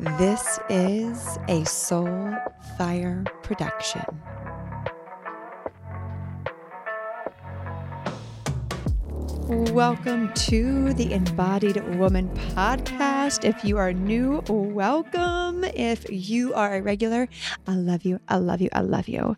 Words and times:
This 0.00 0.58
is 0.70 1.38
a 1.48 1.62
Soul 1.66 2.34
Fire 2.78 3.22
production. 3.42 4.00
Welcome 9.74 10.32
to 10.32 10.94
the 10.94 11.12
Embodied 11.12 11.98
Woman 11.98 12.30
podcast. 12.54 13.44
If 13.44 13.62
you 13.62 13.76
are 13.76 13.92
new, 13.92 14.42
welcome. 14.48 15.64
If 15.64 16.06
you 16.08 16.54
are 16.54 16.76
a 16.76 16.80
regular, 16.80 17.28
I 17.66 17.74
love 17.74 18.06
you. 18.06 18.20
I 18.26 18.36
love 18.36 18.62
you. 18.62 18.70
I 18.72 18.80
love 18.80 19.06
you. 19.06 19.36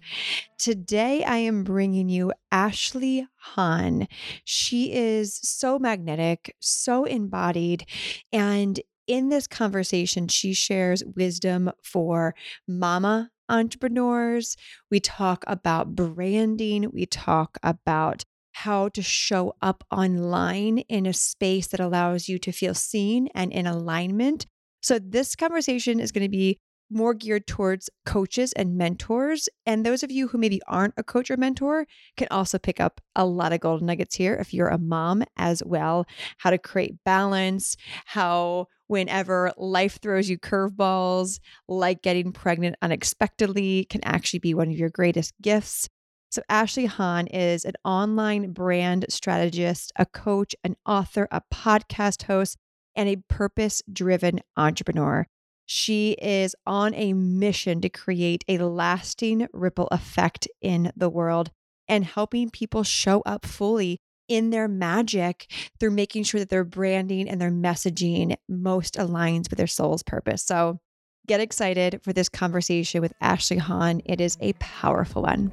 Today, 0.59 1.25
I 1.25 1.39
am 1.39 1.65
bringing 1.65 2.09
you 2.09 2.33
Ashley 2.53 3.27
Hann. 3.35 4.07
She 4.45 4.93
is 4.93 5.35
so 5.43 5.81
magnetic, 5.81 6.55
so 6.61 7.05
embodied, 7.05 7.85
and 8.33 8.79
in 9.07 9.29
this 9.29 9.47
conversation, 9.47 10.29
she 10.29 10.53
shares 10.53 11.03
wisdom 11.17 11.71
for 11.83 12.35
mama 12.69 13.31
entrepreneurs. 13.49 14.57
We 14.91 15.01
talk 15.01 15.45
about 15.47 15.95
branding. 15.95 16.91
We 16.93 17.07
talk 17.07 17.59
about 17.63 18.25
how 18.53 18.89
to 18.91 19.03
show 19.03 19.55
up 19.63 19.85
online 19.91 20.79
in 20.79 21.07
a 21.07 21.13
space 21.13 21.69
that 21.69 21.81
allows 21.81 22.29
you 22.29 22.39
to 22.39 22.53
feel 22.53 22.75
seen 22.75 23.29
and 23.35 23.53
in 23.53 23.67
alignment. 23.67 24.47
So, 24.83 24.99
this 24.99 25.37
conversation 25.37 26.01
is 26.01 26.13
going 26.13 26.25
to 26.25 26.29
be 26.29 26.59
more 26.93 27.15
geared 27.15 27.47
towards 27.47 27.89
coaches 28.05 28.53
and 28.53 28.77
mentors. 28.77 29.49
And 29.65 29.85
those 29.85 30.03
of 30.03 30.11
you 30.11 30.29
who 30.29 30.39
maybe 30.39 30.61
aren't 30.69 30.95
a 30.97 31.03
coach 31.03 31.31
or 31.31 31.37
mentor 31.37 31.87
can 32.17 32.29
also 32.31 32.59
pick 32.59 32.81
up 32.81 33.01
a 33.17 33.25
lot 33.25 33.53
of 33.53 33.61
golden 33.61 33.87
nuggets 33.87 34.15
here 34.15 34.35
if 34.35 34.53
you're 34.53 34.69
a 34.69 34.79
mom 34.79 35.25
as 35.37 35.63
well. 35.65 36.07
How 36.39 36.51
to 36.51 36.59
create 36.59 36.97
balance, 37.05 37.77
how 38.05 38.67
whenever 38.93 39.51
life 39.57 39.99
throws 40.03 40.29
you 40.29 40.39
curveballs, 40.39 41.41
like 41.67 42.03
getting 42.03 42.31
pregnant 42.31 42.77
unexpectedly, 42.83 43.87
can 43.87 44.05
actually 44.05 44.39
be 44.39 44.53
one 44.53 44.69
of 44.69 44.79
your 44.79 44.91
greatest 44.91 45.33
gifts. 45.41 45.89
So, 46.31 46.43
Ashley 46.51 46.85
Hann 46.85 47.27
is 47.27 47.65
an 47.65 47.73
online 47.87 48.53
brand 48.53 49.07
strategist, 49.09 49.93
a 49.97 50.05
coach, 50.05 50.55
an 50.63 50.77
author, 50.87 51.27
a 51.31 51.41
podcast 51.53 52.25
host, 52.25 52.59
and 52.95 53.09
a 53.09 53.17
purpose 53.29 53.81
driven 53.91 54.41
entrepreneur. 54.59 55.27
She 55.65 56.13
is 56.21 56.55
on 56.67 56.93
a 56.95 57.15
mission 57.15 57.81
to 57.81 57.89
create 57.89 58.45
a 58.47 58.59
lasting 58.59 59.49
ripple 59.55 59.89
effect 59.91 60.47
in 60.61 60.93
the 60.95 61.09
world 61.09 61.51
and 61.89 62.05
helping 62.05 62.51
people 62.51 62.83
show 62.83 63.23
up 63.25 63.47
fully 63.47 64.02
in 64.29 64.51
their 64.51 64.69
magic 64.69 65.51
through 65.79 65.91
making 65.91 66.25
sure 66.25 66.41
that 66.41 66.49
their 66.49 66.65
branding 66.65 67.29
and 67.29 67.41
their 67.41 67.51
messaging 67.51 68.37
most 68.49 68.95
aligns 68.95 69.51
with 69.51 69.59
their 69.59 69.67
soul's 69.67 70.03
purpose. 70.03 70.43
So, 70.43 70.81
get 71.27 71.41
excited 71.41 72.01
for 72.03 72.13
this 72.13 72.29
conversation 72.29 73.01
with 73.01 73.13
Ashley 73.21 73.59
Hann. 73.59 74.03
It 74.05 74.21
is 74.21 74.37
a 74.41 74.55
powerful 74.55 75.23
one. 75.23 75.53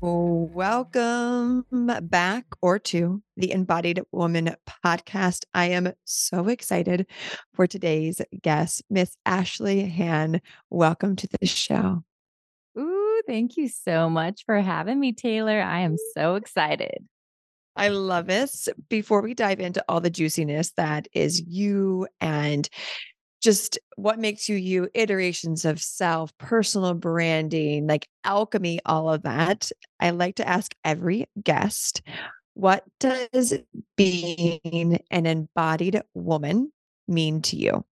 Welcome 0.00 1.64
back 2.02 2.44
or 2.60 2.78
to 2.80 3.22
the 3.36 3.52
Embodied 3.52 4.02
Woman 4.12 4.54
podcast. 4.84 5.44
I 5.54 5.66
am 5.66 5.92
so 6.04 6.48
excited 6.48 7.06
for 7.54 7.66
today's 7.66 8.20
guest, 8.42 8.82
Miss 8.90 9.16
Ashley 9.24 9.86
Hann. 9.86 10.40
Welcome 10.68 11.16
to 11.16 11.28
the 11.40 11.46
show. 11.46 12.04
Thank 13.28 13.58
you 13.58 13.68
so 13.68 14.08
much 14.08 14.44
for 14.46 14.58
having 14.58 14.98
me, 14.98 15.12
Taylor. 15.12 15.60
I 15.60 15.80
am 15.80 15.96
so 16.14 16.36
excited. 16.36 17.06
I 17.76 17.88
love 17.88 18.26
this. 18.26 18.70
Before 18.88 19.20
we 19.20 19.34
dive 19.34 19.60
into 19.60 19.84
all 19.86 20.00
the 20.00 20.08
juiciness 20.08 20.72
that 20.78 21.08
is 21.12 21.42
you 21.46 22.08
and 22.22 22.66
just 23.42 23.78
what 23.96 24.18
makes 24.18 24.48
you 24.48 24.56
you, 24.56 24.88
iterations 24.94 25.66
of 25.66 25.78
self, 25.78 26.36
personal 26.38 26.94
branding, 26.94 27.86
like 27.86 28.08
alchemy, 28.24 28.80
all 28.86 29.10
of 29.10 29.22
that. 29.24 29.70
I 30.00 30.10
like 30.10 30.36
to 30.36 30.48
ask 30.48 30.74
every 30.82 31.28
guest, 31.44 32.00
what 32.54 32.82
does 32.98 33.52
being 33.94 35.00
an 35.10 35.26
embodied 35.26 36.02
woman 36.14 36.72
mean 37.06 37.42
to 37.42 37.56
you? 37.56 37.84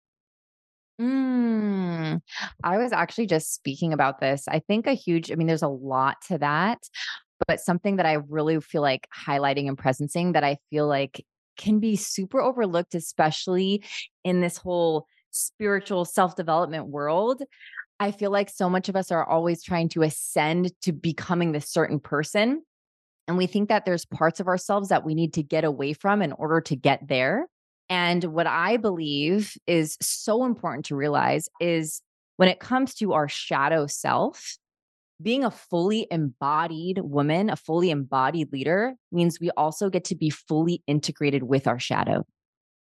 Mm, 0.99 2.21
I 2.63 2.77
was 2.77 2.93
actually 2.93 3.27
just 3.27 3.53
speaking 3.53 3.91
about 3.91 4.19
this. 4.19 4.45
I 4.47 4.59
think 4.59 4.87
a 4.87 4.93
huge, 4.93 5.31
I 5.31 5.35
mean, 5.35 5.47
there's 5.47 5.61
a 5.61 5.67
lot 5.67 6.17
to 6.27 6.37
that, 6.37 6.79
but 7.47 7.59
something 7.59 7.97
that 7.97 8.05
I 8.05 8.13
really 8.29 8.61
feel 8.61 8.81
like 8.81 9.07
highlighting 9.15 9.67
and 9.67 9.77
presencing 9.77 10.33
that 10.33 10.43
I 10.43 10.57
feel 10.69 10.87
like 10.87 11.25
can 11.57 11.79
be 11.79 11.95
super 11.97 12.41
overlooked, 12.41 12.95
especially 12.95 13.83
in 14.23 14.41
this 14.41 14.57
whole 14.57 15.07
spiritual 15.31 16.05
self 16.05 16.35
development 16.35 16.87
world, 16.87 17.43
I 17.99 18.11
feel 18.11 18.31
like 18.31 18.49
so 18.49 18.69
much 18.69 18.89
of 18.89 18.95
us 18.95 19.11
are 19.11 19.25
always 19.27 19.63
trying 19.63 19.89
to 19.89 20.03
ascend 20.03 20.71
to 20.83 20.93
becoming 20.93 21.51
this 21.53 21.69
certain 21.69 21.99
person. 21.99 22.63
And 23.27 23.37
we 23.37 23.47
think 23.47 23.69
that 23.69 23.85
there's 23.85 24.05
parts 24.05 24.39
of 24.39 24.47
ourselves 24.47 24.89
that 24.89 25.05
we 25.05 25.15
need 25.15 25.33
to 25.35 25.43
get 25.43 25.63
away 25.65 25.93
from 25.93 26.21
in 26.21 26.31
order 26.33 26.61
to 26.61 26.75
get 26.75 27.07
there. 27.07 27.47
And 27.89 28.23
what 28.25 28.47
I 28.47 28.77
believe 28.77 29.57
is 29.67 29.97
so 30.01 30.45
important 30.45 30.85
to 30.85 30.95
realize 30.95 31.49
is 31.59 32.01
when 32.37 32.49
it 32.49 32.59
comes 32.59 32.95
to 32.95 33.13
our 33.13 33.29
shadow 33.29 33.87
self, 33.87 34.57
being 35.21 35.45
a 35.45 35.51
fully 35.51 36.07
embodied 36.11 36.99
woman, 36.99 37.49
a 37.49 37.55
fully 37.55 37.89
embodied 37.89 38.51
leader 38.51 38.95
means 39.11 39.39
we 39.39 39.49
also 39.51 39.89
get 39.89 40.03
to 40.05 40.15
be 40.15 40.29
fully 40.29 40.83
integrated 40.87 41.43
with 41.43 41.67
our 41.67 41.79
shadow. 41.79 42.25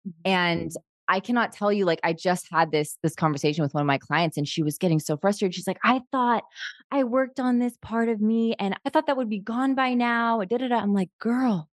Mm-hmm. 0.07 0.31
And 0.31 0.71
I 1.07 1.19
cannot 1.19 1.51
tell 1.51 1.71
you 1.71 1.85
like 1.85 1.99
I 2.03 2.13
just 2.13 2.47
had 2.51 2.71
this 2.71 2.97
this 3.03 3.15
conversation 3.15 3.63
with 3.63 3.73
one 3.73 3.81
of 3.81 3.87
my 3.87 3.97
clients 3.97 4.37
and 4.37 4.47
she 4.47 4.63
was 4.63 4.77
getting 4.77 4.99
so 4.99 5.17
frustrated. 5.17 5.53
She's 5.53 5.67
like, 5.67 5.79
"I 5.83 6.01
thought 6.11 6.43
I 6.91 7.03
worked 7.03 7.39
on 7.39 7.59
this 7.59 7.77
part 7.81 8.09
of 8.09 8.21
me 8.21 8.55
and 8.57 8.75
I 8.85 8.89
thought 8.89 9.07
that 9.07 9.17
would 9.17 9.29
be 9.29 9.39
gone 9.39 9.75
by 9.75 9.93
now." 9.93 10.41
Da, 10.43 10.57
da, 10.57 10.67
da. 10.69 10.77
I'm 10.77 10.93
like, 10.93 11.09
"Girl, 11.19 11.69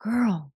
girl, 0.00 0.52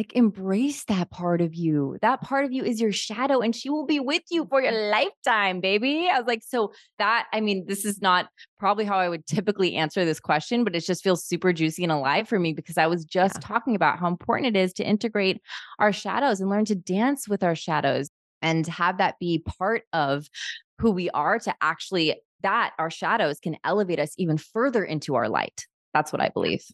like 0.00 0.16
embrace 0.16 0.84
that 0.84 1.10
part 1.10 1.42
of 1.42 1.54
you. 1.54 1.98
That 2.00 2.22
part 2.22 2.46
of 2.46 2.52
you 2.52 2.64
is 2.64 2.80
your 2.80 2.90
shadow 2.90 3.40
and 3.40 3.54
she 3.54 3.68
will 3.68 3.84
be 3.84 4.00
with 4.00 4.22
you 4.30 4.46
for 4.46 4.62
your 4.62 4.72
lifetime, 4.72 5.60
baby. 5.60 6.08
I 6.10 6.18
was 6.18 6.26
like, 6.26 6.42
so 6.42 6.72
that, 6.98 7.26
I 7.34 7.42
mean, 7.42 7.66
this 7.66 7.84
is 7.84 8.00
not 8.00 8.30
probably 8.58 8.86
how 8.86 8.96
I 8.96 9.10
would 9.10 9.26
typically 9.26 9.76
answer 9.76 10.06
this 10.06 10.18
question, 10.18 10.64
but 10.64 10.74
it 10.74 10.86
just 10.86 11.04
feels 11.04 11.22
super 11.22 11.52
juicy 11.52 11.82
and 11.82 11.92
alive 11.92 12.30
for 12.30 12.38
me 12.38 12.54
because 12.54 12.78
I 12.78 12.86
was 12.86 13.04
just 13.04 13.34
yeah. 13.34 13.40
talking 13.42 13.74
about 13.74 13.98
how 13.98 14.08
important 14.08 14.56
it 14.56 14.58
is 14.58 14.72
to 14.74 14.84
integrate 14.88 15.42
our 15.78 15.92
shadows 15.92 16.40
and 16.40 16.48
learn 16.48 16.64
to 16.64 16.74
dance 16.74 17.28
with 17.28 17.42
our 17.42 17.54
shadows 17.54 18.08
and 18.40 18.66
have 18.68 18.96
that 18.96 19.18
be 19.18 19.44
part 19.58 19.82
of 19.92 20.30
who 20.78 20.92
we 20.92 21.10
are 21.10 21.38
to 21.40 21.54
actually 21.60 22.18
that 22.42 22.72
our 22.78 22.90
shadows 22.90 23.38
can 23.38 23.58
elevate 23.64 24.00
us 24.00 24.14
even 24.16 24.38
further 24.38 24.82
into 24.82 25.14
our 25.14 25.28
light. 25.28 25.66
That's 25.92 26.10
what 26.10 26.22
I 26.22 26.30
believe. 26.30 26.64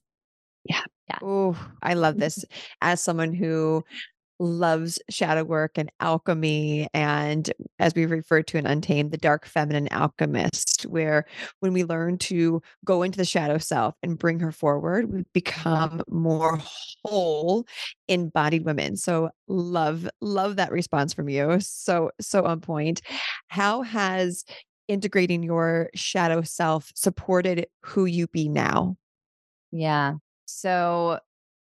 Yeah. 0.63 0.83
Yeah. 1.09 1.19
Oh, 1.23 1.69
I 1.83 1.95
love 1.95 2.19
this. 2.19 2.45
As 2.81 3.01
someone 3.01 3.33
who 3.33 3.85
loves 4.39 4.99
shadow 5.09 5.45
work 5.45 5.79
and 5.79 5.91
alchemy 6.01 6.89
and 6.93 7.51
as 7.79 7.95
we 7.95 8.05
refer 8.05 8.43
to 8.43 8.59
in 8.59 8.67
untamed 8.67 9.11
the 9.11 9.17
dark 9.17 9.47
feminine 9.47 9.89
alchemist 9.91 10.83
where 10.83 11.25
when 11.61 11.73
we 11.73 11.85
learn 11.85 12.19
to 12.19 12.61
go 12.85 13.03
into 13.03 13.17
the 13.17 13.25
shadow 13.25 13.57
self 13.57 13.95
and 14.03 14.19
bring 14.19 14.39
her 14.39 14.53
forward 14.53 15.11
we 15.11 15.25
become 15.33 16.03
more 16.11 16.61
whole 17.05 17.67
embodied 18.09 18.65
women. 18.65 18.97
So 18.97 19.31
love 19.49 20.09
love 20.21 20.57
that 20.57 20.73
response 20.73 21.15
from 21.15 21.29
you. 21.29 21.59
So 21.61 22.11
so 22.21 22.45
on 22.45 22.61
point. 22.61 23.01
How 23.49 23.83
has 23.83 24.45
integrating 24.87 25.43
your 25.43 25.89
shadow 25.95 26.43
self 26.43 26.93
supported 26.95 27.67
who 27.83 28.05
you 28.05 28.27
be 28.29 28.49
now? 28.49 28.97
Yeah 29.73 30.15
so, 30.47 31.19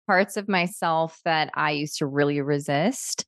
parts 0.06 0.36
of 0.36 0.48
myself 0.48 1.20
that 1.24 1.50
I 1.54 1.72
used 1.72 1.98
to 1.98 2.06
really 2.06 2.40
resist 2.42 3.24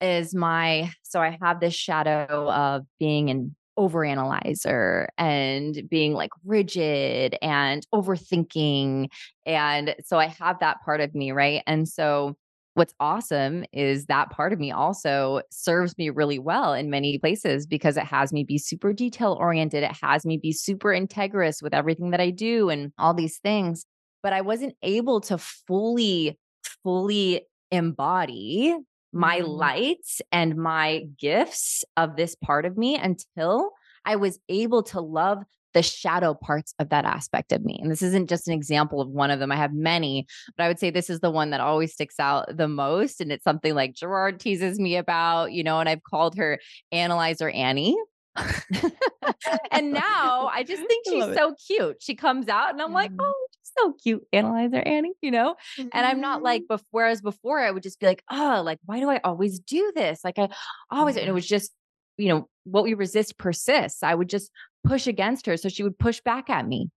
is 0.00 0.34
my 0.34 0.90
so 1.02 1.20
I 1.20 1.38
have 1.42 1.60
this 1.60 1.74
shadow 1.74 2.50
of 2.50 2.84
being 2.98 3.30
an 3.30 3.54
overanalyzer 3.78 5.06
and 5.16 5.82
being 5.88 6.12
like 6.12 6.30
rigid 6.44 7.36
and 7.40 7.86
overthinking. 7.94 9.08
And 9.46 9.94
so 10.04 10.18
I 10.18 10.26
have 10.26 10.58
that 10.60 10.78
part 10.84 11.00
of 11.00 11.14
me, 11.14 11.30
right? 11.32 11.62
And 11.66 11.88
so 11.88 12.36
what's 12.74 12.94
awesome 13.00 13.64
is 13.72 14.06
that 14.06 14.30
part 14.30 14.52
of 14.52 14.58
me 14.58 14.70
also 14.72 15.42
serves 15.50 15.96
me 15.98 16.10
really 16.10 16.38
well 16.38 16.74
in 16.74 16.90
many 16.90 17.18
places 17.18 17.66
because 17.66 17.96
it 17.96 18.04
has 18.04 18.32
me 18.32 18.44
be 18.44 18.58
super 18.58 18.92
detail 18.92 19.36
oriented. 19.38 19.84
It 19.84 19.96
has 20.02 20.24
me 20.24 20.38
be 20.38 20.52
super 20.52 20.90
integrous 20.90 21.62
with 21.62 21.74
everything 21.74 22.10
that 22.10 22.20
I 22.20 22.30
do 22.30 22.68
and 22.70 22.92
all 22.98 23.14
these 23.14 23.38
things 23.38 23.84
but 24.22 24.32
I 24.32 24.40
wasn't 24.40 24.74
able 24.82 25.20
to 25.22 25.38
fully, 25.38 26.38
fully 26.82 27.46
embody 27.70 28.76
my 29.12 29.40
mm. 29.40 29.48
lights 29.48 30.20
and 30.32 30.56
my 30.56 31.04
gifts 31.18 31.84
of 31.96 32.16
this 32.16 32.34
part 32.34 32.66
of 32.66 32.76
me 32.76 32.96
until 32.96 33.70
I 34.04 34.16
was 34.16 34.38
able 34.48 34.82
to 34.84 35.00
love 35.00 35.42
the 35.74 35.82
shadow 35.82 36.34
parts 36.34 36.74
of 36.78 36.88
that 36.88 37.04
aspect 37.04 37.52
of 37.52 37.62
me. 37.62 37.78
And 37.80 37.90
this 37.90 38.02
isn't 38.02 38.28
just 38.28 38.48
an 38.48 38.54
example 38.54 39.00
of 39.00 39.08
one 39.08 39.30
of 39.30 39.38
them. 39.38 39.52
I 39.52 39.56
have 39.56 39.72
many, 39.72 40.26
but 40.56 40.64
I 40.64 40.68
would 40.68 40.78
say 40.78 40.90
this 40.90 41.10
is 41.10 41.20
the 41.20 41.30
one 41.30 41.50
that 41.50 41.60
always 41.60 41.92
sticks 41.92 42.18
out 42.18 42.56
the 42.56 42.68
most. 42.68 43.20
And 43.20 43.30
it's 43.30 43.44
something 43.44 43.74
like 43.74 43.94
Gerard 43.94 44.40
teases 44.40 44.78
me 44.78 44.96
about, 44.96 45.52
you 45.52 45.62
know, 45.62 45.78
and 45.78 45.88
I've 45.88 46.02
called 46.02 46.36
her 46.36 46.58
Analyzer 46.90 47.50
Annie. 47.50 47.96
and 49.70 49.92
now 49.92 50.50
I 50.52 50.64
just 50.66 50.82
think 50.86 51.04
she's 51.06 51.36
so 51.36 51.54
cute. 51.66 51.96
She 52.00 52.14
comes 52.14 52.48
out 52.48 52.70
and 52.70 52.80
I'm 52.80 52.92
like, 52.92 53.10
mm-hmm. 53.10 53.20
oh, 53.20 53.46
so 53.76 53.94
cute, 54.02 54.22
Analyzer 54.32 54.82
Annie, 54.84 55.14
you 55.20 55.30
know? 55.30 55.56
Mm-hmm. 55.78 55.88
And 55.92 56.06
I'm 56.06 56.20
not 56.20 56.42
like, 56.42 56.62
before, 56.68 56.86
whereas 56.90 57.20
before 57.20 57.60
I 57.60 57.70
would 57.70 57.82
just 57.82 58.00
be 58.00 58.06
like, 58.06 58.22
oh, 58.30 58.62
like, 58.64 58.78
why 58.84 59.00
do 59.00 59.10
I 59.10 59.20
always 59.24 59.58
do 59.58 59.92
this? 59.94 60.20
Like, 60.24 60.38
I 60.38 60.48
always, 60.90 61.16
and 61.16 61.28
it 61.28 61.32
was 61.32 61.46
just, 61.46 61.72
you 62.16 62.28
know, 62.28 62.48
what 62.64 62.84
we 62.84 62.94
resist 62.94 63.38
persists. 63.38 64.02
I 64.02 64.14
would 64.14 64.28
just 64.28 64.50
push 64.84 65.06
against 65.06 65.46
her. 65.46 65.56
So 65.56 65.68
she 65.68 65.82
would 65.82 65.98
push 65.98 66.20
back 66.20 66.50
at 66.50 66.66
me. 66.66 66.90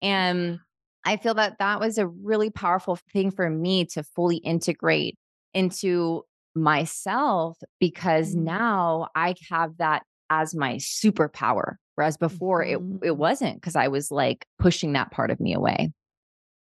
And 0.00 0.58
I 1.04 1.16
feel 1.16 1.34
that 1.34 1.58
that 1.58 1.80
was 1.80 1.98
a 1.98 2.06
really 2.06 2.50
powerful 2.50 2.98
thing 3.12 3.30
for 3.30 3.48
me 3.48 3.84
to 3.86 4.02
fully 4.02 4.36
integrate 4.36 5.16
into 5.54 6.22
myself 6.54 7.58
because 7.80 8.34
mm-hmm. 8.34 8.44
now 8.44 9.08
I 9.14 9.34
have 9.50 9.76
that 9.78 10.02
as 10.30 10.54
my 10.54 10.76
superpower. 10.76 11.74
Whereas 11.94 12.16
before 12.16 12.64
mm-hmm. 12.64 12.96
it, 13.02 13.08
it 13.08 13.16
wasn't 13.16 13.56
because 13.56 13.76
I 13.76 13.88
was 13.88 14.10
like 14.10 14.46
pushing 14.58 14.92
that 14.94 15.10
part 15.10 15.30
of 15.30 15.40
me 15.40 15.54
away. 15.54 15.92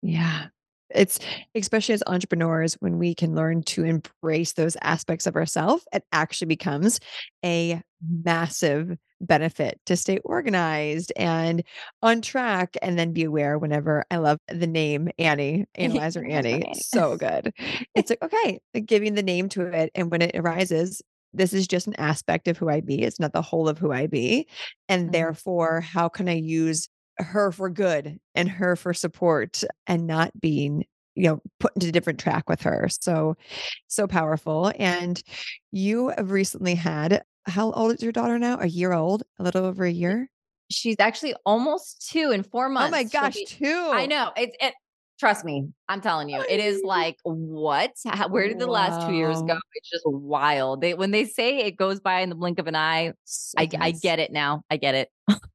Yeah. 0.03 0.47
It's 0.93 1.17
especially 1.55 1.93
as 1.93 2.03
entrepreneurs, 2.05 2.75
when 2.75 2.99
we 2.99 3.15
can 3.15 3.33
learn 3.33 3.63
to 3.63 3.83
embrace 3.83 4.53
those 4.53 4.77
aspects 4.81 5.25
of 5.25 5.35
ourselves, 5.35 5.83
it 5.91 6.03
actually 6.11 6.47
becomes 6.47 6.99
a 7.43 7.81
massive 8.23 8.95
benefit 9.21 9.79
to 9.85 9.95
stay 9.95 10.19
organized 10.19 11.11
and 11.15 11.63
on 12.01 12.21
track 12.21 12.75
and 12.81 12.99
then 12.99 13.13
be 13.13 13.23
aware 13.23 13.57
whenever 13.57 14.03
I 14.11 14.17
love 14.17 14.37
the 14.49 14.67
name 14.67 15.09
Annie, 15.17 15.65
Analyzer 15.75 16.23
Annie. 16.23 16.73
so 16.75 17.17
good. 17.17 17.53
It's 17.95 18.09
like, 18.09 18.21
okay, 18.21 18.59
giving 18.85 19.15
the 19.15 19.23
name 19.23 19.49
to 19.49 19.65
it. 19.65 19.89
And 19.95 20.11
when 20.11 20.21
it 20.21 20.35
arises, 20.35 21.01
this 21.33 21.53
is 21.53 21.67
just 21.67 21.87
an 21.87 21.95
aspect 21.95 22.47
of 22.47 22.57
who 22.57 22.69
I 22.69 22.81
be. 22.81 23.01
It's 23.01 23.19
not 23.19 23.33
the 23.33 23.41
whole 23.41 23.67
of 23.67 23.79
who 23.79 23.91
I 23.91 24.07
be. 24.07 24.47
And 24.87 25.03
mm-hmm. 25.03 25.11
therefore, 25.11 25.81
how 25.81 26.09
can 26.09 26.29
I 26.29 26.35
use 26.35 26.89
her 27.23 27.51
for 27.51 27.69
good 27.69 28.19
and 28.35 28.49
her 28.49 28.75
for 28.75 28.93
support 28.93 29.63
and 29.87 30.07
not 30.07 30.31
being 30.39 30.85
you 31.15 31.23
know 31.23 31.41
put 31.59 31.73
into 31.75 31.87
a 31.87 31.91
different 31.91 32.19
track 32.19 32.49
with 32.49 32.61
her. 32.61 32.87
So 32.89 33.35
so 33.87 34.07
powerful. 34.07 34.71
And 34.77 35.21
you 35.71 36.09
have 36.09 36.31
recently 36.31 36.75
had 36.75 37.23
how 37.45 37.71
old 37.71 37.93
is 37.93 38.01
your 38.03 38.11
daughter 38.11 38.39
now? 38.39 38.59
A 38.59 38.67
year 38.67 38.93
old? 38.93 39.23
A 39.39 39.43
little 39.43 39.65
over 39.65 39.83
a 39.85 39.91
year? 39.91 40.29
she's 40.73 40.95
actually 40.99 41.35
almost 41.45 42.09
two 42.09 42.31
in 42.31 42.43
four 42.43 42.69
months 42.69 42.87
oh 42.87 42.91
my 42.91 43.03
gosh 43.03 43.35
be, 43.35 43.45
two! 43.45 43.89
i 43.93 44.05
know 44.05 44.31
it's 44.35 44.55
it 44.59 44.73
trust 45.19 45.45
me 45.45 45.67
i'm 45.87 46.01
telling 46.01 46.29
you 46.29 46.43
it 46.49 46.59
is 46.59 46.81
like 46.83 47.17
what? 47.23 47.91
How, 48.05 48.27
where 48.27 48.47
did 48.47 48.59
the 48.59 48.67
wow. 48.67 48.73
last 48.73 49.07
two 49.07 49.13
years 49.13 49.41
go? 49.41 49.57
It's 49.73 49.89
just 49.89 50.03
wild. 50.05 50.81
They 50.81 50.95
when 50.95 51.11
they 51.11 51.25
say 51.25 51.59
it 51.59 51.77
goes 51.77 51.99
by 51.99 52.21
in 52.21 52.29
the 52.29 52.35
blink 52.35 52.59
of 52.59 52.67
an 52.67 52.75
eye 52.75 53.13
so 53.23 53.55
I, 53.57 53.69
I 53.79 53.91
get 53.91 54.19
it 54.19 54.31
now. 54.31 54.63
I 54.69 54.77
get 54.77 54.95
it 54.95 55.09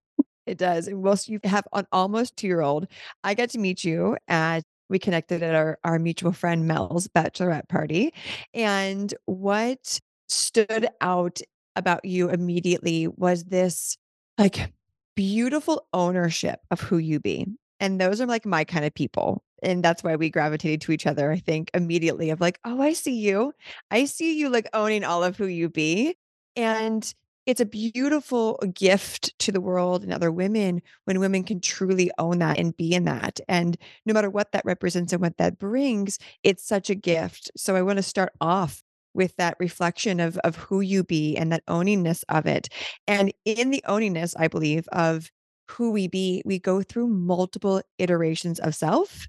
It 0.49 0.57
does. 0.57 0.89
And 0.89 1.03
whilst 1.03 1.29
you 1.29 1.41
have 1.45 1.69
an 1.75 1.87
almost 1.93 2.37
two 2.37 2.47
year 2.47 2.63
old, 2.63 2.89
I 3.23 3.35
got 3.35 3.51
to 3.51 3.59
meet 3.59 3.85
you 3.85 4.17
at 4.29 4.65
we 4.89 4.99
connected 4.99 5.43
at 5.43 5.55
our, 5.55 5.79
our 5.85 5.99
mutual 5.99 6.33
friend 6.33 6.67
Mel's 6.67 7.09
bachelorette 7.09 7.69
party. 7.69 8.15
And 8.55 9.13
what 9.27 10.01
stood 10.29 10.89
out 11.03 11.41
about 11.77 12.07
you 12.07 12.31
immediately 12.31 13.07
was 13.07 13.45
this 13.45 13.99
like 14.39 14.73
beautiful 15.15 15.87
ownership 15.93 16.61
of 16.71 16.81
who 16.81 16.97
you 16.97 17.21
be. 17.21 17.47
And 17.81 18.01
those 18.01 18.19
are 18.23 18.27
like 18.27 18.47
my 18.47 18.65
kind 18.65 18.87
of 18.87 18.95
people. 18.95 19.45
And 19.63 19.83
that's 19.85 20.03
why 20.03 20.17
we 20.17 20.31
gravitated 20.31 20.81
to 20.83 20.93
each 20.93 21.07
other, 21.07 21.31
I 21.31 21.39
think, 21.39 21.71
immediately 21.75 22.31
of 22.31 22.41
like, 22.41 22.59
oh, 22.65 22.81
I 22.81 22.95
see 22.95 23.19
you. 23.19 23.53
I 23.91 24.07
see 24.07 24.39
you 24.39 24.49
like 24.49 24.71
owning 24.73 25.05
all 25.05 25.23
of 25.23 25.37
who 25.37 25.47
you 25.47 25.69
be. 25.69 26.17
And 26.57 27.13
it's 27.49 27.63
a 27.63 27.67
beautiful 27.67 28.59
gift 28.75 29.37
to 29.39 29.51
the 29.51 29.61
world 29.61 30.03
and 30.03 30.13
other 30.13 30.31
women 30.31 30.83
when 31.07 31.19
women 31.19 31.43
can 31.43 31.61
truly 31.63 32.11
own 32.19 32.41
that 32.41 32.59
and 32.59 32.77
be 32.77 32.93
in 32.93 33.05
that. 33.05 33.41
And 33.49 33.79
no 34.05 34.13
matter 34.13 34.29
what 34.29 34.53
that 34.53 34.67
represents 34.67 35.15
and 35.15 35.23
what 35.23 35.39
that 35.39 35.59
brings, 35.59 36.19
it's 36.43 36.63
such 36.63 36.91
a 36.91 36.95
gift. 36.95 37.51
So 37.57 37.75
I 37.75 37.81
want 37.81 37.97
to 37.97 38.03
start 38.03 38.35
off 38.43 38.83
with 39.15 39.35
that 39.37 39.57
reflection 39.59 40.21
of 40.21 40.37
of 40.45 40.57
who 40.57 40.83
you 40.83 41.03
be 41.03 41.39
and 41.39 41.51
that 41.51 41.65
owningness 41.69 42.23
of 42.29 42.45
it. 42.45 42.69
And 43.07 43.33
in 43.47 43.71
the 43.71 43.83
owningness, 43.89 44.35
I 44.39 44.49
believe, 44.49 44.87
of 44.93 45.31
who 45.71 45.91
we 45.91 46.07
be, 46.07 46.43
we 46.45 46.59
go 46.59 46.83
through 46.83 47.09
multiple 47.09 47.81
iterations 47.99 48.61
of 48.61 48.75
self 48.75 49.27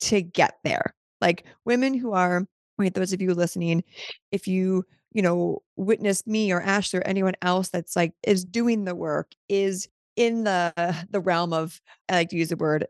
to 0.00 0.22
get 0.22 0.56
there. 0.64 0.94
Like 1.20 1.44
women 1.66 1.92
who 1.92 2.12
are, 2.14 2.46
wait, 2.78 2.94
those 2.94 3.12
of 3.12 3.20
you 3.20 3.34
listening, 3.34 3.84
if 4.32 4.48
you 4.48 4.86
you 5.12 5.22
know, 5.22 5.62
witness 5.76 6.26
me 6.26 6.52
or 6.52 6.60
Ashley 6.60 7.00
or 7.00 7.06
anyone 7.06 7.34
else 7.42 7.68
that's 7.68 7.96
like 7.96 8.12
is 8.22 8.44
doing 8.44 8.84
the 8.84 8.94
work, 8.94 9.32
is 9.48 9.88
in 10.16 10.44
the 10.44 10.72
the 11.10 11.20
realm 11.20 11.52
of 11.52 11.80
I 12.08 12.14
like 12.14 12.30
to 12.30 12.36
use 12.36 12.48
the 12.48 12.56
word 12.56 12.86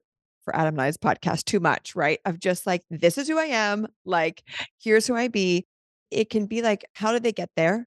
for 0.48 0.56
Adam 0.56 0.74
and 0.74 0.82
I's 0.82 0.96
podcast 0.96 1.44
too 1.44 1.60
much, 1.60 1.94
right? 1.94 2.20
Of 2.24 2.40
just 2.40 2.66
like, 2.66 2.82
this 2.90 3.18
is 3.18 3.28
who 3.28 3.38
I 3.38 3.44
am, 3.44 3.86
like, 4.06 4.42
here's 4.82 5.06
who 5.06 5.14
I 5.14 5.28
be. 5.28 5.66
It 6.10 6.30
can 6.30 6.46
be 6.46 6.62
like, 6.62 6.86
how 6.94 7.12
did 7.12 7.22
they 7.22 7.32
get 7.32 7.50
there? 7.54 7.86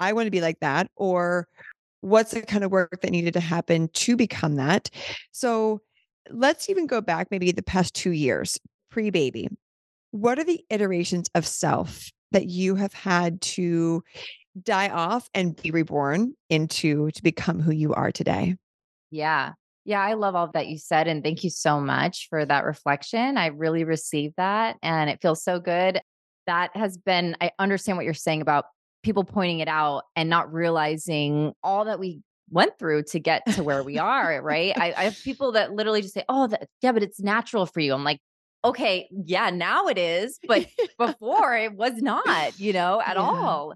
I 0.00 0.14
want 0.14 0.26
to 0.26 0.30
be 0.30 0.40
like 0.40 0.60
that. 0.60 0.90
Or 0.96 1.48
what's 2.00 2.30
the 2.30 2.40
kind 2.40 2.64
of 2.64 2.70
work 2.70 3.02
that 3.02 3.10
needed 3.10 3.34
to 3.34 3.40
happen 3.40 3.88
to 3.92 4.16
become 4.16 4.54
that? 4.54 4.88
So 5.32 5.82
let's 6.30 6.70
even 6.70 6.86
go 6.86 7.02
back 7.02 7.28
maybe 7.30 7.52
the 7.52 7.62
past 7.62 7.92
two 7.94 8.12
years, 8.12 8.58
pre 8.90 9.10
baby. 9.10 9.48
What 10.10 10.38
are 10.38 10.44
the 10.44 10.64
iterations 10.70 11.28
of 11.34 11.46
self 11.46 12.10
that 12.32 12.46
you 12.46 12.74
have 12.74 12.92
had 12.92 13.40
to 13.40 14.02
die 14.62 14.88
off 14.88 15.28
and 15.34 15.60
be 15.60 15.70
reborn 15.70 16.34
into 16.50 17.10
to 17.12 17.22
become 17.22 17.60
who 17.60 17.72
you 17.72 17.94
are 17.94 18.12
today. 18.12 18.56
Yeah. 19.10 19.52
Yeah, 19.84 20.02
I 20.02 20.14
love 20.14 20.34
all 20.34 20.50
that 20.52 20.66
you 20.66 20.76
said. 20.76 21.08
And 21.08 21.24
thank 21.24 21.44
you 21.44 21.50
so 21.50 21.80
much 21.80 22.26
for 22.28 22.44
that 22.44 22.64
reflection. 22.64 23.38
I 23.38 23.46
really 23.46 23.84
received 23.84 24.34
that 24.36 24.76
and 24.82 25.08
it 25.08 25.20
feels 25.22 25.42
so 25.42 25.60
good. 25.60 26.00
That 26.46 26.76
has 26.76 26.98
been, 26.98 27.36
I 27.40 27.52
understand 27.58 27.96
what 27.96 28.04
you're 28.04 28.14
saying 28.14 28.42
about 28.42 28.66
people 29.02 29.24
pointing 29.24 29.60
it 29.60 29.68
out 29.68 30.02
and 30.14 30.28
not 30.28 30.52
realizing 30.52 31.54
all 31.62 31.86
that 31.86 31.98
we 31.98 32.20
went 32.50 32.78
through 32.78 33.04
to 33.04 33.20
get 33.20 33.42
to 33.54 33.62
where 33.62 33.82
we 33.82 33.98
are, 33.98 34.42
right? 34.42 34.76
I, 34.76 34.92
I, 34.96 35.04
have 35.04 35.18
people 35.22 35.52
that 35.52 35.72
literally 35.72 36.02
just 36.02 36.14
say, 36.14 36.24
Oh, 36.28 36.46
that, 36.48 36.68
yeah, 36.82 36.92
but 36.92 37.02
it's 37.02 37.20
natural 37.20 37.66
for 37.66 37.80
you. 37.80 37.92
I'm 37.94 38.04
like, 38.04 38.20
okay, 38.64 39.08
yeah, 39.10 39.50
now 39.50 39.86
it 39.86 39.98
is, 39.98 40.38
but 40.46 40.66
before 40.98 41.56
it 41.56 41.74
was 41.74 41.94
not, 41.96 42.58
you 42.58 42.72
know, 42.72 43.00
at 43.00 43.16
yeah. 43.16 43.22
all. 43.22 43.74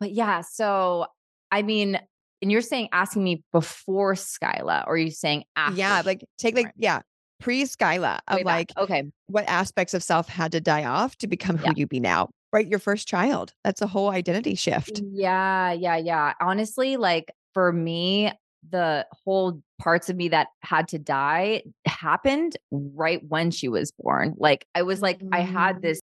But 0.00 0.12
yeah, 0.12 0.42
so 0.42 1.06
I 1.50 1.62
mean, 1.62 2.00
and 2.40 2.52
you're 2.52 2.60
saying 2.60 2.88
asking 2.92 3.24
me 3.24 3.42
before 3.52 4.14
Skyla, 4.14 4.86
or 4.86 4.94
are 4.94 4.96
you 4.96 5.10
saying 5.10 5.44
after? 5.56 5.78
Yeah, 5.78 6.02
like 6.04 6.24
take 6.38 6.54
like 6.54 6.72
yeah, 6.76 7.00
pre 7.40 7.64
Skyla 7.64 8.20
of 8.28 8.42
like 8.42 8.72
okay, 8.76 9.04
what 9.26 9.44
aspects 9.48 9.94
of 9.94 10.02
self 10.02 10.28
had 10.28 10.52
to 10.52 10.60
die 10.60 10.84
off 10.84 11.16
to 11.18 11.26
become 11.26 11.56
who 11.56 11.66
yeah. 11.66 11.72
you 11.76 11.86
be 11.86 12.00
now? 12.00 12.28
Right, 12.52 12.66
your 12.66 12.78
first 12.78 13.06
child. 13.06 13.52
That's 13.62 13.82
a 13.82 13.86
whole 13.86 14.08
identity 14.08 14.54
shift. 14.54 15.02
Yeah, 15.12 15.72
yeah, 15.72 15.96
yeah. 15.96 16.32
Honestly, 16.40 16.96
like 16.96 17.30
for 17.52 17.72
me, 17.72 18.32
the 18.68 19.06
whole 19.24 19.62
parts 19.78 20.08
of 20.08 20.16
me 20.16 20.28
that 20.28 20.48
had 20.60 20.88
to 20.88 20.98
die 20.98 21.62
happened 21.86 22.56
right 22.70 23.20
when 23.28 23.50
she 23.50 23.68
was 23.68 23.92
born. 23.92 24.34
Like 24.36 24.66
I 24.74 24.82
was 24.82 25.02
like, 25.02 25.20
mm. 25.20 25.28
I 25.32 25.40
had 25.40 25.76
mm. 25.76 25.82
this 25.82 26.00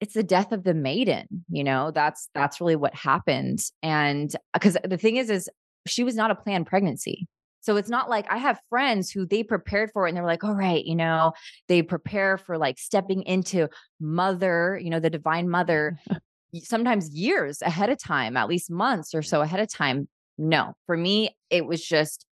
it's 0.00 0.14
the 0.14 0.22
death 0.22 0.52
of 0.52 0.64
the 0.64 0.74
maiden 0.74 1.26
you 1.48 1.64
know 1.64 1.90
that's 1.90 2.28
that's 2.34 2.60
really 2.60 2.76
what 2.76 2.94
happened 2.94 3.60
and 3.82 4.34
because 4.52 4.76
the 4.84 4.96
thing 4.96 5.16
is 5.16 5.30
is 5.30 5.48
she 5.86 6.04
was 6.04 6.14
not 6.14 6.30
a 6.30 6.34
planned 6.34 6.66
pregnancy 6.66 7.26
so 7.60 7.76
it's 7.76 7.88
not 7.88 8.08
like 8.08 8.26
i 8.30 8.36
have 8.36 8.60
friends 8.68 9.10
who 9.10 9.26
they 9.26 9.42
prepared 9.42 9.90
for 9.92 10.06
it 10.06 10.10
and 10.10 10.16
they're 10.16 10.24
like 10.24 10.44
all 10.44 10.54
right 10.54 10.84
you 10.84 10.94
know 10.94 11.32
they 11.68 11.82
prepare 11.82 12.38
for 12.38 12.58
like 12.58 12.78
stepping 12.78 13.22
into 13.22 13.68
mother 14.00 14.78
you 14.82 14.90
know 14.90 15.00
the 15.00 15.10
divine 15.10 15.48
mother 15.48 15.98
sometimes 16.62 17.10
years 17.10 17.60
ahead 17.62 17.90
of 17.90 17.98
time 17.98 18.36
at 18.36 18.48
least 18.48 18.70
months 18.70 19.14
or 19.14 19.22
so 19.22 19.40
ahead 19.40 19.60
of 19.60 19.68
time 19.68 20.08
no, 20.38 20.74
for 20.86 20.96
me, 20.96 21.36
it 21.50 21.66
was 21.66 21.84
just 21.84 22.24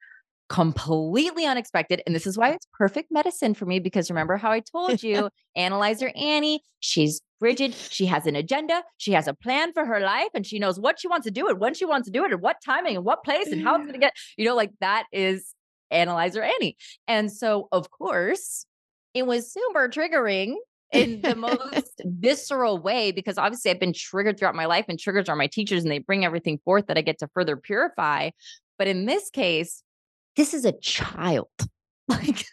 completely 0.49 1.45
unexpected. 1.45 2.03
And 2.07 2.15
this 2.15 2.27
is 2.27 2.39
why 2.39 2.51
it's 2.51 2.67
perfect 2.73 3.11
medicine 3.11 3.55
for 3.55 3.67
me 3.67 3.81
because 3.81 4.11
remember 4.11 4.37
how 4.37 4.53
I 4.53 4.61
told 4.61 5.03
you, 5.03 5.29
Analyzer 5.57 6.13
Annie, 6.15 6.61
she's 6.81 7.21
rigid. 7.41 7.75
She 7.75 8.07
has 8.07 8.27
an 8.27 8.37
agenda. 8.37 8.83
She 8.97 9.13
has 9.13 9.27
a 9.27 9.35
plan 9.35 9.73
for 9.73 9.85
her 9.85 10.01
life 10.01 10.29
and 10.35 10.47
she 10.47 10.59
knows 10.59 10.79
what 10.79 11.01
she 11.01 11.09
wants 11.09 11.25
to 11.25 11.33
do 11.33 11.49
and 11.49 11.59
when 11.59 11.75
she 11.75 11.85
wants 11.85 12.07
to 12.07 12.13
do 12.13 12.25
it 12.25 12.33
and 12.33 12.41
what 12.41 12.59
timing 12.65 12.97
and 12.97 13.05
what 13.05 13.25
place 13.25 13.49
and 13.49 13.63
how 13.63 13.75
it's 13.75 13.83
going 13.83 13.95
to 13.95 13.99
get, 13.99 14.13
you 14.37 14.45
know, 14.45 14.55
like 14.55 14.71
that 14.81 15.05
is 15.13 15.53
Analyzer 15.91 16.43
Annie. 16.43 16.77
And 17.09 17.31
so, 17.31 17.69
of 17.73 17.91
course, 17.91 18.67
it 19.15 19.27
was 19.27 19.53
super 19.53 19.89
triggering 19.89 20.55
in 21.03 21.21
the 21.21 21.35
most 21.37 22.03
visceral 22.05 22.79
way 22.79 23.13
because 23.13 23.39
obviously 23.39 23.71
I've 23.71 23.81
been 23.81 23.93
triggered 23.93 24.39
throughout 24.39 24.55
my 24.55 24.67
life 24.67 24.87
and 24.89 24.99
triggers 24.99 25.29
are 25.29 25.37
my 25.37 25.47
teachers 25.47 25.83
and 25.83 25.91
they 25.91 25.99
bring 25.99 26.25
everything 26.25 26.59
forth 26.65 26.87
that 26.87 26.99
I 26.99 27.03
get 27.03 27.19
to 27.21 27.29
further 27.35 27.57
purify. 27.57 28.31
But 28.79 28.89
in 28.89 29.07
this 29.07 29.31
case, 29.31 29.83
this 30.37 30.55
is 30.55 30.65
a 30.65 30.73
child. 30.73 31.49
Like, 32.09 32.47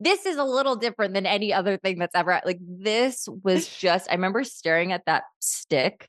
this 0.00 0.24
is 0.24 0.38
a 0.38 0.44
little 0.44 0.76
different 0.76 1.12
than 1.12 1.26
any 1.26 1.52
other 1.52 1.76
thing 1.76 1.98
that's 1.98 2.14
ever 2.14 2.40
like 2.46 2.58
this 2.60 3.28
was 3.44 3.68
just 3.78 4.10
I 4.10 4.14
remember 4.14 4.44
staring 4.44 4.92
at 4.92 5.04
that 5.04 5.24
stick 5.40 6.08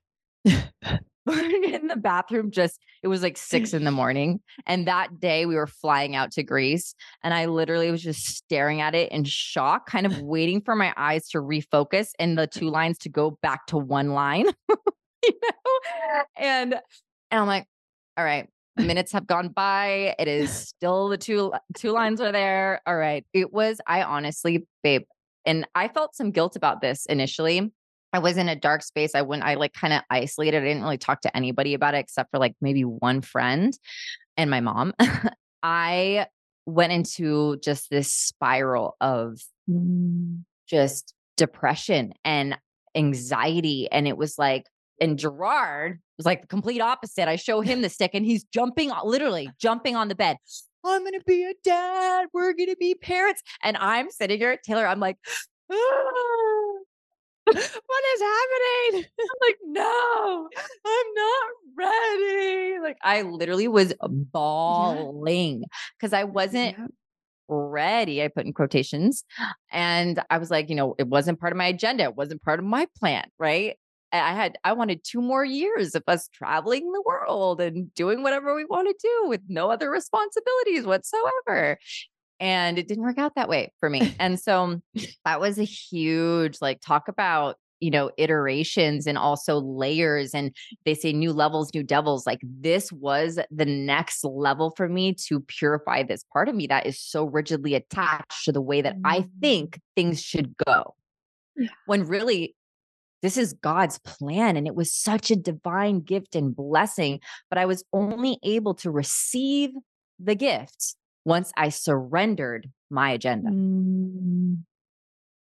in 1.31 1.87
the 1.87 1.95
bathroom 1.95 2.51
just 2.51 2.79
it 3.01 3.07
was 3.07 3.23
like 3.23 3.37
six 3.37 3.73
in 3.73 3.85
the 3.85 3.91
morning 4.03 4.39
and 4.65 4.87
that 4.87 5.19
day 5.19 5.45
we 5.45 5.55
were 5.55 5.67
flying 5.67 6.15
out 6.15 6.31
to 6.31 6.43
greece 6.43 6.95
and 7.23 7.33
i 7.33 7.45
literally 7.45 7.89
was 7.89 8.03
just 8.03 8.25
staring 8.25 8.81
at 8.81 8.93
it 8.93 9.11
in 9.11 9.23
shock 9.23 9.89
kind 9.89 10.05
of 10.05 10.17
waiting 10.21 10.61
for 10.61 10.75
my 10.75 10.93
eyes 10.97 11.29
to 11.29 11.39
refocus 11.39 12.09
and 12.19 12.37
the 12.37 12.47
two 12.47 12.69
lines 12.69 12.97
to 12.97 13.09
go 13.09 13.37
back 13.41 13.65
to 13.67 13.77
one 13.77 14.09
line 14.09 14.47
you 15.23 15.31
know? 15.41 16.23
And 16.35 16.73
and 16.73 17.41
i'm 17.41 17.47
like 17.47 17.67
all 18.17 18.25
right 18.25 18.49
minutes 18.75 19.11
have 19.11 19.27
gone 19.27 19.49
by 19.49 20.15
it 20.19 20.27
is 20.27 20.51
still 20.51 21.07
the 21.07 21.17
two 21.17 21.53
two 21.75 21.91
lines 21.91 22.19
are 22.19 22.31
there 22.31 22.81
all 22.85 22.95
right. 22.97 23.25
It 23.33 23.53
was 23.53 23.79
i 23.87 24.01
honestly 24.03 24.65
babe 24.81 25.03
and 25.45 25.67
i 25.75 25.87
felt 25.87 26.15
some 26.15 26.31
guilt 26.31 26.55
about 26.55 26.81
this 26.81 27.05
initially 27.05 27.71
I 28.13 28.19
was 28.19 28.37
in 28.37 28.47
a 28.47 28.55
dark 28.55 28.83
space. 28.83 29.15
I 29.15 29.23
wouldn't, 29.23 29.45
I 29.45 29.55
like 29.55 29.73
kind 29.73 29.91
of 29.91 30.01
isolated. 30.09 30.61
I 30.61 30.65
didn't 30.65 30.83
really 30.83 30.99
talk 30.99 31.21
to 31.21 31.35
anybody 31.35 31.73
about 31.73 31.95
it 31.95 31.97
except 31.97 32.29
for 32.29 32.39
like 32.39 32.55
maybe 32.61 32.83
one 32.83 33.21
friend 33.21 33.77
and 34.37 34.51
my 34.51 34.61
mom. 34.61 34.93
I 35.63 36.27
went 36.67 36.93
into 36.93 37.57
just 37.57 37.89
this 37.89 38.13
spiral 38.13 38.95
of 39.01 39.41
mm. 39.69 40.43
just 40.69 41.15
depression 41.37 42.13
and 42.23 42.57
anxiety. 42.95 43.91
And 43.91 44.07
it 44.07 44.15
was 44.15 44.37
like, 44.37 44.67
and 45.01 45.17
Gerard 45.17 45.99
was 46.17 46.25
like 46.27 46.41
the 46.41 46.47
complete 46.47 46.81
opposite. 46.81 47.27
I 47.27 47.35
show 47.35 47.61
him 47.61 47.81
the 47.81 47.89
stick 47.89 48.11
and 48.13 48.25
he's 48.25 48.43
jumping, 48.45 48.91
literally 49.03 49.49
jumping 49.59 49.95
on 49.95 50.07
the 50.07 50.15
bed. 50.15 50.37
I'm 50.85 51.01
going 51.01 51.13
to 51.13 51.23
be 51.25 51.45
a 51.45 51.53
dad. 51.63 52.27
We're 52.31 52.53
going 52.53 52.69
to 52.69 52.75
be 52.79 52.93
parents. 52.93 53.41
And 53.63 53.75
I'm 53.77 54.11
sitting 54.11 54.37
here, 54.37 54.59
Taylor, 54.63 54.85
I'm 54.85 54.99
like, 54.99 55.17
ah 55.71 56.52
what 57.45 58.03
is 58.15 58.21
happening? 58.21 59.05
I'm 59.19 59.27
like, 59.41 59.57
no, 59.65 60.49
I'm 60.85 61.13
not 61.15 61.49
ready. 61.77 62.79
Like, 62.81 62.97
I 63.01 63.21
literally 63.23 63.67
was 63.67 63.93
bawling 64.01 65.63
because 65.97 66.13
I 66.13 66.23
wasn't 66.23 66.77
yeah. 66.77 66.87
ready. 67.47 68.23
I 68.23 68.27
put 68.29 68.45
in 68.45 68.53
quotations. 68.53 69.23
And 69.71 70.21
I 70.29 70.37
was 70.37 70.51
like, 70.51 70.69
you 70.69 70.75
know, 70.75 70.95
it 70.97 71.07
wasn't 71.07 71.39
part 71.39 71.53
of 71.53 71.57
my 71.57 71.67
agenda. 71.67 72.03
It 72.05 72.15
wasn't 72.15 72.41
part 72.41 72.59
of 72.59 72.65
my 72.65 72.87
plan. 72.99 73.25
Right. 73.37 73.77
I 74.11 74.33
had, 74.33 74.59
I 74.63 74.73
wanted 74.73 75.01
two 75.03 75.21
more 75.21 75.43
years 75.43 75.95
of 75.95 76.03
us 76.07 76.29
traveling 76.31 76.91
the 76.91 77.01
world 77.03 77.59
and 77.59 77.91
doing 77.95 78.21
whatever 78.21 78.53
we 78.55 78.63
want 78.63 78.87
to 78.87 78.95
do 79.01 79.27
with 79.27 79.41
no 79.47 79.71
other 79.71 79.89
responsibilities 79.89 80.85
whatsoever 80.85 81.79
and 82.39 82.77
it 82.77 82.87
didn't 82.87 83.03
work 83.03 83.17
out 83.17 83.35
that 83.35 83.49
way 83.49 83.71
for 83.79 83.89
me. 83.89 84.15
And 84.19 84.39
so 84.39 84.81
that 85.25 85.39
was 85.39 85.57
a 85.59 85.63
huge 85.63 86.57
like 86.61 86.81
talk 86.81 87.07
about 87.07 87.57
you 87.79 87.91
know 87.91 88.09
iterations 88.17 89.07
and 89.07 89.17
also 89.17 89.59
layers 89.59 90.33
and 90.33 90.55
they 90.85 90.93
say 90.93 91.11
new 91.11 91.33
levels 91.33 91.73
new 91.73 91.83
devils 91.83 92.25
like 92.25 92.39
this 92.41 92.91
was 92.93 93.37
the 93.51 93.65
next 93.65 94.23
level 94.23 94.71
for 94.77 94.87
me 94.87 95.13
to 95.13 95.41
purify 95.41 96.01
this 96.01 96.23
part 96.31 96.47
of 96.47 96.55
me 96.55 96.65
that 96.65 96.85
is 96.85 96.97
so 96.97 97.25
rigidly 97.25 97.75
attached 97.75 98.45
to 98.45 98.53
the 98.53 98.61
way 98.61 98.81
that 98.81 98.95
i 99.03 99.27
think 99.41 99.75
mm. 99.75 99.79
things 99.97 100.21
should 100.21 100.55
go 100.65 100.95
yeah. 101.57 101.67
when 101.85 102.07
really 102.07 102.55
this 103.23 103.37
is 103.37 103.53
God's 103.53 103.97
plan. 103.99 104.57
And 104.57 104.67
it 104.67 104.75
was 104.75 104.93
such 104.93 105.31
a 105.31 105.35
divine 105.35 106.01
gift 106.01 106.35
and 106.35 106.53
blessing. 106.53 107.21
But 107.49 107.57
I 107.57 107.65
was 107.65 107.83
only 107.93 108.37
able 108.43 108.75
to 108.75 108.91
receive 108.91 109.69
the 110.19 110.35
gift 110.35 110.95
once 111.25 111.51
I 111.57 111.69
surrendered 111.69 112.69
my 112.89 113.11
agenda. 113.11 113.49
Mm. 113.49 114.63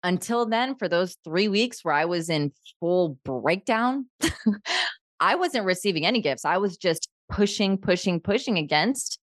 Until 0.04 0.46
then, 0.48 0.76
for 0.76 0.88
those 0.88 1.18
three 1.24 1.48
weeks 1.48 1.84
where 1.84 1.94
I 1.94 2.06
was 2.06 2.30
in 2.30 2.52
full 2.80 3.20
breakdown, 3.24 4.08
I 5.20 5.36
wasn't 5.36 5.66
receiving 5.66 6.06
any 6.06 6.22
gifts. 6.22 6.46
I 6.46 6.58
was 6.58 6.78
just 6.78 7.08
pushing, 7.30 7.78
pushing, 7.78 8.20
pushing 8.20 8.58
against 8.58 9.20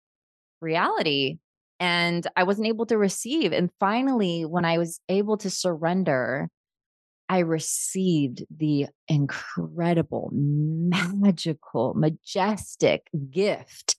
reality. 0.62 1.38
And 1.80 2.26
I 2.36 2.44
wasn't 2.44 2.68
able 2.68 2.86
to 2.88 2.98
receive. 2.98 3.52
And 3.52 3.70
finally, 3.80 4.44
when 4.44 4.66
I 4.66 4.78
was 4.78 5.00
able 5.10 5.38
to 5.38 5.50
surrender, 5.50 6.50
I 7.28 7.40
received 7.40 8.46
the 8.56 8.88
incredible, 9.08 10.30
magical, 10.34 11.94
majestic 11.96 13.08
gift 13.32 13.98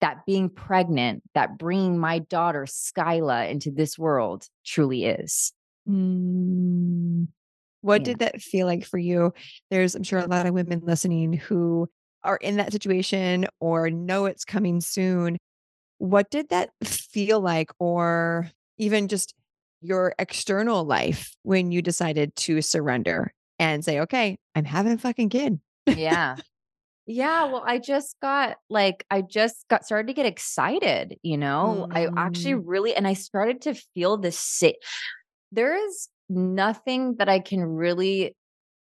that 0.00 0.24
being 0.26 0.48
pregnant, 0.48 1.22
that 1.34 1.58
bringing 1.58 1.98
my 1.98 2.20
daughter 2.20 2.66
Skyla 2.66 3.50
into 3.50 3.70
this 3.70 3.98
world 3.98 4.46
truly 4.64 5.04
is. 5.04 5.52
Mm. 5.88 7.28
What 7.82 8.02
yeah. 8.02 8.04
did 8.04 8.18
that 8.20 8.42
feel 8.42 8.66
like 8.66 8.84
for 8.84 8.98
you? 8.98 9.32
There's, 9.70 9.94
I'm 9.94 10.02
sure, 10.02 10.18
a 10.18 10.26
lot 10.26 10.46
of 10.46 10.54
women 10.54 10.82
listening 10.84 11.32
who 11.32 11.88
are 12.22 12.36
in 12.36 12.56
that 12.56 12.72
situation 12.72 13.46
or 13.60 13.90
know 13.90 14.26
it's 14.26 14.44
coming 14.44 14.80
soon. 14.80 15.38
What 15.98 16.30
did 16.30 16.50
that 16.50 16.70
feel 16.84 17.40
like, 17.40 17.70
or 17.78 18.50
even 18.78 19.08
just 19.08 19.34
your 19.82 20.14
external 20.18 20.84
life 20.84 21.34
when 21.42 21.72
you 21.72 21.82
decided 21.82 22.36
to 22.36 22.60
surrender 22.62 23.32
and 23.58 23.84
say, 23.84 24.00
okay, 24.00 24.38
I'm 24.54 24.64
having 24.64 24.92
a 24.92 24.98
fucking 24.98 25.30
kid? 25.30 25.60
yeah. 25.86 26.36
Yeah, 27.12 27.46
well, 27.46 27.64
I 27.66 27.78
just 27.78 28.14
got 28.22 28.58
like 28.68 29.04
I 29.10 29.22
just 29.22 29.66
got 29.68 29.84
started 29.84 30.06
to 30.06 30.14
get 30.14 30.26
excited, 30.26 31.18
you 31.24 31.36
know. 31.36 31.88
Mm. 31.90 31.96
I 31.96 32.08
actually 32.16 32.54
mm. 32.54 32.62
really 32.64 32.94
and 32.94 33.04
I 33.04 33.14
started 33.14 33.62
to 33.62 33.74
feel 33.74 34.16
this 34.16 34.38
sick. 34.38 34.76
There 35.50 35.74
is 35.74 36.08
nothing 36.28 37.16
that 37.16 37.28
I 37.28 37.40
can 37.40 37.64
really 37.64 38.36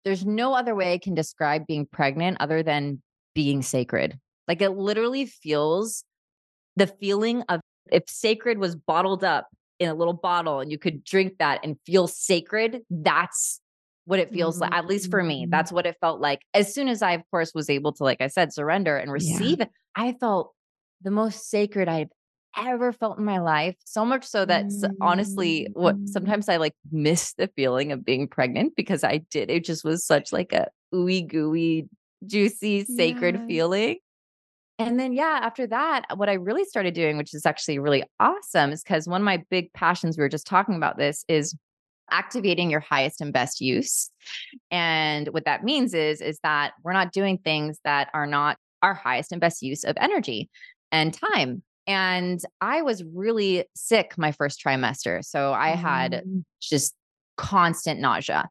there's 0.06 0.28
no 0.28 0.54
other 0.54 0.76
way 0.76 0.94
I 0.94 1.00
can 1.00 1.16
describe 1.16 1.66
being 1.66 1.88
pregnant 1.88 2.38
other 2.40 2.62
than 2.62 3.02
being 3.34 3.64
sacred. 3.64 4.20
Like 4.48 4.62
it 4.62 4.78
literally 4.78 5.26
feels 5.26 6.04
the 6.76 6.86
feeling 6.86 7.42
of 7.50 7.62
if 7.92 8.04
sacred 8.08 8.60
was 8.60 8.76
bottled 8.76 9.24
up 9.24 9.48
in 9.80 9.90
a 9.90 9.96
little 9.96 10.14
bottle 10.14 10.60
and 10.60 10.72
you 10.72 10.78
could 10.78 11.04
drink 11.04 11.40
that 11.40 11.62
and 11.64 11.78
feel 11.84 12.06
sacred, 12.06 12.82
that's 12.92 13.60
what 14.10 14.18
it 14.18 14.34
feels 14.34 14.56
mm-hmm. 14.56 14.64
like, 14.64 14.74
at 14.74 14.88
least 14.88 15.12
for 15.12 15.22
me. 15.22 15.44
Mm-hmm. 15.44 15.52
That's 15.52 15.72
what 15.72 15.86
it 15.86 15.96
felt 16.02 16.20
like. 16.20 16.42
As 16.56 16.74
soon 16.74 16.88
as 16.88 17.04
I, 17.04 17.12
of 17.12 17.22
course, 17.30 17.54
was 17.54 17.70
able 17.70 17.94
to, 17.94 18.04
like 18.04 18.22
I 18.22 18.28
said, 18.28 18.52
surrender 18.52 18.98
and 18.98 19.12
receive 19.12 19.60
yeah. 19.60 19.66
I 19.96 20.14
felt 20.14 20.52
the 21.04 21.12
most 21.12 21.48
sacred 21.48 21.88
I've 21.88 22.10
ever 22.58 22.92
felt 22.92 23.20
in 23.20 23.24
my 23.24 23.38
life. 23.38 23.76
So 23.86 24.04
much 24.04 24.26
so 24.26 24.46
that 24.46 24.66
mm-hmm. 24.66 24.94
honestly, 25.00 25.68
what 25.74 25.96
mm-hmm. 25.96 26.08
sometimes 26.08 26.50
I 26.50 26.58
like 26.58 26.74
miss 26.92 27.34
the 27.34 27.52
feeling 27.56 27.92
of 27.92 28.04
being 28.04 28.28
pregnant 28.28 28.76
because 28.76 29.04
I 29.04 29.20
did. 29.30 29.52
It 29.52 29.64
just 29.64 29.86
was 29.86 30.04
such 30.04 30.34
like 30.34 30.54
a 30.54 30.70
ooey 30.92 31.28
gooey, 31.28 31.88
juicy, 32.26 32.86
sacred 32.86 33.36
yeah. 33.36 33.46
feeling. 33.46 33.98
And 34.80 35.00
then, 35.00 35.14
yeah, 35.14 35.40
after 35.44 35.68
that, 35.68 36.06
what 36.16 36.30
I 36.30 36.34
really 36.34 36.64
started 36.64 36.96
doing, 36.96 37.18
which 37.18 37.36
is 37.36 37.46
actually 37.46 37.78
really 37.78 38.04
awesome, 38.20 38.72
is 38.72 38.82
because 38.82 39.08
one 39.08 39.22
of 39.22 39.26
my 39.26 39.44
big 39.52 39.72
passions, 39.74 40.18
we 40.18 40.24
were 40.24 40.30
just 40.30 40.48
talking 40.48 40.76
about 40.76 40.98
this, 40.98 41.24
is 41.28 41.56
activating 42.12 42.70
your 42.70 42.80
highest 42.80 43.22
and 43.22 43.34
best 43.34 43.62
use. 43.62 44.10
And 44.72 45.28
what 45.30 45.46
that 45.46 45.64
means 45.64 45.94
is 45.94 46.22
is 46.22 46.40
that 46.44 46.74
we're 46.84 46.94
not 46.94 47.12
doing 47.12 47.38
things 47.38 47.80
that 47.84 48.10
are 48.14 48.28
not 48.28 48.58
our 48.82 48.94
highest 48.94 49.32
and 49.32 49.42
best 49.42 49.62
use 49.62 49.84
of 49.84 49.98
energy 50.00 50.50
and 50.92 51.14
time. 51.14 51.64
And 51.88 52.40
I 52.62 52.82
was 52.84 53.04
really 53.04 53.66
sick 53.76 54.14
my 54.18 54.32
first 54.32 54.62
trimester. 54.64 55.24
So 55.24 55.54
I 55.54 55.70
had 55.70 56.24
mm. 56.26 56.44
just 56.62 56.94
constant 57.36 58.00
nausea. 58.00 58.48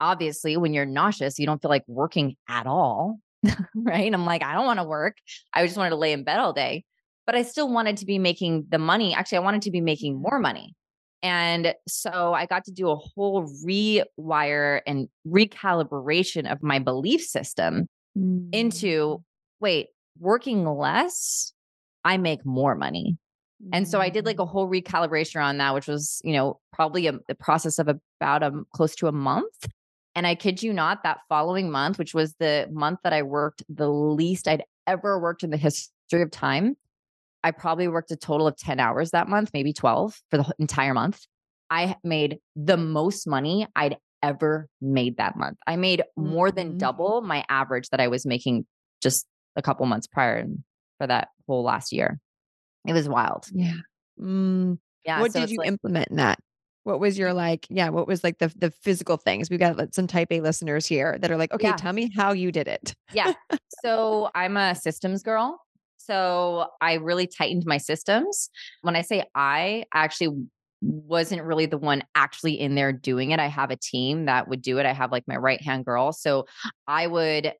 Obviously, 0.00 0.56
when 0.56 0.72
you're 0.72 0.86
nauseous, 0.86 1.38
you 1.38 1.46
don't 1.46 1.62
feel 1.62 1.70
like 1.70 1.84
working 1.86 2.36
at 2.48 2.66
all. 2.66 3.18
right. 3.74 4.12
I'm 4.12 4.26
like, 4.26 4.42
I 4.42 4.54
don't 4.54 4.66
want 4.66 4.80
to 4.80 4.84
work. 4.84 5.16
I 5.54 5.64
just 5.64 5.76
wanted 5.76 5.90
to 5.90 5.96
lay 5.96 6.12
in 6.12 6.24
bed 6.24 6.38
all 6.38 6.52
day, 6.52 6.84
but 7.26 7.36
I 7.36 7.42
still 7.42 7.72
wanted 7.72 7.98
to 7.98 8.06
be 8.06 8.18
making 8.18 8.66
the 8.68 8.78
money. 8.78 9.14
Actually, 9.14 9.38
I 9.38 9.42
wanted 9.42 9.62
to 9.62 9.70
be 9.70 9.80
making 9.80 10.20
more 10.20 10.40
money. 10.40 10.74
And 11.22 11.74
so 11.88 12.32
I 12.32 12.46
got 12.46 12.64
to 12.64 12.72
do 12.72 12.90
a 12.90 12.96
whole 12.96 13.48
rewire 13.64 14.80
and 14.86 15.08
recalibration 15.26 16.50
of 16.50 16.62
my 16.62 16.78
belief 16.78 17.22
system 17.22 17.88
mm. 18.16 18.48
into 18.52 19.22
wait, 19.60 19.88
working 20.18 20.64
less, 20.64 21.52
I 22.04 22.16
make 22.18 22.46
more 22.46 22.74
money. 22.76 23.16
Mm. 23.64 23.70
And 23.72 23.88
so 23.88 24.00
I 24.00 24.08
did 24.08 24.26
like 24.26 24.38
a 24.38 24.44
mm. 24.44 24.48
whole 24.48 24.68
recalibration 24.68 25.42
on 25.42 25.58
that, 25.58 25.74
which 25.74 25.88
was, 25.88 26.20
you 26.24 26.32
know, 26.34 26.60
probably 26.72 27.08
a, 27.08 27.18
a 27.28 27.34
process 27.34 27.78
of 27.78 27.88
about 28.20 28.42
a 28.42 28.52
close 28.72 28.94
to 28.96 29.08
a 29.08 29.12
month. 29.12 29.66
And 30.14 30.26
I 30.26 30.34
kid 30.34 30.62
you 30.62 30.72
not, 30.72 31.02
that 31.02 31.18
following 31.28 31.70
month, 31.70 31.98
which 31.98 32.14
was 32.14 32.34
the 32.40 32.68
month 32.72 33.00
that 33.04 33.12
I 33.12 33.22
worked 33.22 33.62
the 33.68 33.88
least 33.88 34.48
I'd 34.48 34.64
ever 34.86 35.20
worked 35.20 35.44
in 35.44 35.50
the 35.50 35.56
history 35.56 36.22
of 36.22 36.30
time, 36.30 36.76
I 37.48 37.50
probably 37.50 37.88
worked 37.88 38.10
a 38.10 38.16
total 38.16 38.46
of 38.46 38.56
10 38.58 38.78
hours 38.78 39.12
that 39.12 39.26
month, 39.26 39.50
maybe 39.54 39.72
12 39.72 40.20
for 40.30 40.36
the 40.36 40.54
entire 40.58 40.92
month. 40.92 41.24
I 41.70 41.96
made 42.04 42.38
the 42.54 42.76
most 42.76 43.26
money 43.26 43.66
I'd 43.74 43.96
ever 44.22 44.68
made 44.82 45.16
that 45.16 45.34
month. 45.34 45.56
I 45.66 45.76
made 45.76 46.02
more 46.14 46.50
than 46.50 46.68
mm-hmm. 46.70 46.78
double 46.78 47.22
my 47.22 47.44
average 47.48 47.88
that 47.88 48.00
I 48.00 48.08
was 48.08 48.26
making 48.26 48.66
just 49.00 49.26
a 49.56 49.62
couple 49.62 49.86
months 49.86 50.06
prior 50.06 50.44
for 50.98 51.06
that 51.06 51.28
whole 51.46 51.62
last 51.62 51.90
year. 51.90 52.20
It 52.86 52.92
was 52.92 53.08
wild. 53.08 53.46
Yeah. 53.52 53.76
Mm. 54.20 54.78
Yeah. 55.06 55.20
what 55.20 55.32
so 55.32 55.40
did 55.40 55.50
you 55.50 55.58
like, 55.58 55.68
implement 55.68 56.08
in 56.08 56.16
that? 56.16 56.38
What 56.84 57.00
was 57.00 57.18
your 57.18 57.32
like, 57.32 57.66
yeah, 57.70 57.88
what 57.88 58.06
was 58.06 58.22
like 58.22 58.38
the 58.38 58.52
the 58.56 58.70
physical 58.82 59.16
things? 59.16 59.48
We 59.48 59.56
got 59.56 59.94
some 59.94 60.06
type 60.06 60.28
A 60.30 60.40
listeners 60.42 60.86
here 60.86 61.16
that 61.20 61.30
are 61.30 61.38
like, 61.38 61.52
okay, 61.52 61.68
Yeah. 61.68 61.76
tell 61.76 61.94
me 61.94 62.10
how 62.14 62.32
you 62.32 62.52
did 62.52 62.68
it. 62.68 62.94
yeah. 63.12 63.32
So 63.84 64.30
I'm 64.34 64.56
a 64.56 64.74
systems 64.74 65.22
girl. 65.22 65.60
So 66.08 66.68
I 66.80 66.94
really 66.94 67.26
tightened 67.26 67.64
my 67.66 67.76
systems. 67.76 68.48
When 68.80 68.96
I 68.96 69.02
say 69.02 69.24
I, 69.34 69.84
I 69.92 70.04
actually 70.04 70.46
wasn't 70.80 71.42
really 71.42 71.66
the 71.66 71.78
one 71.78 72.02
actually 72.14 72.58
in 72.58 72.74
there 72.74 72.92
doing 72.92 73.32
it. 73.32 73.40
I 73.40 73.48
have 73.48 73.70
a 73.70 73.76
team 73.76 74.24
that 74.26 74.48
would 74.48 74.62
do 74.62 74.78
it. 74.78 74.86
I 74.86 74.92
have 74.92 75.12
like 75.12 75.28
my 75.28 75.36
right 75.36 75.60
hand 75.60 75.84
girl. 75.84 76.12
So 76.12 76.46
I 76.86 77.06
would 77.06 77.52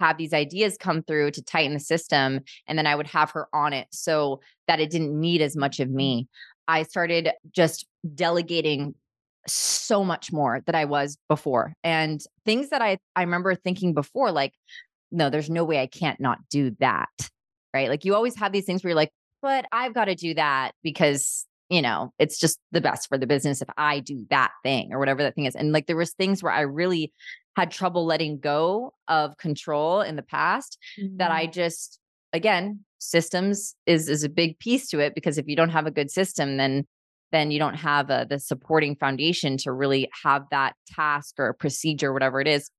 have 0.00 0.16
these 0.16 0.32
ideas 0.32 0.78
come 0.80 1.02
through 1.02 1.32
to 1.32 1.42
tighten 1.42 1.74
the 1.74 1.80
system 1.80 2.40
and 2.66 2.78
then 2.78 2.86
I 2.86 2.94
would 2.94 3.08
have 3.08 3.30
her 3.32 3.48
on 3.52 3.72
it 3.72 3.88
so 3.90 4.40
that 4.68 4.80
it 4.80 4.90
didn't 4.90 5.18
need 5.18 5.42
as 5.42 5.56
much 5.56 5.80
of 5.80 5.88
mm-hmm. 5.88 5.96
me. 5.96 6.28
I 6.68 6.84
started 6.84 7.30
just 7.50 7.86
delegating 8.14 8.94
so 9.46 10.04
much 10.04 10.32
more 10.32 10.62
than 10.64 10.74
I 10.74 10.84
was 10.84 11.18
before. 11.28 11.74
And 11.82 12.22
things 12.44 12.70
that 12.70 12.80
I 12.80 12.98
I 13.16 13.22
remember 13.22 13.54
thinking 13.54 13.92
before 13.92 14.32
like 14.32 14.54
no, 15.10 15.28
there's 15.28 15.50
no 15.50 15.64
way 15.64 15.78
I 15.78 15.86
can't 15.86 16.20
not 16.20 16.38
do 16.48 16.74
that. 16.80 17.10
Right? 17.74 17.88
Like 17.88 18.04
you 18.04 18.14
always 18.14 18.36
have 18.36 18.52
these 18.52 18.64
things 18.64 18.82
where 18.82 18.90
you're 18.90 18.96
like, 18.96 19.12
but 19.40 19.66
I've 19.72 19.94
got 19.94 20.06
to 20.06 20.14
do 20.14 20.34
that 20.34 20.72
because 20.82 21.46
you 21.70 21.80
know, 21.80 22.12
it's 22.18 22.38
just 22.38 22.58
the 22.70 22.82
best 22.82 23.08
for 23.08 23.16
the 23.16 23.26
business 23.26 23.62
if 23.62 23.68
I 23.78 24.00
do 24.00 24.26
that 24.28 24.50
thing 24.62 24.92
or 24.92 24.98
whatever 24.98 25.22
that 25.22 25.34
thing 25.34 25.46
is. 25.46 25.56
And 25.56 25.72
like 25.72 25.86
there 25.86 25.96
was 25.96 26.12
things 26.12 26.42
where 26.42 26.52
I 26.52 26.60
really 26.60 27.14
had 27.56 27.70
trouble 27.70 28.04
letting 28.04 28.40
go 28.40 28.92
of 29.08 29.38
control 29.38 30.02
in 30.02 30.16
the 30.16 30.22
past 30.22 30.76
that 31.16 31.30
I 31.30 31.46
Mm. 31.46 31.52
just 31.52 31.98
again, 32.34 32.80
systems 32.98 33.74
is 33.86 34.08
is 34.08 34.22
a 34.22 34.28
big 34.28 34.58
piece 34.58 34.88
to 34.90 35.00
it 35.00 35.14
because 35.14 35.38
if 35.38 35.48
you 35.48 35.56
don't 35.56 35.70
have 35.70 35.86
a 35.86 35.90
good 35.90 36.10
system 36.10 36.56
then 36.56 36.84
then 37.32 37.50
you 37.50 37.58
don't 37.58 37.74
have 37.74 38.10
a, 38.10 38.26
the 38.28 38.38
supporting 38.38 38.94
foundation 38.94 39.56
to 39.56 39.72
really 39.72 40.08
have 40.22 40.44
that 40.50 40.74
task 40.86 41.34
or 41.38 41.54
procedure 41.54 42.12
whatever 42.12 42.40
it 42.40 42.46
is 42.46 42.70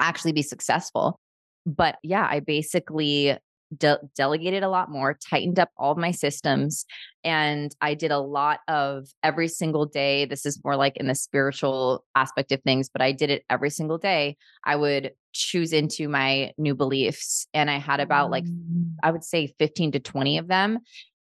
actually 0.00 0.32
be 0.32 0.42
successful. 0.42 1.20
But 1.64 1.96
yeah, 2.02 2.26
I 2.28 2.40
basically 2.40 3.38
de- 3.76 3.98
delegated 4.16 4.62
a 4.62 4.68
lot 4.68 4.90
more, 4.90 5.16
tightened 5.28 5.58
up 5.58 5.70
all 5.76 5.92
of 5.92 5.98
my 5.98 6.10
systems, 6.10 6.84
and 7.24 7.74
I 7.80 7.94
did 7.94 8.10
a 8.10 8.18
lot 8.18 8.60
of 8.68 9.08
every 9.22 9.48
single 9.48 9.86
day. 9.86 10.24
This 10.24 10.44
is 10.44 10.62
more 10.64 10.76
like 10.76 10.96
in 10.96 11.06
the 11.06 11.14
spiritual 11.14 12.04
aspect 12.14 12.52
of 12.52 12.62
things, 12.62 12.88
but 12.88 13.02
I 13.02 13.12
did 13.12 13.30
it 13.30 13.44
every 13.50 13.70
single 13.70 13.98
day. 13.98 14.36
I 14.64 14.76
would 14.76 15.12
choose 15.32 15.72
into 15.72 16.08
my 16.08 16.52
new 16.58 16.74
beliefs, 16.74 17.46
and 17.52 17.70
I 17.70 17.78
had 17.78 18.00
about 18.00 18.30
like 18.30 18.46
Mm. 18.46 18.94
I 19.02 19.10
would 19.10 19.24
say 19.24 19.54
15 19.58 19.92
to 19.92 20.00
20 20.00 20.38
of 20.38 20.48
them 20.48 20.78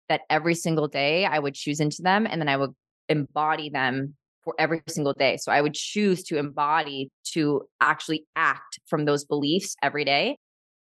that 0.10 0.22
every 0.30 0.56
single 0.56 0.88
day 0.88 1.26
I 1.26 1.40
would 1.40 1.56
choose 1.56 1.80
into 1.80 2.02
them 2.02 2.28
and 2.30 2.42
then 2.42 2.50
I 2.50 2.58
would 2.58 2.72
embody 3.10 3.70
them 3.70 4.16
for 4.44 4.54
every 4.60 4.82
single 4.88 5.14
day. 5.14 5.38
So 5.38 5.52
I 5.52 5.62
would 5.62 5.74
choose 5.74 6.24
to 6.26 6.38
embody 6.38 7.10
to 7.34 7.64
actually 7.82 8.26
act 8.36 8.80
from 8.86 9.06
those 9.06 9.26
beliefs 9.26 9.76
every 9.82 10.06
day. 10.06 10.38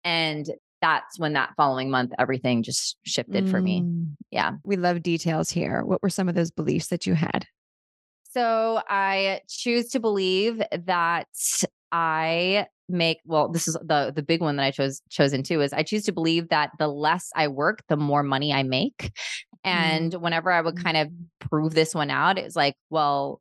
And 0.04 0.48
that's 0.82 1.20
when 1.20 1.34
that 1.34 1.54
following 1.56 1.90
month 1.90 2.12
everything 2.18 2.64
just 2.64 2.98
shifted 3.04 3.50
for 3.50 3.62
me. 3.62 3.82
Mm. 3.82 4.16
Yeah. 4.32 4.54
We 4.64 4.78
love 4.78 5.04
details 5.04 5.50
here. 5.50 5.84
What 5.84 6.02
were 6.02 6.10
some 6.10 6.28
of 6.28 6.36
those 6.36 6.52
beliefs 6.52 6.88
that 6.88 7.06
you 7.06 7.14
had? 7.14 7.46
So 8.32 8.82
I 8.88 9.42
choose 9.48 9.90
to 9.90 10.00
believe 10.00 10.62
that 10.86 11.28
I 11.92 12.68
make 12.88 13.20
well 13.26 13.48
this 13.48 13.68
is 13.70 13.78
the 13.86 14.12
the 14.14 14.24
big 14.24 14.42
one 14.42 14.58
that 14.58 14.64
I 14.64 14.72
chose 14.72 15.02
chosen 15.10 15.44
too 15.44 15.62
is 15.62 15.72
I 15.72 15.84
choose 15.84 16.04
to 16.04 16.12
believe 16.12 16.50
that 16.50 16.72
the 16.78 16.90
less 16.90 17.30
I 17.36 17.48
work 17.48 17.84
the 17.88 17.96
more 17.96 18.22
money 18.22 18.54
I 18.54 18.64
make 18.64 19.12
and 19.64 20.14
whenever 20.16 20.52
I 20.52 20.60
would 20.60 20.82
kind 20.82 20.98
of 20.98 21.08
prove 21.40 21.74
this 21.74 21.96
one 21.96 22.10
out 22.10 22.38
it's 22.38 22.56
like 22.56 22.76
well 22.90 23.40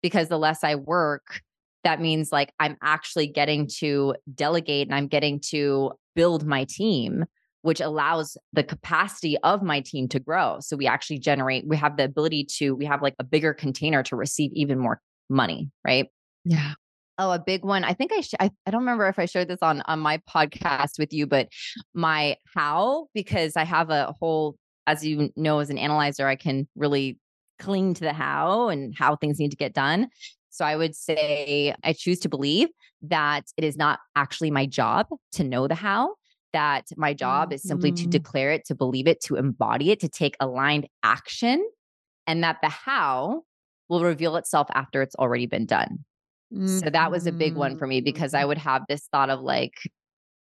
because 0.00 0.28
the 0.28 0.38
less 0.38 0.62
I 0.62 0.76
work 0.76 1.40
that 1.84 2.00
means 2.00 2.32
like 2.32 2.52
I'm 2.60 2.76
actually 2.82 3.26
getting 3.28 3.68
to 3.78 4.14
delegate 4.34 4.88
and 4.88 4.94
I'm 4.94 5.08
getting 5.08 5.40
to 5.50 5.92
build 6.14 6.46
my 6.46 6.64
team 6.68 7.24
which 7.62 7.80
allows 7.80 8.36
the 8.52 8.62
capacity 8.62 9.36
of 9.38 9.62
my 9.62 9.80
team 9.80 10.08
to 10.08 10.20
grow 10.20 10.58
so 10.60 10.76
we 10.76 10.86
actually 10.86 11.18
generate 11.18 11.66
we 11.66 11.76
have 11.76 11.96
the 11.96 12.04
ability 12.04 12.46
to 12.58 12.72
we 12.72 12.84
have 12.84 13.02
like 13.02 13.14
a 13.18 13.24
bigger 13.24 13.52
container 13.52 14.02
to 14.02 14.16
receive 14.16 14.50
even 14.54 14.78
more 14.78 15.00
money 15.28 15.70
right 15.84 16.08
Yeah. 16.44 16.74
Oh, 17.20 17.32
a 17.32 17.38
big 17.38 17.64
one. 17.64 17.82
I 17.82 17.94
think 17.94 18.12
I, 18.12 18.20
sh- 18.20 18.34
I 18.38 18.50
I 18.64 18.70
don't 18.70 18.82
remember 18.82 19.08
if 19.08 19.18
I 19.18 19.26
showed 19.26 19.48
this 19.48 19.58
on 19.60 19.82
on 19.86 19.98
my 19.98 20.18
podcast 20.30 20.98
with 21.00 21.12
you, 21.12 21.26
but 21.26 21.48
my 21.92 22.36
how 22.54 23.08
because 23.12 23.56
I 23.56 23.64
have 23.64 23.90
a 23.90 24.14
whole, 24.20 24.56
as 24.86 25.04
you 25.04 25.30
know, 25.34 25.58
as 25.58 25.68
an 25.68 25.78
analyzer, 25.78 26.28
I 26.28 26.36
can 26.36 26.68
really 26.76 27.18
cling 27.58 27.94
to 27.94 28.00
the 28.02 28.12
how 28.12 28.68
and 28.68 28.94
how 28.96 29.16
things 29.16 29.40
need 29.40 29.50
to 29.50 29.56
get 29.56 29.74
done. 29.74 30.08
So 30.50 30.64
I 30.64 30.76
would 30.76 30.94
say 30.94 31.74
I 31.84 31.92
choose 31.92 32.18
to 32.20 32.28
believe 32.28 32.68
that 33.02 33.44
it 33.56 33.64
is 33.64 33.76
not 33.76 34.00
actually 34.16 34.50
my 34.50 34.66
job 34.66 35.06
to 35.32 35.44
know 35.44 35.68
the 35.68 35.74
how. 35.74 36.14
That 36.52 36.86
my 36.96 37.12
job 37.12 37.52
is 37.52 37.64
simply 37.66 37.92
to 37.92 38.08
Mhm. 38.08 38.10
declare 38.10 38.50
it, 38.52 38.64
to 38.66 38.74
believe 38.74 39.06
it, 39.06 39.20
to 39.24 39.36
embody 39.36 39.90
it, 39.90 40.00
to 40.00 40.08
take 40.08 40.36
aligned 40.40 40.88
action, 41.02 41.62
and 42.26 42.42
that 42.44 42.58
the 42.62 42.68
how 42.68 43.44
will 43.88 44.04
reveal 44.04 44.36
itself 44.36 44.68
after 44.74 45.02
it's 45.02 45.16
already 45.16 45.46
been 45.46 45.66
done. 45.66 46.04
So 46.64 46.90
that 46.90 47.10
was 47.10 47.26
a 47.26 47.32
big 47.32 47.56
one 47.56 47.76
for 47.76 47.86
me 47.86 48.00
because 48.00 48.34
I 48.34 48.44
would 48.44 48.58
have 48.58 48.82
this 48.88 49.06
thought 49.12 49.30
of 49.30 49.40
like, 49.40 49.74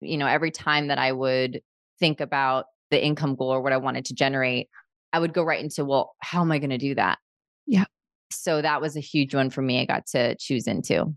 you 0.01 0.19
know, 0.19 0.27
every 0.27 0.51
time 0.51 0.89
that 0.89 0.99
I 0.99 1.13
would 1.13 1.63
think 2.01 2.21
about 2.21 2.67
the 2.91 3.05
income 3.05 3.37
goal 3.37 3.51
or 3.51 3.61
what 3.63 3.73
I 3.73 3.79
wanted 3.79 4.05
to 4.07 4.15
generate, 4.15 4.69
I 5.13 5.19
would 5.21 5.33
go 5.33 5.43
right 5.43 5.63
into, 5.63 5.85
well, 5.85 6.15
how 6.21 6.43
am 6.43 6.53
I 6.53 6.59
going 6.59 6.71
to 6.71 6.79
do 6.79 6.95
that? 6.97 7.19
Yeah. 7.67 7.87
So 8.31 8.63
that 8.63 8.81
was 8.81 8.97
a 8.97 9.01
huge 9.01 9.35
one 9.35 9.51
for 9.51 9.63
me. 9.63 9.81
I 9.81 9.85
got 9.85 10.07
to 10.09 10.35
choose 10.37 10.67
into. 10.67 11.15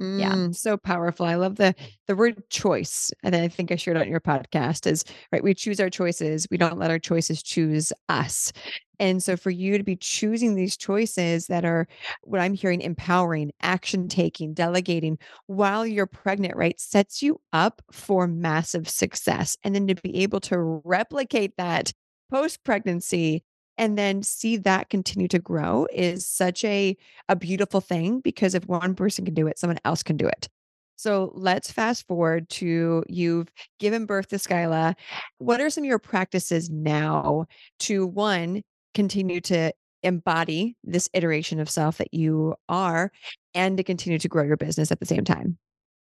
Yeah. 0.00 0.32
Mm, 0.32 0.54
so 0.54 0.78
powerful. 0.78 1.26
I 1.26 1.34
love 1.34 1.56
the 1.56 1.74
the 2.06 2.16
word 2.16 2.42
choice. 2.48 3.10
And 3.22 3.36
I 3.36 3.48
think 3.48 3.70
I 3.70 3.76
shared 3.76 3.98
on 3.98 4.08
your 4.08 4.20
podcast 4.20 4.90
is 4.90 5.04
right. 5.30 5.44
We 5.44 5.52
choose 5.52 5.78
our 5.78 5.90
choices. 5.90 6.46
We 6.50 6.56
don't 6.56 6.78
let 6.78 6.90
our 6.90 6.98
choices 6.98 7.42
choose 7.42 7.92
us. 8.08 8.50
And 8.98 9.22
so 9.22 9.36
for 9.36 9.50
you 9.50 9.76
to 9.76 9.84
be 9.84 9.96
choosing 9.96 10.54
these 10.54 10.76
choices 10.78 11.48
that 11.48 11.66
are 11.66 11.86
what 12.22 12.40
I'm 12.40 12.54
hearing 12.54 12.80
empowering, 12.80 13.52
action 13.60 14.08
taking, 14.08 14.54
delegating 14.54 15.18
while 15.48 15.86
you're 15.86 16.06
pregnant, 16.06 16.56
right, 16.56 16.80
sets 16.80 17.22
you 17.22 17.38
up 17.52 17.82
for 17.92 18.26
massive 18.26 18.88
success. 18.88 19.58
And 19.64 19.74
then 19.74 19.86
to 19.86 19.94
be 19.96 20.22
able 20.22 20.40
to 20.40 20.80
replicate 20.82 21.58
that 21.58 21.92
post 22.30 22.64
pregnancy 22.64 23.44
and 23.80 23.96
then 23.96 24.22
see 24.22 24.58
that 24.58 24.90
continue 24.90 25.26
to 25.26 25.38
grow 25.38 25.86
is 25.90 26.26
such 26.26 26.64
a 26.64 26.96
a 27.30 27.34
beautiful 27.34 27.80
thing 27.80 28.20
because 28.20 28.54
if 28.54 28.66
one 28.66 28.94
person 28.94 29.24
can 29.24 29.32
do 29.32 29.46
it, 29.46 29.58
someone 29.58 29.78
else 29.86 30.02
can 30.02 30.18
do 30.18 30.28
it. 30.28 30.48
So 30.96 31.32
let's 31.34 31.72
fast 31.72 32.06
forward 32.06 32.50
to 32.50 33.02
you've 33.08 33.48
given 33.78 34.04
birth 34.04 34.28
to 34.28 34.36
Skyla. 34.36 34.94
What 35.38 35.62
are 35.62 35.70
some 35.70 35.84
of 35.84 35.88
your 35.88 35.98
practices 35.98 36.68
now 36.68 37.46
to 37.80 38.06
one, 38.06 38.62
continue 38.92 39.40
to 39.40 39.72
embody 40.02 40.76
this 40.84 41.08
iteration 41.14 41.58
of 41.58 41.70
self 41.70 41.96
that 41.98 42.12
you 42.12 42.54
are 42.68 43.10
and 43.54 43.78
to 43.78 43.82
continue 43.82 44.18
to 44.18 44.28
grow 44.28 44.44
your 44.44 44.58
business 44.58 44.92
at 44.92 45.00
the 45.00 45.06
same 45.06 45.24
time? 45.24 45.56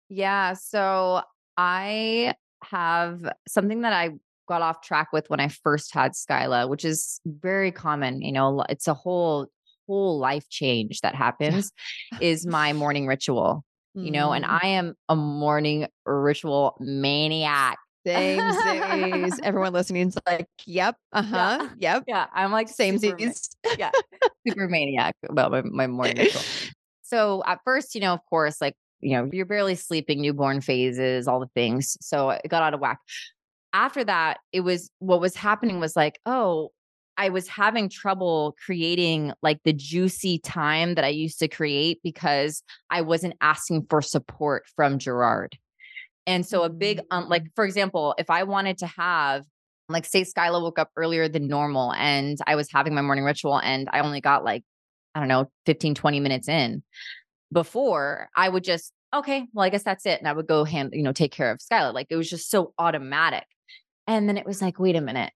Yeah. 0.10 0.54
So 0.54 1.22
I 1.56 2.34
have 2.62 3.22
something 3.48 3.82
that 3.82 3.94
I 3.94 4.10
got 4.50 4.62
off 4.62 4.82
track 4.82 5.14
with 5.14 5.30
when 5.30 5.40
I 5.40 5.48
first 5.48 5.94
had 5.94 6.12
Skyla, 6.14 6.68
which 6.68 6.84
is 6.84 7.22
very 7.26 7.72
common. 7.72 8.22
You 8.22 8.34
know, 8.34 8.66
it's 8.68 8.88
a 8.88 8.94
whole, 8.94 9.48
whole 9.88 10.20
life 10.20 10.50
change 10.50 11.00
that 11.02 11.16
happens, 11.16 11.72
is 12.22 12.46
my 12.46 12.74
morning 12.74 13.08
ritual. 13.08 13.64
You 13.96 14.12
know, 14.12 14.32
and 14.32 14.46
Mm, 14.46 14.60
I 14.64 14.68
am 14.68 14.94
a 15.10 15.16
morning 15.16 15.88
ritual 16.06 16.78
maniac. 16.80 17.78
same 18.06 18.40
days. 18.64 19.40
Everyone 19.44 19.74
listening 19.74 20.08
is 20.08 20.18
like, 20.26 20.48
yep, 20.66 20.96
uh-huh, 21.12 21.70
yep. 21.78 22.04
Yeah. 22.08 22.28
I'm 22.34 22.52
like 22.52 22.70
Same 22.70 22.98
days. 22.98 23.50
yeah, 23.78 23.92
super 24.48 24.68
maniac 24.70 25.16
about 25.28 25.52
my, 25.52 25.62
my 25.64 25.88
morning 25.88 26.18
ritual. 26.18 26.42
So 27.04 27.44
at 27.46 27.60
first, 27.66 27.94
you 27.96 28.02
know, 28.02 28.14
of 28.14 28.22
course, 28.30 28.62
like, 28.62 28.76
you 29.02 29.18
know, 29.18 29.28
you're 29.34 29.46
barely 29.48 29.76
sleeping, 29.76 30.22
newborn 30.22 30.62
phases, 30.62 31.28
all 31.28 31.40
the 31.40 31.50
things. 31.56 31.98
So 32.00 32.30
it 32.30 32.48
got 32.48 32.62
out 32.64 32.74
of 32.76 32.80
whack. 32.80 33.00
After 33.74 34.04
that, 34.04 34.40
it 34.52 34.62
was 34.62 34.90
what 35.00 35.22
was 35.22 35.36
happening 35.36 35.80
was 35.80 35.96
like, 35.96 36.20
oh, 36.26 36.72
I 37.20 37.30
was 37.30 37.50
having 37.50 37.90
trouble 37.90 38.56
creating 38.66 39.34
like 39.42 39.60
the 39.66 39.74
juicy 39.74 40.40
time 40.40 40.96
that 40.96 41.04
I 41.04 41.10
used 41.10 41.40
to 41.40 41.50
create 41.50 42.00
because 42.02 42.64
I 42.90 43.02
wasn't 43.02 43.36
asking 43.42 43.88
for 43.90 44.02
support 44.02 44.64
from 44.76 45.00
Gerard. 45.00 45.58
And 46.26 46.46
so 46.46 46.64
a 46.64 46.70
big 46.70 47.02
um, 47.12 47.28
like 47.28 47.44
for 47.56 47.66
example, 47.66 48.16
if 48.18 48.30
I 48.30 48.44
wanted 48.44 48.78
to 48.78 48.88
have 48.88 49.44
like 49.90 50.06
say 50.06 50.22
Skyla 50.22 50.62
woke 50.62 50.80
up 50.80 50.92
earlier 50.96 51.28
than 51.28 51.48
normal 51.48 51.92
and 51.94 52.38
I 52.48 52.56
was 52.56 52.72
having 52.72 52.96
my 52.96 53.02
morning 53.02 53.26
ritual 53.26 53.60
and 53.60 53.90
I 53.92 54.00
only 54.00 54.22
got 54.22 54.46
like 54.46 54.64
I 55.14 55.20
don't 55.20 55.28
know 55.28 55.52
15 55.66 55.96
20 55.96 56.20
minutes 56.22 56.48
in 56.48 56.84
before 57.52 58.30
I 58.34 58.48
would 58.48 58.64
just 58.64 58.94
okay, 59.14 59.46
well 59.52 59.66
I 59.66 59.70
guess 59.70 59.84
that's 59.84 60.06
it 60.06 60.20
and 60.20 60.28
I 60.28 60.34
would 60.34 60.48
go 60.48 60.64
hand 60.64 60.92
you 60.94 61.04
know 61.04 61.12
take 61.12 61.34
care 61.34 61.52
of 61.52 61.60
Skyla 61.60 61.94
like 61.94 62.08
it 62.10 62.16
was 62.16 62.30
just 62.30 62.50
so 62.50 62.74
automatic. 62.78 63.46
And 64.10 64.28
then 64.28 64.38
it 64.38 64.46
was 64.46 64.62
like 64.62 64.78
wait 64.80 64.96
a 64.98 65.02
minute. 65.02 65.32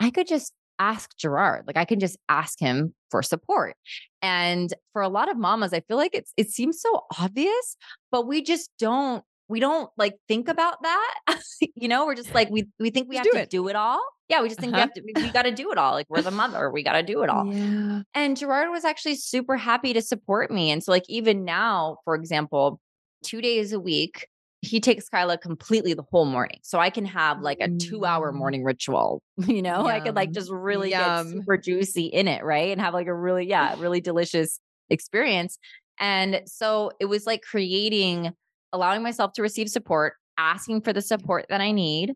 I 0.00 0.10
could 0.10 0.26
just 0.26 0.52
ask 0.78 1.16
Gerard. 1.16 1.64
Like 1.66 1.78
I 1.78 1.86
can 1.86 2.00
just 2.00 2.18
ask 2.28 2.60
him 2.60 2.92
for 3.10 3.22
support. 3.22 3.76
And 4.20 4.72
for 4.92 5.00
a 5.00 5.08
lot 5.08 5.30
of 5.30 5.38
mamas, 5.38 5.72
I 5.72 5.80
feel 5.80 5.96
like 5.96 6.14
it's 6.14 6.32
it 6.36 6.50
seems 6.50 6.80
so 6.82 7.04
obvious, 7.18 7.76
but 8.10 8.26
we 8.26 8.42
just 8.42 8.70
don't 8.78 9.24
we 9.48 9.60
don't 9.60 9.88
like 9.96 10.16
think 10.26 10.48
about 10.48 10.82
that. 10.82 11.14
you 11.76 11.86
know, 11.88 12.04
we're 12.04 12.16
just 12.16 12.34
like 12.34 12.50
we 12.50 12.66
we 12.80 12.90
think 12.90 13.08
we 13.08 13.16
have 13.16 13.24
do 13.24 13.30
to 13.30 13.38
it. 13.42 13.48
do 13.50 13.68
it 13.68 13.76
all. 13.76 14.04
Yeah, 14.28 14.42
we 14.42 14.48
just 14.48 14.58
think 14.60 14.72
we 14.72 14.80
Uh-huh. 14.80 14.88
have 14.88 14.92
to 14.94 15.02
we, 15.02 15.12
we 15.22 15.30
got 15.30 15.42
to 15.42 15.52
do 15.52 15.70
it 15.70 15.78
all. 15.78 15.92
Like 15.92 16.06
we're 16.10 16.20
the 16.20 16.32
mother, 16.32 16.68
we 16.70 16.82
got 16.82 16.94
to 16.94 17.02
do 17.04 17.22
it 17.22 17.30
all. 17.30 17.46
Yeah. 17.54 18.02
And 18.12 18.36
Gerard 18.36 18.70
was 18.70 18.84
actually 18.84 19.14
super 19.14 19.56
happy 19.56 19.92
to 19.92 20.02
support 20.02 20.50
me. 20.50 20.72
And 20.72 20.82
so, 20.82 20.90
like, 20.90 21.04
even 21.08 21.44
now, 21.44 21.98
for 22.04 22.16
example, 22.16 22.80
two 23.24 23.40
days 23.40 23.72
a 23.72 23.78
week, 23.78 24.26
he 24.66 24.80
takes 24.80 25.08
Skyla 25.08 25.40
completely 25.40 25.94
the 25.94 26.04
whole 26.10 26.24
morning. 26.24 26.58
So 26.62 26.78
I 26.78 26.90
can 26.90 27.04
have 27.06 27.40
like 27.40 27.58
a 27.60 27.68
two 27.68 28.04
hour 28.04 28.32
Mm. 28.32 28.36
morning 28.36 28.64
ritual, 28.64 29.22
you 29.46 29.62
know, 29.62 29.86
I 29.86 30.00
could 30.00 30.14
like 30.16 30.32
just 30.32 30.50
really 30.50 30.90
Yum. 30.90 30.98
get 31.32 31.32
super 31.40 31.56
juicy 31.56 32.06
in 32.06 32.28
it, 32.28 32.44
right? 32.44 32.70
And 32.70 32.80
have 32.80 32.94
like 32.94 33.06
a 33.06 33.14
really, 33.14 33.46
yeah, 33.46 33.74
really 33.78 34.00
delicious 34.00 34.60
experience. 34.90 35.58
And 35.98 36.42
so 36.46 36.90
it 37.00 37.06
was 37.06 37.26
like 37.26 37.42
creating, 37.42 38.32
allowing 38.72 39.02
myself 39.02 39.32
to 39.34 39.42
receive 39.42 39.68
support, 39.68 40.14
asking 40.38 40.82
for 40.82 40.92
the 40.92 41.00
support 41.02 41.46
that 41.48 41.60
I 41.60 41.72
need, 41.72 42.14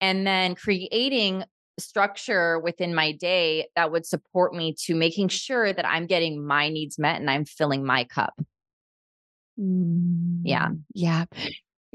and 0.00 0.26
then 0.26 0.54
creating 0.54 1.44
structure 1.78 2.58
within 2.58 2.94
my 2.94 3.12
day 3.12 3.68
that 3.76 3.90
would 3.90 4.04
support 4.04 4.54
me 4.54 4.74
to 4.84 4.94
making 4.94 5.28
sure 5.28 5.72
that 5.72 5.88
I'm 5.88 6.06
getting 6.06 6.44
my 6.44 6.68
needs 6.68 6.98
met 6.98 7.18
and 7.20 7.30
I'm 7.30 7.44
filling 7.46 7.84
my 7.84 8.04
cup. 8.04 8.34
Yeah. 9.56 10.68
Mm, 10.68 10.82
Yeah. 10.94 11.24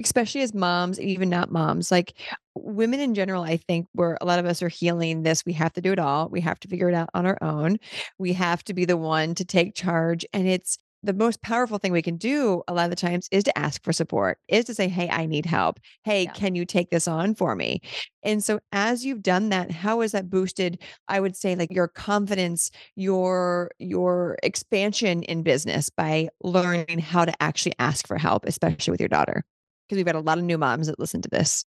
Especially 0.03 0.41
as 0.41 0.53
moms, 0.53 0.99
even 0.99 1.29
not 1.29 1.51
moms, 1.51 1.91
like 1.91 2.13
women 2.55 2.99
in 2.99 3.15
general, 3.15 3.43
I 3.43 3.57
think 3.57 3.87
where 3.93 4.17
a 4.21 4.25
lot 4.25 4.39
of 4.39 4.45
us 4.45 4.61
are 4.61 4.69
healing 4.69 5.23
this, 5.23 5.45
we 5.45 5.53
have 5.53 5.73
to 5.73 5.81
do 5.81 5.91
it 5.91 5.99
all. 5.99 6.29
We 6.29 6.41
have 6.41 6.59
to 6.61 6.67
figure 6.67 6.89
it 6.89 6.95
out 6.95 7.09
on 7.13 7.25
our 7.25 7.37
own. 7.41 7.77
We 8.19 8.33
have 8.33 8.63
to 8.65 8.73
be 8.73 8.85
the 8.85 8.97
one 8.97 9.33
to 9.35 9.45
take 9.45 9.73
charge. 9.73 10.25
And 10.33 10.47
it's 10.47 10.77
the 11.03 11.13
most 11.13 11.41
powerful 11.41 11.77
thing 11.77 11.91
we 11.91 12.01
can 12.01 12.17
do 12.17 12.63
a 12.67 12.73
lot 12.73 12.85
of 12.85 12.89
the 12.89 12.95
times 12.95 13.27
is 13.31 13.43
to 13.43 13.57
ask 13.57 13.83
for 13.83 13.93
support, 13.93 14.39
is 14.47 14.65
to 14.65 14.73
say, 14.73 14.87
Hey, 14.87 15.09
I 15.09 15.25
need 15.25 15.45
help. 15.45 15.79
Hey, 16.03 16.23
Yeah. 16.23 16.31
can 16.33 16.55
you 16.55 16.65
take 16.65 16.89
this 16.89 17.07
on 17.07 17.35
for 17.35 17.55
me? 17.55 17.81
And 18.23 18.43
so 18.43 18.59
as 18.71 19.05
you've 19.05 19.21
done 19.23 19.49
that, 19.49 19.71
how 19.71 20.01
has 20.01 20.11
that 20.13 20.29
boosted, 20.29 20.81
I 21.07 21.19
would 21.19 21.35
say, 21.35 21.55
like 21.55 21.71
your 21.71 21.87
confidence, 21.87 22.71
your 22.95 23.71
your 23.79 24.37
expansion 24.43 25.23
in 25.23 25.43
business 25.43 25.89
by 25.89 26.29
learning 26.43 26.99
how 26.99 27.25
to 27.25 27.41
actually 27.41 27.73
ask 27.79 28.07
for 28.07 28.17
help, 28.17 28.45
especially 28.45 28.91
with 28.91 28.99
your 29.01 29.09
daughter? 29.09 29.43
Because 29.87 29.97
we've 29.97 30.05
got 30.05 30.15
a 30.15 30.19
lot 30.19 30.37
of 30.37 30.43
new 30.43 30.57
moms 30.57 30.87
that 30.87 30.99
listen 30.99 31.21
to 31.21 31.29
this. 31.29 31.65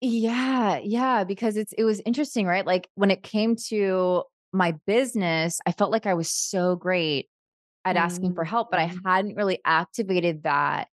Yeah, 0.00 0.78
yeah, 0.82 1.24
because 1.24 1.56
it's 1.56 1.72
it 1.74 1.84
was 1.84 2.00
interesting, 2.06 2.46
right? 2.46 2.64
Like 2.64 2.88
when 2.94 3.10
it 3.10 3.22
came 3.22 3.54
to 3.68 4.22
my 4.52 4.72
business, 4.86 5.60
I 5.66 5.72
felt 5.72 5.90
like 5.92 6.06
I 6.06 6.14
was 6.14 6.30
so 6.30 6.74
great 6.74 7.28
at 7.84 7.96
asking 7.96 8.34
for 8.34 8.44
help, 8.44 8.70
but 8.70 8.80
I 8.80 8.88
Mm. 8.88 9.00
hadn't 9.04 9.36
really 9.36 9.60
activated 9.64 10.42
that 10.44 10.88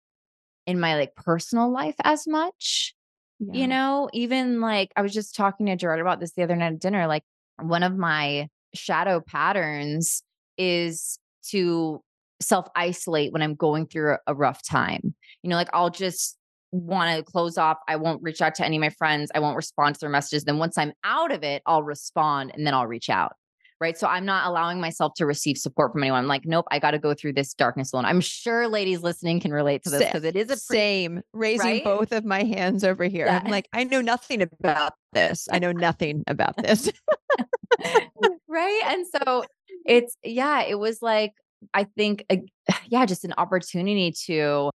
in 0.65 0.79
my 0.79 0.95
like 0.95 1.15
personal 1.15 1.69
life 1.71 1.95
as 2.03 2.25
much. 2.27 2.93
Yeah. 3.39 3.53
You 3.53 3.67
know, 3.67 4.09
even 4.13 4.61
like 4.61 4.91
I 4.95 5.01
was 5.01 5.13
just 5.13 5.35
talking 5.35 5.65
to 5.65 5.75
Gerard 5.75 5.99
about 5.99 6.19
this 6.21 6.31
the 6.33 6.43
other 6.43 6.55
night 6.55 6.73
at 6.73 6.79
dinner. 6.79 7.07
Like 7.07 7.23
one 7.61 7.83
of 7.83 7.97
my 7.97 8.47
shadow 8.73 9.19
patterns 9.21 10.23
is 10.57 11.19
to 11.49 12.01
self 12.41 12.67
isolate 12.75 13.33
when 13.33 13.41
I'm 13.41 13.55
going 13.55 13.85
through 13.87 14.15
a 14.25 14.33
rough 14.33 14.63
time. 14.65 15.13
You 15.41 15.49
know, 15.49 15.57
like 15.57 15.69
I'll 15.73 15.89
just 15.89 16.37
want 16.73 17.15
to 17.17 17.23
close 17.23 17.57
off. 17.57 17.77
I 17.87 17.95
won't 17.95 18.21
reach 18.21 18.41
out 18.41 18.55
to 18.55 18.65
any 18.65 18.77
of 18.77 18.81
my 18.81 18.89
friends. 18.89 19.31
I 19.33 19.39
won't 19.39 19.55
respond 19.55 19.95
to 19.95 19.99
their 20.01 20.09
messages. 20.09 20.43
Then 20.43 20.57
once 20.57 20.77
I'm 20.77 20.93
out 21.03 21.31
of 21.31 21.43
it, 21.43 21.61
I'll 21.65 21.83
respond 21.83 22.51
and 22.53 22.65
then 22.65 22.73
I'll 22.73 22.87
reach 22.87 23.09
out. 23.09 23.33
Right. 23.79 23.97
So 23.97 24.07
I'm 24.07 24.23
not 24.23 24.47
allowing 24.47 24.79
myself 24.79 25.13
to 25.15 25.25
receive 25.25 25.57
support 25.57 25.91
from 25.91 26.03
anyone. 26.03 26.19
I'm 26.19 26.27
like, 26.27 26.45
nope, 26.45 26.65
I 26.71 26.79
got 26.79 26.91
to 26.91 26.99
go 26.99 27.13
through 27.13 27.33
this 27.33 27.53
darkness 27.53 27.91
alone. 27.91 28.05
I'm 28.05 28.21
sure 28.21 28.69
ladies 28.69 29.01
listening 29.01 29.41
can 29.41 29.51
relate 29.51 29.83
to 29.83 29.89
this 29.89 30.05
because 30.05 30.23
it 30.23 30.37
is 30.37 30.45
a 30.45 30.47
pretty 30.47 30.59
Same, 30.59 31.21
raising 31.33 31.67
right? 31.67 31.83
both 31.83 32.13
of 32.13 32.23
my 32.23 32.43
hands 32.43 32.85
over 32.85 33.03
here. 33.03 33.25
Yeah. 33.25 33.41
I'm 33.43 33.51
like, 33.51 33.67
I 33.73 33.83
know 33.83 33.99
nothing 33.99 34.41
about 34.41 34.93
this. 35.11 35.49
I 35.51 35.59
know 35.59 35.73
nothing 35.73 36.23
about 36.27 36.55
this. 36.55 36.89
right 38.47 38.81
and 38.85 39.05
so 39.07 39.43
it's 39.85 40.15
yeah 40.23 40.61
it 40.61 40.77
was 40.77 41.01
like 41.01 41.33
i 41.73 41.83
think 41.83 42.25
a, 42.31 42.41
yeah 42.87 43.05
just 43.05 43.25
an 43.25 43.33
opportunity 43.37 44.13
to 44.25 44.69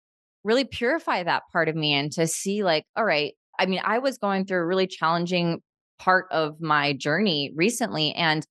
really 0.48 0.66
purify 0.66 1.24
that 1.24 1.44
part 1.52 1.70
of 1.70 1.76
me 1.76 1.94
and 1.94 2.12
to 2.14 2.26
see 2.28 2.64
like 2.64 2.86
all 2.96 3.06
right 3.06 3.34
i 3.60 3.66
mean 3.66 3.82
i 3.84 4.00
was 4.00 4.18
going 4.18 4.46
through 4.46 4.60
a 4.60 4.66
really 4.66 4.88
challenging 4.88 5.62
part 6.00 6.26
of 6.32 6.62
my 6.62 6.94
journey 6.94 7.52
recently 7.56 8.14
and 8.14 8.48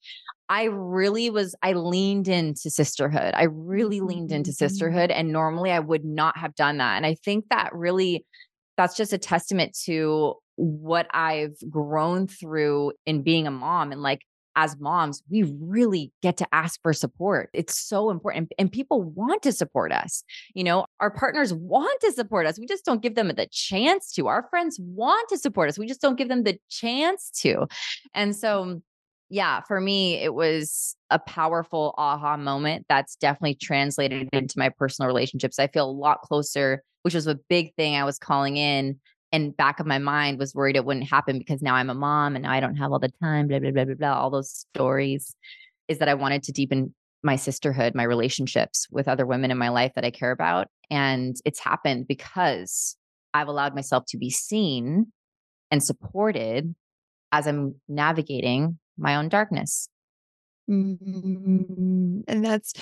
i 0.48 0.64
really 0.64 1.30
was 1.30 1.54
i 1.62 1.72
leaned 1.72 2.28
into 2.28 2.70
sisterhood 2.70 3.32
i 3.34 3.44
really 3.44 4.00
leaned 4.00 4.32
into 4.32 4.50
Mhm. 4.50 4.54
sisterhood 4.54 5.10
and 5.10 5.32
normally 5.32 5.70
i 5.72 5.78
would 5.80 6.04
not 6.04 6.36
have 6.36 6.54
done 6.54 6.78
that 6.78 6.96
and 6.96 7.06
i 7.06 7.14
think 7.24 7.46
that 7.50 7.70
really 7.74 8.24
that's 8.76 8.96
just 8.96 9.12
a 9.12 9.18
testament 9.18 9.76
to 9.84 10.34
what 10.56 11.06
I've 11.12 11.56
grown 11.70 12.26
through 12.26 12.92
in 13.06 13.22
being 13.22 13.46
a 13.46 13.50
mom. 13.50 13.92
And 13.92 14.02
like, 14.02 14.20
as 14.56 14.78
moms, 14.80 15.22
we 15.30 15.42
really 15.60 16.10
get 16.22 16.38
to 16.38 16.46
ask 16.52 16.80
for 16.82 16.92
support. 16.92 17.50
It's 17.52 17.78
so 17.78 18.10
important. 18.10 18.52
And, 18.58 18.72
people 18.72 19.02
want 19.02 19.42
to 19.42 19.52
support 19.52 19.92
us. 19.92 20.22
You 20.54 20.64
know, 20.64 20.86
our 21.00 21.10
partners 21.10 21.54
want 21.54 21.98
to 22.00 22.12
support 22.12 22.46
us. 22.46 22.58
We 22.58 22.66
just 22.66 22.84
don't 22.84 23.00
give 23.00 23.14
them 23.14 23.28
the 23.28 23.46
chance 23.50 24.12
to. 24.14 24.26
Our 24.26 24.46
friends 24.50 24.78
want 24.80 25.28
to 25.28 25.38
support 25.38 25.68
us. 25.68 25.78
We 25.78 25.86
just 25.86 26.02
don't 26.02 26.18
give 26.18 26.28
them 26.28 26.42
the 26.42 26.58
chance 26.68 27.30
to. 27.42 27.66
And 28.12 28.34
so, 28.34 28.82
yeah, 29.30 29.60
for 29.60 29.80
me, 29.80 30.16
it 30.16 30.34
was 30.34 30.96
a 31.10 31.18
powerful 31.18 31.94
aha 31.96 32.36
moment 32.36 32.86
that's 32.88 33.16
definitely 33.16 33.54
translated 33.54 34.28
into 34.32 34.58
my 34.58 34.68
personal 34.68 35.06
relationships. 35.06 35.58
I 35.58 35.68
feel 35.68 35.88
a 35.88 35.90
lot 35.90 36.22
closer, 36.22 36.82
which 37.02 37.14
was 37.14 37.26
a 37.26 37.38
big 37.48 37.74
thing 37.76 37.94
I 37.94 38.04
was 38.04 38.18
calling 38.18 38.56
in. 38.56 39.00
And 39.36 39.54
back 39.54 39.80
of 39.80 39.86
my 39.86 39.98
mind 39.98 40.38
was 40.38 40.54
worried 40.54 40.76
it 40.76 40.86
wouldn't 40.86 41.10
happen 41.10 41.36
because 41.36 41.60
now 41.60 41.74
I'm 41.74 41.90
a 41.90 41.94
mom 41.94 42.36
and 42.36 42.44
now 42.44 42.52
I 42.52 42.58
don't 42.58 42.76
have 42.76 42.90
all 42.90 42.98
the 42.98 43.12
time, 43.22 43.48
blah, 43.48 43.58
blah, 43.58 43.70
blah, 43.70 43.84
blah, 43.84 43.94
blah. 43.94 44.14
All 44.14 44.30
those 44.30 44.50
stories 44.50 45.36
is 45.88 45.98
that 45.98 46.08
I 46.08 46.14
wanted 46.14 46.42
to 46.44 46.52
deepen 46.52 46.94
my 47.22 47.36
sisterhood, 47.36 47.94
my 47.94 48.04
relationships 48.04 48.86
with 48.90 49.08
other 49.08 49.26
women 49.26 49.50
in 49.50 49.58
my 49.58 49.68
life 49.68 49.92
that 49.94 50.06
I 50.06 50.10
care 50.10 50.30
about. 50.30 50.68
And 50.90 51.36
it's 51.44 51.60
happened 51.60 52.08
because 52.08 52.96
I've 53.34 53.48
allowed 53.48 53.74
myself 53.74 54.04
to 54.08 54.16
be 54.16 54.30
seen 54.30 55.12
and 55.70 55.84
supported 55.84 56.74
as 57.30 57.46
I'm 57.46 57.74
navigating 57.88 58.78
my 58.96 59.16
own 59.16 59.28
darkness. 59.28 59.90
Mm, 60.70 62.22
and 62.26 62.42
that's 62.42 62.72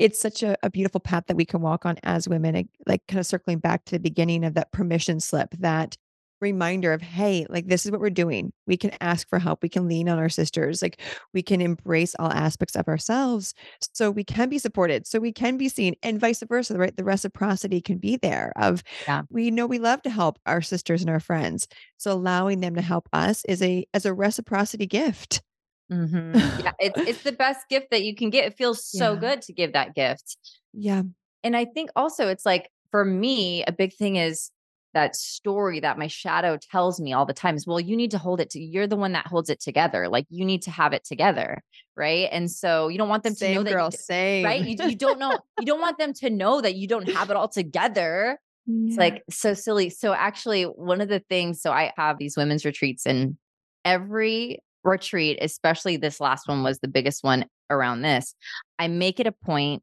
it's 0.00 0.18
such 0.18 0.42
a, 0.42 0.56
a 0.62 0.70
beautiful 0.70 1.00
path 1.00 1.24
that 1.28 1.36
we 1.36 1.44
can 1.44 1.60
walk 1.60 1.84
on 1.86 1.96
as 2.02 2.28
women 2.28 2.54
like- 2.54 2.68
like 2.86 3.02
kind 3.06 3.20
of 3.20 3.26
circling 3.26 3.58
back 3.58 3.84
to 3.84 3.92
the 3.92 4.00
beginning 4.00 4.44
of 4.44 4.54
that 4.54 4.72
permission 4.72 5.20
slip 5.20 5.50
that 5.58 5.96
reminder 6.40 6.94
of 6.94 7.02
hey 7.02 7.44
like 7.50 7.66
this 7.66 7.84
is 7.84 7.92
what 7.92 8.00
we're 8.00 8.08
doing. 8.08 8.50
We 8.66 8.78
can 8.78 8.92
ask 9.02 9.28
for 9.28 9.38
help. 9.38 9.62
We 9.62 9.68
can 9.68 9.86
lean 9.86 10.08
on 10.08 10.18
our 10.18 10.30
sisters. 10.30 10.80
Like 10.80 10.98
we 11.34 11.42
can 11.42 11.60
embrace 11.60 12.16
all 12.18 12.32
aspects 12.32 12.76
of 12.76 12.88
ourselves 12.88 13.52
so 13.92 14.10
we 14.10 14.24
can 14.24 14.48
be 14.48 14.58
supported 14.58 15.06
so 15.06 15.18
we 15.18 15.32
can 15.32 15.58
be 15.58 15.68
seen 15.68 15.96
and 16.02 16.18
vice 16.18 16.42
versa 16.48 16.78
right? 16.78 16.96
The 16.96 17.04
reciprocity 17.04 17.82
can 17.82 17.98
be 17.98 18.16
there 18.16 18.54
of 18.56 18.82
Yeah. 19.06 19.22
we 19.28 19.50
know 19.50 19.66
we 19.66 19.78
love 19.78 20.00
to 20.02 20.10
help 20.10 20.38
our 20.46 20.62
sisters 20.62 21.02
and 21.02 21.10
our 21.10 21.20
friends 21.20 21.68
so 21.98 22.10
allowing 22.12 22.60
them 22.60 22.74
to 22.76 22.82
help 22.82 23.06
us 23.12 23.44
is 23.44 23.60
a 23.60 23.84
as 23.92 24.06
a 24.06 24.14
reciprocity 24.14 24.86
gift 24.86 25.42
Mhm. 25.90 26.50
Yeah, 26.56 26.72
it's 26.78 27.00
it's 27.06 27.22
the 27.22 27.32
best 27.32 27.68
gift 27.68 27.88
that 27.90 28.02
you 28.02 28.14
can 28.14 28.30
get. 28.30 28.44
It 28.46 28.56
feels 28.56 28.84
so 28.84 29.16
Yeah. 29.16 29.20
good 29.20 29.42
to 29.42 29.52
give 29.52 29.72
that 29.72 29.94
gift. 29.94 30.36
yeah 30.72 31.02
And 31.42 31.56
I 31.56 31.64
think 31.64 31.90
also 31.96 32.28
it's 32.28 32.44
like 32.46 32.70
for 32.90 33.04
me, 33.04 33.64
a 33.64 33.72
big 33.72 33.94
thing 33.94 34.16
is 34.16 34.50
that 34.92 35.14
story 35.14 35.78
that 35.80 35.98
my 35.98 36.08
shadow 36.08 36.58
tells 36.58 37.00
me 37.00 37.12
all 37.12 37.24
the 37.24 37.32
time 37.32 37.54
is, 37.54 37.66
well, 37.66 37.78
you 37.78 37.96
need 37.96 38.10
to 38.10 38.18
hold 38.18 38.40
it 38.40 38.50
to 38.50 38.60
you're 38.60 38.88
the 38.88 38.96
one 38.96 39.12
that 39.12 39.26
holds 39.26 39.48
it 39.48 39.60
together. 39.60 40.08
Like 40.08 40.26
you 40.30 40.44
need 40.44 40.62
to 40.62 40.70
have 40.70 40.92
it 40.92 41.04
together. 41.04 41.62
Right. 41.96 42.28
And 42.32 42.50
so 42.50 42.88
you 42.88 42.98
don't 42.98 43.08
want 43.08 43.22
them 43.22 43.36
to 43.36 43.48
know 43.48 43.62
same 43.62 43.64
that 43.64 43.76
girl 43.76 43.90
you, 43.90 43.90
same 43.90 44.44
right. 44.44 44.62
You, 44.62 44.76
you 44.82 44.96
don't 44.96 45.18
know, 45.18 45.40
you 45.58 45.66
don't 45.66 45.80
want 45.80 45.98
them 45.98 46.12
to 46.14 46.30
know 46.30 46.60
that 46.60 46.74
you 46.74 46.88
don't 46.88 47.06
have 47.08 47.30
it 47.30 47.36
all 47.36 47.48
together. 47.48 48.38
It's 48.88 48.98
like 48.98 49.22
so 49.30 49.54
silly. 49.54 49.88
So 49.90 50.12
actually, 50.12 50.64
one 50.64 51.00
of 51.00 51.08
the 51.08 51.20
things, 51.20 51.62
so 51.62 51.70
I 51.72 51.92
have 51.96 52.18
these 52.18 52.36
women's 52.36 52.64
retreats, 52.64 53.06
and 53.06 53.36
every 53.84 54.58
retreat, 54.84 55.38
especially 55.40 55.96
this 55.96 56.20
last 56.20 56.48
one 56.48 56.62
was 56.62 56.78
the 56.80 56.88
biggest 56.88 57.22
one 57.22 57.46
around 57.70 58.02
this. 58.02 58.34
I 58.78 58.88
make 58.88 59.20
it 59.20 59.26
a 59.26 59.32
point 59.32 59.82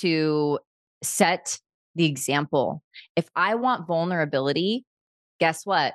to 0.00 0.58
set 1.02 1.58
the 1.94 2.04
example. 2.06 2.82
If 3.16 3.28
I 3.36 3.54
want 3.54 3.86
vulnerability, 3.86 4.84
guess 5.40 5.64
what? 5.64 5.94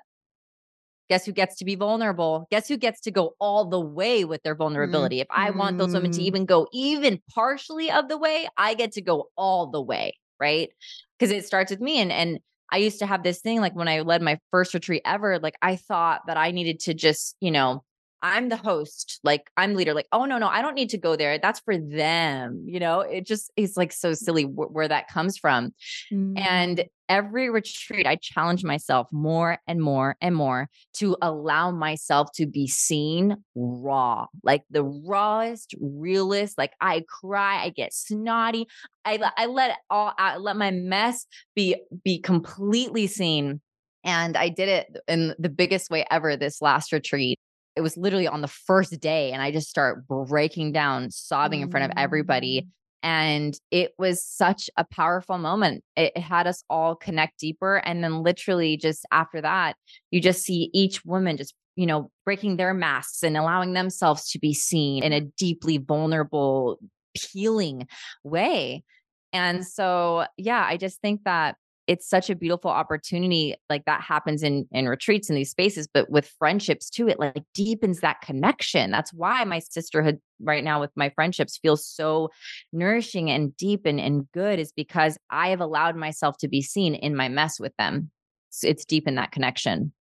Guess 1.10 1.26
who 1.26 1.32
gets 1.32 1.56
to 1.58 1.66
be 1.66 1.74
vulnerable? 1.76 2.48
Guess 2.52 2.68
who 2.68 2.78
gets 2.78 3.02
to 3.02 3.12
go 3.12 3.34
all 3.40 3.66
the 3.66 3.80
way 3.80 4.26
with 4.26 4.44
their 4.44 4.54
vulnerability? 4.56 5.20
If 5.22 5.28
I 5.32 5.50
want 5.50 5.78
those 5.80 5.94
women 5.94 6.12
to 6.12 6.22
Mm. 6.22 6.26
even 6.26 6.46
go 6.46 6.68
even 6.72 7.20
partially 7.34 7.90
of 7.90 8.08
the 8.10 8.18
way, 8.18 8.48
I 8.58 8.76
get 8.76 8.92
to 8.94 9.02
go 9.02 9.30
all 9.36 9.68
the 9.68 9.82
way, 9.82 10.14
right? 10.40 10.70
Because 11.18 11.32
it 11.32 11.46
starts 11.48 11.72
with 11.72 11.82
me. 11.82 11.98
And 11.98 12.12
and 12.12 12.40
I 12.72 12.78
used 12.78 13.00
to 13.00 13.08
have 13.08 13.24
this 13.24 13.42
thing 13.42 13.60
like 13.60 13.76
when 13.76 13.88
I 13.88 14.02
led 14.02 14.22
my 14.22 14.38
first 14.52 14.76
retreat 14.76 15.02
ever, 15.04 15.40
like 15.40 15.56
I 15.64 15.76
thought 15.78 16.22
that 16.28 16.38
I 16.38 16.52
needed 16.52 16.80
to 16.82 16.94
just, 16.94 17.36
you 17.42 17.50
know, 17.50 17.84
I'm 18.22 18.50
the 18.50 18.58
host, 18.58 19.20
like 19.24 19.50
I'm 19.56 19.76
leader, 19.76 19.94
like, 19.94 20.08
oh 20.12 20.26
no, 20.26 20.38
no, 20.38 20.48
I 20.48 20.62
don't 20.62 20.76
need 20.76 20.90
to 20.90 20.98
go 20.98 21.16
there. 21.16 21.38
That's 21.38 21.60
for 21.60 21.78
them. 21.78 22.66
You 22.68 22.80
know, 22.80 23.02
it 23.02 23.26
just 23.26 23.52
is 23.56 23.78
like 23.78 23.92
so 23.92 24.14
silly 24.14 24.44
wh- 24.44 24.74
where 24.74 24.88
that 24.88 25.08
comes 25.08 25.38
from. 25.38 25.74
Mm. 26.12 26.38
And 26.38 26.86
every 27.08 27.50
retreat, 27.50 28.06
I 28.06 28.18
challenge 28.18 28.64
myself 28.64 29.08
more 29.12 29.60
and 29.68 29.82
more 29.82 30.16
and 30.22 30.36
more 30.36 30.70
to 30.96 31.16
allow 31.22 31.72
myself 31.72 32.32
to 32.36 32.46
be 32.46 32.68
seen 32.68 33.38
raw, 33.56 34.28
like 34.44 34.64
the 34.70 34.84
rawest, 34.84 35.76
realest. 35.80 36.58
Like 36.58 36.74
I 36.82 37.04
cry, 37.08 37.64
I 37.64 37.70
get 37.70 37.94
snotty, 37.94 38.68
I 39.06 39.20
I 39.38 39.46
let 39.46 39.78
all 39.90 40.14
I 40.18 40.38
let 40.38 40.58
my 40.58 40.72
mess 40.72 41.26
be 41.56 41.76
be 42.04 42.20
completely 42.20 43.08
seen. 43.08 43.62
And 44.06 44.38
I 44.38 44.48
did 44.48 44.70
it 44.70 44.98
in 45.10 45.36
the 45.38 45.50
biggest 45.50 45.90
way 45.90 46.06
ever 46.10 46.38
this 46.38 46.62
last 46.62 46.94
retreat 46.94 47.38
it 47.80 47.82
was 47.82 47.96
literally 47.96 48.28
on 48.28 48.42
the 48.42 48.48
first 48.48 49.00
day 49.00 49.32
and 49.32 49.42
I 49.42 49.52
just 49.52 49.70
start 49.70 50.06
breaking 50.06 50.74
down, 50.74 51.12
sobbing 51.12 51.62
in 51.62 51.72
front 51.72 51.86
of 51.86 51.94
everybody. 51.96 52.62
Mm. 52.62 52.68
And 53.02 53.60
it 53.72 53.94
was 53.98 54.22
such 54.22 54.70
a 54.76 54.84
powerful 54.84 55.38
moment. 55.38 55.86
It 55.96 56.18
had 56.18 56.46
us 56.46 56.62
all 56.70 56.98
connect 56.98 57.40
deeper. 57.40 57.78
And 57.78 58.04
then, 58.04 58.22
literally, 58.22 58.76
just 58.76 59.06
after 59.14 59.40
that, 59.40 59.78
you 60.12 60.20
just 60.20 60.44
see 60.44 60.70
each 60.74 61.06
woman 61.06 61.38
just, 61.38 61.56
you 61.78 61.86
know, 61.86 62.12
breaking 62.26 62.58
their 62.58 62.74
masks 62.74 63.24
and 63.24 63.38
allowing 63.38 63.72
themselves 63.72 64.30
to 64.32 64.40
be 64.40 64.54
seen 64.54 65.02
in 65.04 65.14
a 65.14 65.22
deeply 65.22 65.78
vulnerable, 65.78 66.78
healing 67.14 67.88
way. 68.26 68.84
And 69.32 69.66
so, 69.66 70.26
yeah, 70.36 70.66
I 70.68 70.76
just 70.76 71.00
think 71.00 71.24
that 71.24 71.56
it's 71.90 72.08
such 72.08 72.30
a 72.30 72.36
beautiful 72.36 72.70
opportunity 72.70 73.56
like 73.68 73.84
that 73.86 74.00
happens 74.00 74.44
in 74.44 74.68
in 74.72 74.88
retreats 74.88 75.28
in 75.28 75.36
these 75.36 75.50
spaces 75.50 75.88
but 75.92 76.08
with 76.08 76.32
friendships 76.38 76.88
too 76.88 77.08
it 77.08 77.20
like 77.20 77.44
deepens 77.56 78.02
that 78.02 78.22
connection. 78.22 78.92
That's 78.92 79.12
why 79.12 79.44
my 79.44 79.58
sisterhood 79.58 80.20
right 80.40 80.64
now 80.64 80.80
with 80.80 80.92
my 80.96 81.10
friendships 81.10 81.58
feels 81.58 81.86
so 81.86 82.30
nourishing 82.72 83.32
and 83.32 83.58
deep 83.58 83.88
and, 83.88 84.00
and 84.00 84.32
good 84.34 84.60
is 84.60 84.72
because 84.72 85.18
i 85.32 85.50
have 85.50 85.62
allowed 85.62 85.96
myself 85.96 86.38
to 86.38 86.48
be 86.48 86.62
seen 86.62 86.94
in 86.94 87.16
my 87.16 87.28
mess 87.28 87.60
with 87.60 87.76
them. 87.78 88.12
So 88.52 88.68
it's 88.68 88.86
deep 88.86 89.08
in 89.08 89.16
that 89.16 89.32
connection. 89.32 89.92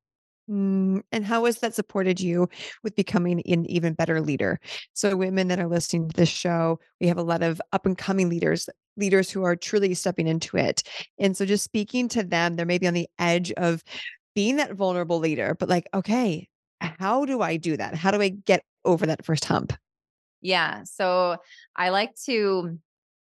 Mm, 0.51 1.03
and 1.13 1.25
how 1.27 1.45
has 1.45 1.59
that 1.59 1.75
supported 1.75 2.21
you 2.21 2.49
with 2.83 2.97
becoming 2.97 3.43
an 3.47 3.67
even 3.67 3.93
better 3.93 4.21
leader? 4.21 4.59
So, 4.95 5.15
women 5.15 5.49
that 5.49 5.59
are 5.59 5.69
listening 5.69 6.09
to 6.09 6.17
this 6.17 6.31
show, 6.31 6.81
we 7.01 7.07
have 7.09 7.19
a 7.19 7.23
lot 7.23 7.43
of 7.43 7.61
up 7.73 7.85
and 7.85 7.99
coming 7.99 8.31
leaders, 8.31 8.69
leaders 8.99 9.31
who 9.31 9.45
are 9.45 9.57
truly 9.57 9.95
stepping 9.95 10.27
into 10.27 10.57
it. 10.57 10.83
And 11.19 11.37
so, 11.37 11.47
just 11.47 11.65
speaking 11.65 12.09
to 12.09 12.23
them, 12.23 12.57
they're 12.57 12.67
maybe 12.67 12.87
on 12.87 12.95
the 12.95 13.09
edge 13.19 13.53
of 13.53 13.83
being 14.35 14.57
that 14.57 14.75
vulnerable 14.75 15.19
leader, 15.19 15.57
but 15.59 15.69
like, 15.69 15.89
okay, 15.95 16.49
how 16.81 17.25
do 17.25 17.41
I 17.41 17.57
do 17.57 17.77
that? 17.77 17.95
How 17.95 18.11
do 18.11 18.21
I 18.21 18.29
get 18.29 18.63
over 18.85 19.07
that 19.07 19.25
first 19.25 19.45
hump? 19.45 19.73
Yeah. 20.41 20.83
So, 20.85 21.39
I 21.77 21.91
like 21.91 22.15
to 22.27 22.79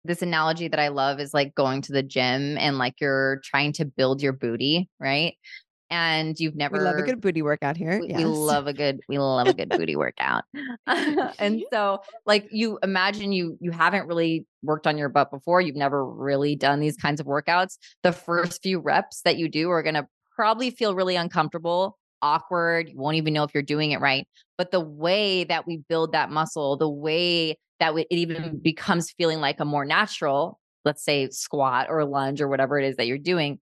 this 0.06 0.22
analogy 0.22 0.68
that 0.70 0.80
I 0.80 0.88
love 0.88 1.20
is 1.20 1.34
like 1.34 1.54
going 1.56 1.82
to 1.84 1.92
the 1.92 2.04
gym 2.04 2.58
and 2.58 2.78
like 2.78 2.96
you're 3.02 3.42
trying 3.44 3.74
to 3.74 3.86
build 3.86 4.22
your 4.22 4.34
booty, 4.34 4.90
right? 5.00 5.36
And 5.90 6.40
you've 6.40 6.56
never 6.56 6.78
we 6.78 6.84
love 6.84 6.98
a 6.98 7.02
good 7.02 7.22
booty 7.22 7.42
workout 7.42 7.76
here. 7.76 8.00
We, 8.00 8.10
yes. 8.10 8.18
we 8.18 8.26
love 8.26 8.68
a 8.68 8.74
good 8.74 9.00
we 9.08 9.18
love 9.18 9.48
a 9.48 9.54
good 9.54 9.70
booty 9.70 9.96
workout. 9.96 10.44
and 10.88 11.64
so 11.72 12.02
like 12.26 12.48
you 12.52 12.80
imagine 12.84 13.32
you 13.32 13.58
you 13.60 13.72
haven't 13.72 14.08
really 14.08 14.46
worked 14.62 14.88
on 14.88 14.98
your 14.98 15.10
butt 15.10 15.32
before, 15.32 15.62
you've 15.62 15.76
never 15.76 16.06
really 16.06 16.56
done 16.56 16.80
these 16.80 16.98
kinds 16.98 17.20
of 17.20 17.26
workouts. 17.26 17.78
The 18.04 18.12
first 18.12 18.62
few 18.62 18.80
reps 18.80 19.22
that 19.22 19.38
you 19.38 19.50
do 19.50 19.70
are 19.70 19.84
going 19.84 19.96
to 19.96 20.08
probably 20.36 20.70
feel 20.70 20.96
really 20.96 21.16
uncomfortable, 21.16 21.98
awkward, 22.22 22.90
you 22.90 22.98
won't 22.98 23.18
even 23.18 23.34
know 23.34 23.44
if 23.44 23.54
you're 23.54 23.64
doing 23.64 23.92
it 23.92 24.00
right. 24.00 24.28
But 24.58 24.72
the 24.72 24.80
way 24.80 25.44
that 25.46 25.66
we 25.66 25.78
build 25.90 26.12
that 26.12 26.30
muscle, 26.30 26.78
the 26.78 26.90
way 26.90 27.58
that 27.80 27.96
it 27.98 28.08
even 28.10 28.60
becomes 28.62 29.12
feeling 29.12 29.40
like 29.40 29.60
a 29.60 29.66
more 29.66 29.86
natural, 29.86 30.60
let's 30.86 31.04
say 31.04 31.30
squat 31.30 31.88
or 31.90 32.06
lunge 32.06 32.42
or 32.42 32.48
whatever 32.48 32.78
it 32.78 32.88
is 32.88 32.98
that 32.98 33.08
you're 33.08 33.18
doing, 33.18 33.60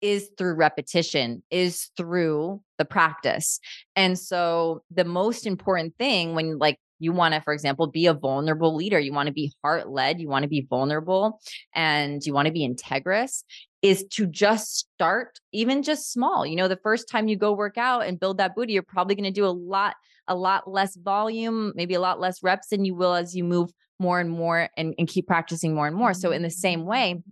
is 0.00 0.30
through 0.36 0.54
repetition, 0.54 1.42
is 1.50 1.90
through 1.96 2.60
the 2.78 2.84
practice. 2.84 3.60
And 3.94 4.18
so 4.18 4.82
the 4.90 5.04
most 5.04 5.46
important 5.46 5.94
thing 5.98 6.34
when 6.34 6.58
like 6.58 6.78
you 6.98 7.12
want 7.12 7.34
to, 7.34 7.40
for 7.40 7.52
example, 7.52 7.86
be 7.86 8.06
a 8.06 8.14
vulnerable 8.14 8.74
leader, 8.74 8.98
you 8.98 9.12
want 9.12 9.26
to 9.26 9.32
be 9.32 9.52
heart 9.62 9.88
led, 9.88 10.20
you 10.20 10.28
want 10.28 10.44
to 10.44 10.48
be 10.48 10.66
vulnerable, 10.68 11.40
and 11.74 12.24
you 12.24 12.32
want 12.32 12.46
to 12.46 12.52
be 12.52 12.66
integrous, 12.66 13.44
is 13.82 14.04
to 14.12 14.26
just 14.26 14.78
start, 14.78 15.38
even 15.52 15.82
just 15.82 16.10
small. 16.10 16.46
You 16.46 16.56
know, 16.56 16.68
the 16.68 16.78
first 16.82 17.08
time 17.08 17.28
you 17.28 17.36
go 17.36 17.52
work 17.52 17.76
out 17.76 18.06
and 18.06 18.18
build 18.18 18.38
that 18.38 18.54
booty, 18.54 18.72
you're 18.72 18.82
probably 18.82 19.14
going 19.14 19.24
to 19.24 19.30
do 19.30 19.44
a 19.44 19.48
lot, 19.48 19.94
a 20.26 20.34
lot 20.34 20.70
less 20.70 20.96
volume, 20.96 21.72
maybe 21.74 21.94
a 21.94 22.00
lot 22.00 22.18
less 22.18 22.42
reps 22.42 22.68
than 22.68 22.84
you 22.84 22.94
will 22.94 23.14
as 23.14 23.34
you 23.34 23.44
move 23.44 23.70
more 23.98 24.20
and 24.20 24.30
more 24.30 24.68
and, 24.76 24.94
and 24.98 25.08
keep 25.08 25.26
practicing 25.26 25.74
more 25.74 25.86
and 25.86 25.96
more. 25.96 26.14
So, 26.14 26.30
in 26.30 26.42
the 26.42 26.50
same 26.50 26.80
mm. 26.80 26.86
way, 26.86 27.22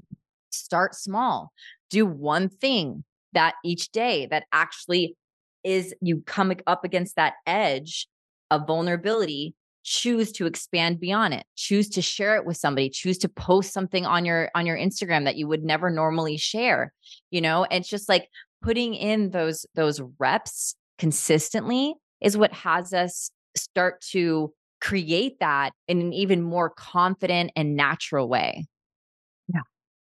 start 0.50 0.94
small 0.94 1.53
do 1.94 2.07
one 2.07 2.48
thing 2.48 3.04
that 3.33 3.54
each 3.64 3.90
day 3.90 4.26
that 4.26 4.44
actually 4.52 5.16
is 5.62 5.94
you 6.00 6.22
come 6.26 6.52
up 6.66 6.85
against 6.85 7.16
that 7.16 7.35
edge 7.46 8.07
of 8.50 8.66
vulnerability 8.66 9.54
choose 9.85 10.33
to 10.33 10.46
expand 10.46 10.98
beyond 10.98 11.35
it. 11.35 11.44
Choose 11.57 11.90
to 11.90 12.00
share 12.00 12.37
it 12.37 12.46
with 12.46 12.57
somebody. 12.57 12.88
Choose 12.88 13.18
to 13.18 13.28
post 13.28 13.72
something 13.72 14.07
on 14.07 14.24
your 14.24 14.50
on 14.54 14.66
your 14.66 14.78
instagram 14.78 15.24
that 15.24 15.37
you 15.37 15.46
would 15.46 15.62
never 15.62 15.90
normally 15.90 16.37
share 16.37 16.92
you 17.30 17.40
know? 17.40 17.66
It's 17.70 17.88
just 17.88 18.09
like 18.09 18.28
putting 18.62 18.94
in 18.94 19.30
those 19.30 19.66
those 19.74 20.00
reps 20.18 20.74
consistently 20.98 21.94
is 22.20 22.37
what 22.37 22.52
has 22.52 22.94
us 22.94 23.30
start 23.57 24.00
to 24.12 24.52
create 24.80 25.38
that 25.40 25.72
in 25.88 26.00
an 26.00 26.12
even 26.12 26.42
more 26.42 26.70
confident 26.70 27.50
and 27.57 27.76
natural 27.76 28.28
way 28.28 28.66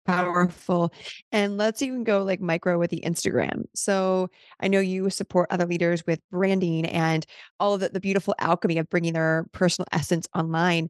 Powerful. 0.05 0.91
And 1.31 1.57
let's 1.57 1.81
even 1.83 2.03
go 2.03 2.23
like 2.23 2.41
micro 2.41 2.79
with 2.79 2.89
the 2.89 3.03
Instagram. 3.05 3.65
So 3.75 4.29
I 4.59 4.67
know 4.67 4.79
you 4.79 5.09
support 5.11 5.49
other 5.51 5.67
leaders 5.67 6.03
with 6.07 6.19
branding 6.31 6.85
and 6.85 7.25
all 7.59 7.75
of 7.75 7.81
the, 7.81 7.89
the 7.89 7.99
beautiful 7.99 8.33
alchemy 8.39 8.79
of 8.79 8.89
bringing 8.89 9.13
their 9.13 9.45
personal 9.51 9.87
essence 9.91 10.27
online. 10.35 10.89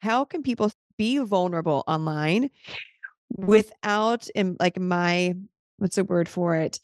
How 0.00 0.24
can 0.24 0.42
people 0.42 0.70
be 0.98 1.18
vulnerable 1.18 1.82
online 1.86 2.50
without, 3.36 4.28
like 4.60 4.78
my, 4.78 5.34
what's 5.78 5.96
the 5.96 6.04
word 6.04 6.28
for 6.28 6.56
it? 6.56 6.78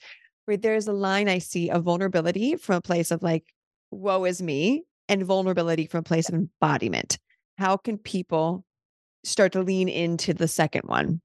Where 0.47 0.57
there's 0.57 0.87
a 0.87 0.93
line 0.93 1.29
I 1.29 1.39
see 1.39 1.71
of 1.71 1.83
vulnerability 1.83 2.57
from 2.57 2.77
a 2.77 2.81
place 2.81 3.11
of 3.11 3.23
like, 3.23 3.45
woe 3.91 4.25
is 4.25 4.41
me, 4.41 4.85
and 5.09 5.23
vulnerability 5.25 5.87
from 5.87 6.01
a 6.01 6.03
place 6.03 6.29
of 6.29 6.35
embodiment. 6.35 7.19
How 7.59 7.77
can 7.77 7.99
people 7.99 8.65
start 9.23 9.53
to 9.53 9.63
lean 9.63 9.89
into 9.89 10.33
the 10.33 10.49
second 10.49 10.83
one? 10.87 11.21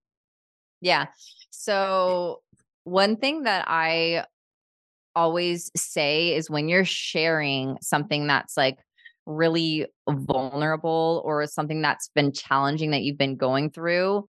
Yeah. 0.81 1.07
So, 1.49 2.41
one 2.83 3.17
thing 3.17 3.43
that 3.43 3.65
I 3.67 4.25
always 5.15 5.69
say 5.75 6.35
is 6.35 6.49
when 6.49 6.69
you're 6.69 6.85
sharing 6.85 7.77
something 7.81 8.27
that's 8.27 8.55
like 8.55 8.79
really 9.25 9.85
vulnerable 10.09 11.21
or 11.25 11.45
something 11.45 11.81
that's 11.81 12.09
been 12.15 12.31
challenging 12.31 12.91
that 12.91 13.01
you've 13.01 13.17
been 13.17 13.35
going 13.35 13.69
through, 13.69 14.27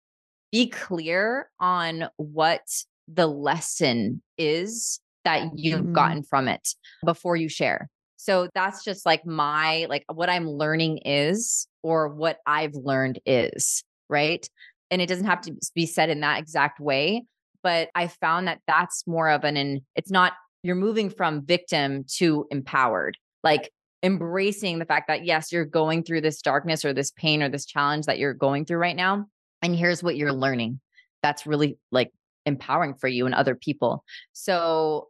be 0.51 0.67
clear 0.67 1.49
on 1.59 2.09
what 2.17 2.61
the 3.07 3.27
lesson 3.27 4.21
is 4.37 4.99
that 5.25 5.51
you've 5.55 5.81
mm-hmm. 5.81 5.93
gotten 5.93 6.23
from 6.23 6.47
it 6.47 6.69
before 7.05 7.35
you 7.35 7.49
share. 7.49 7.89
So 8.17 8.49
that's 8.53 8.83
just 8.83 9.05
like 9.05 9.25
my 9.25 9.85
like 9.89 10.03
what 10.11 10.29
I'm 10.29 10.49
learning 10.49 10.99
is 11.05 11.67
or 11.83 12.09
what 12.09 12.39
I've 12.45 12.75
learned 12.75 13.19
is, 13.25 13.83
right? 14.09 14.47
And 14.91 15.01
it 15.01 15.07
doesn't 15.07 15.25
have 15.25 15.41
to 15.41 15.55
be 15.75 15.85
said 15.85 16.09
in 16.09 16.21
that 16.21 16.39
exact 16.39 16.79
way 16.79 17.23
but 17.63 17.89
i 17.95 18.07
found 18.07 18.47
that 18.47 18.59
that's 18.67 19.05
more 19.07 19.29
of 19.29 19.43
an 19.43 19.81
it's 19.95 20.11
not 20.11 20.33
you're 20.63 20.75
moving 20.75 21.09
from 21.09 21.45
victim 21.45 22.03
to 22.07 22.45
empowered 22.51 23.17
like 23.43 23.71
embracing 24.03 24.79
the 24.79 24.85
fact 24.85 25.07
that 25.07 25.25
yes 25.25 25.51
you're 25.51 25.65
going 25.65 26.03
through 26.03 26.21
this 26.21 26.41
darkness 26.41 26.85
or 26.85 26.93
this 26.93 27.11
pain 27.11 27.43
or 27.43 27.49
this 27.49 27.65
challenge 27.65 28.05
that 28.05 28.19
you're 28.19 28.33
going 28.33 28.65
through 28.65 28.77
right 28.77 28.95
now 28.95 29.25
and 29.61 29.75
here's 29.75 30.01
what 30.01 30.15
you're 30.15 30.33
learning 30.33 30.79
that's 31.21 31.45
really 31.45 31.77
like 31.91 32.11
empowering 32.45 32.95
for 32.95 33.07
you 33.07 33.25
and 33.25 33.35
other 33.35 33.55
people. 33.55 34.03
So 34.33 35.07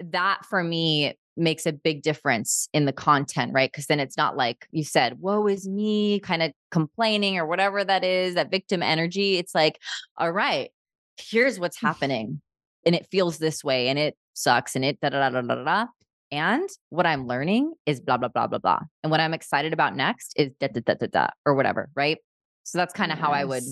that 0.00 0.44
for 0.44 0.62
me 0.62 1.16
makes 1.40 1.66
a 1.66 1.72
big 1.72 2.02
difference 2.02 2.68
in 2.72 2.84
the 2.84 2.92
content, 2.92 3.52
right? 3.52 3.70
Because 3.70 3.86
then 3.86 4.00
it's 4.00 4.16
not 4.16 4.36
like 4.36 4.68
you 4.70 4.84
said, 4.84 5.18
woe 5.18 5.46
is 5.46 5.68
me, 5.68 6.20
kind 6.20 6.42
of 6.42 6.52
complaining 6.70 7.38
or 7.38 7.46
whatever 7.46 7.82
that 7.82 8.04
is, 8.04 8.34
that 8.34 8.50
victim 8.50 8.82
energy. 8.82 9.38
It's 9.38 9.54
like, 9.54 9.80
all 10.18 10.30
right, 10.30 10.70
here's 11.16 11.58
what's 11.58 11.80
happening. 11.80 12.40
And 12.86 12.94
it 12.94 13.08
feels 13.10 13.38
this 13.38 13.64
way 13.64 13.88
and 13.88 13.98
it 13.98 14.16
sucks 14.34 14.76
and 14.76 14.84
it 14.84 15.00
da 15.00 15.08
da 15.08 15.28
da 15.30 15.40
da 15.40 15.54
da 15.54 15.64
da. 15.64 15.86
And 16.32 16.68
what 16.90 17.06
I'm 17.06 17.26
learning 17.26 17.72
is 17.86 18.00
blah, 18.00 18.16
blah, 18.16 18.28
blah, 18.28 18.46
blah, 18.46 18.58
blah. 18.58 18.80
And 19.02 19.10
what 19.10 19.20
I'm 19.20 19.34
excited 19.34 19.72
about 19.72 19.96
next 19.96 20.32
is 20.36 20.50
da 20.60 20.68
da 20.68 20.80
da 20.80 20.94
da 20.94 21.06
da 21.06 21.28
or 21.44 21.54
whatever, 21.54 21.90
right? 21.96 22.18
So 22.64 22.78
that's 22.78 22.92
kind 22.94 23.10
of 23.12 23.18
yes. 23.18 23.26
how 23.26 23.32
I 23.32 23.44
would, 23.44 23.64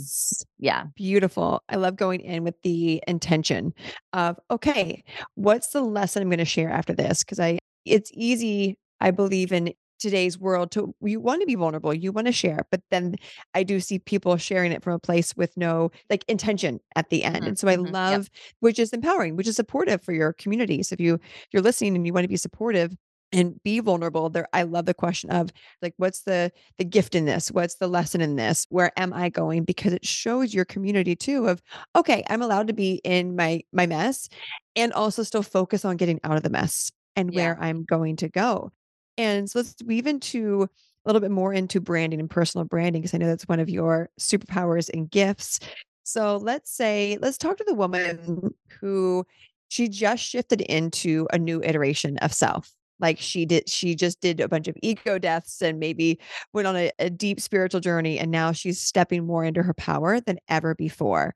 yeah. 0.59 0.85
Beautiful. 0.97 1.63
I 1.69 1.77
love 1.77 1.97
going 1.97 2.21
in 2.21 2.45
with 2.45 2.61
the 2.63 3.03
intention 3.07 3.73
of, 4.13 4.39
okay, 4.51 5.05
what's 5.35 5.69
the 5.69 5.83
lesson 5.83 6.23
I'm 6.23 6.29
going 6.29 6.39
to 6.39 6.45
share 6.45 6.71
after 6.71 6.93
this? 6.95 7.23
Because 7.23 7.39
I, 7.39 7.59
it's 7.85 8.11
easy, 8.15 8.77
I 9.01 9.11
believe 9.11 9.53
in 9.53 9.73
today's 9.99 10.39
world 10.39 10.71
to 10.71 10.95
you 11.03 11.19
want 11.19 11.41
to 11.41 11.47
be 11.47 11.57
vulnerable 11.57 11.93
you 11.93 12.13
want 12.13 12.29
to 12.29 12.33
share 12.33 12.61
but 12.71 12.81
then 12.91 13.17
i 13.55 13.65
do 13.65 13.81
see 13.81 13.99
people 13.99 14.37
sharing 14.37 14.71
it 14.71 14.81
from 14.81 14.93
a 14.93 14.99
place 15.01 15.37
with 15.37 15.57
no 15.57 15.91
like 16.09 16.25
intention 16.29 16.79
at 16.95 17.11
the 17.11 17.25
end 17.25 17.45
Mhm, 17.45 17.49
and 17.49 17.59
so 17.59 17.67
i 17.67 17.77
mhm, 17.77 17.93
yep. 18.05 18.23
love 18.23 18.31
which 18.61 18.79
is 18.79 18.93
empowering 18.93 19.35
which 19.35 19.49
is 19.49 19.57
supportive 19.57 20.01
for 20.01 20.13
your 20.13 20.33
community 20.35 20.85
so 20.85 20.93
if 20.93 21.01
you 21.01 21.19
you're 21.53 21.63
listening 21.63 21.97
and 21.97 22.07
you 22.07 22.13
want 22.13 22.23
to 22.23 22.29
be 22.29 22.37
supportive 22.37 22.95
and 23.33 23.63
be 23.63 23.79
vulnerable 23.81 24.29
there 24.31 24.49
i 24.53 24.63
love 24.63 24.87
the 24.87 24.95
question 24.95 25.31
of 25.31 25.51
like 25.83 25.95
what's 25.99 26.23
the 26.23 26.51
the 26.79 26.85
gift 26.85 27.15
in 27.15 27.25
this? 27.25 27.51
What's 27.51 27.75
the 27.77 27.89
lesson 27.89 28.21
in 28.21 28.37
this? 28.37 28.67
Where 28.71 28.93
am 28.99 29.13
i 29.13 29.29
going? 29.29 29.65
because 29.65 29.93
it 29.93 30.07
shows 30.07 30.55
your 30.55 30.65
community 30.65 31.15
too 31.17 31.47
of 31.49 31.61
okay 31.97 32.23
i'm 32.31 32.43
allowed 32.43 32.67
to 32.69 32.73
be 32.73 33.01
in 33.05 33.37
my 33.37 33.61
my 33.73 33.87
mess 33.87 34.29
and 34.77 34.93
also 34.93 35.23
still 35.23 35.43
focus 35.43 35.85
on 35.85 35.97
getting 35.97 36.21
out 36.25 36.37
of 36.37 36.43
the 36.43 36.51
mess 36.51 36.91
and 37.17 37.33
Yeah. 37.33 37.37
where 37.37 37.59
i'm 37.63 37.85
going 37.85 38.17
to 38.17 38.29
go. 38.29 38.73
And 39.17 39.51
so 39.51 39.59
let's 39.59 39.75
weave 39.85 40.07
into 40.07 40.63
a 40.63 41.09
little 41.09 41.21
bit 41.21 41.31
more 41.33 41.53
into 41.53 41.81
branding 41.81 42.21
and 42.21 42.31
personal 42.31 42.65
branding 42.65 43.03
because 43.03 43.15
i 43.15 43.19
know 43.19 43.27
that's 43.27 43.49
one 43.49 43.61
of 43.61 43.69
your 43.69 44.09
superpowers 44.21 44.89
and 44.93 45.11
gifts. 45.11 45.59
So 46.05 46.37
let's 46.39 46.71
say 46.71 47.19
let's 47.21 47.37
talk 47.37 47.57
to 47.59 47.65
the 47.65 47.75
woman 47.75 48.55
who 48.81 49.27
she 49.69 49.89
just 49.89 50.23
shifted 50.23 50.61
into 50.63 51.27
a 51.33 51.39
new 51.39 51.61
iteration 51.63 52.17
of 52.19 52.33
self 52.33 52.73
like 53.01 53.19
she 53.19 53.47
did 53.47 53.69
she 53.69 53.95
just 53.95 54.21
did 54.21 54.41
a 54.41 54.49
bunch 54.49 54.69
of 54.69 54.77
ego 54.83 55.19
deaths 55.19 55.63
and 55.63 55.79
maybe 55.79 56.19
went 56.53 56.67
on 56.67 56.77
a, 56.77 56.91
a 56.99 57.11
deep 57.11 57.41
spiritual 57.41 57.81
journey 57.81 58.19
and 58.19 58.31
now 58.31 58.53
she's 58.53 58.81
stepping 58.81 59.27
more 59.27 59.45
into 59.45 59.63
her 59.63 59.75
power 59.75 60.21
than 60.21 60.39
ever 60.49 60.75
before 60.75 61.35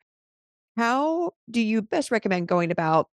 how 0.77 1.33
do 1.51 1.61
you 1.61 1.83
best 1.83 2.11
recommend 2.11 2.49
going 2.49 2.71
about 2.71 3.09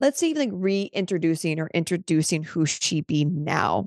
let's 0.00 0.18
say 0.18 0.34
like 0.34 0.50
reintroducing 0.52 1.58
or 1.60 1.70
introducing 1.74 2.42
who 2.42 2.66
she 2.66 3.00
be 3.00 3.24
now 3.24 3.86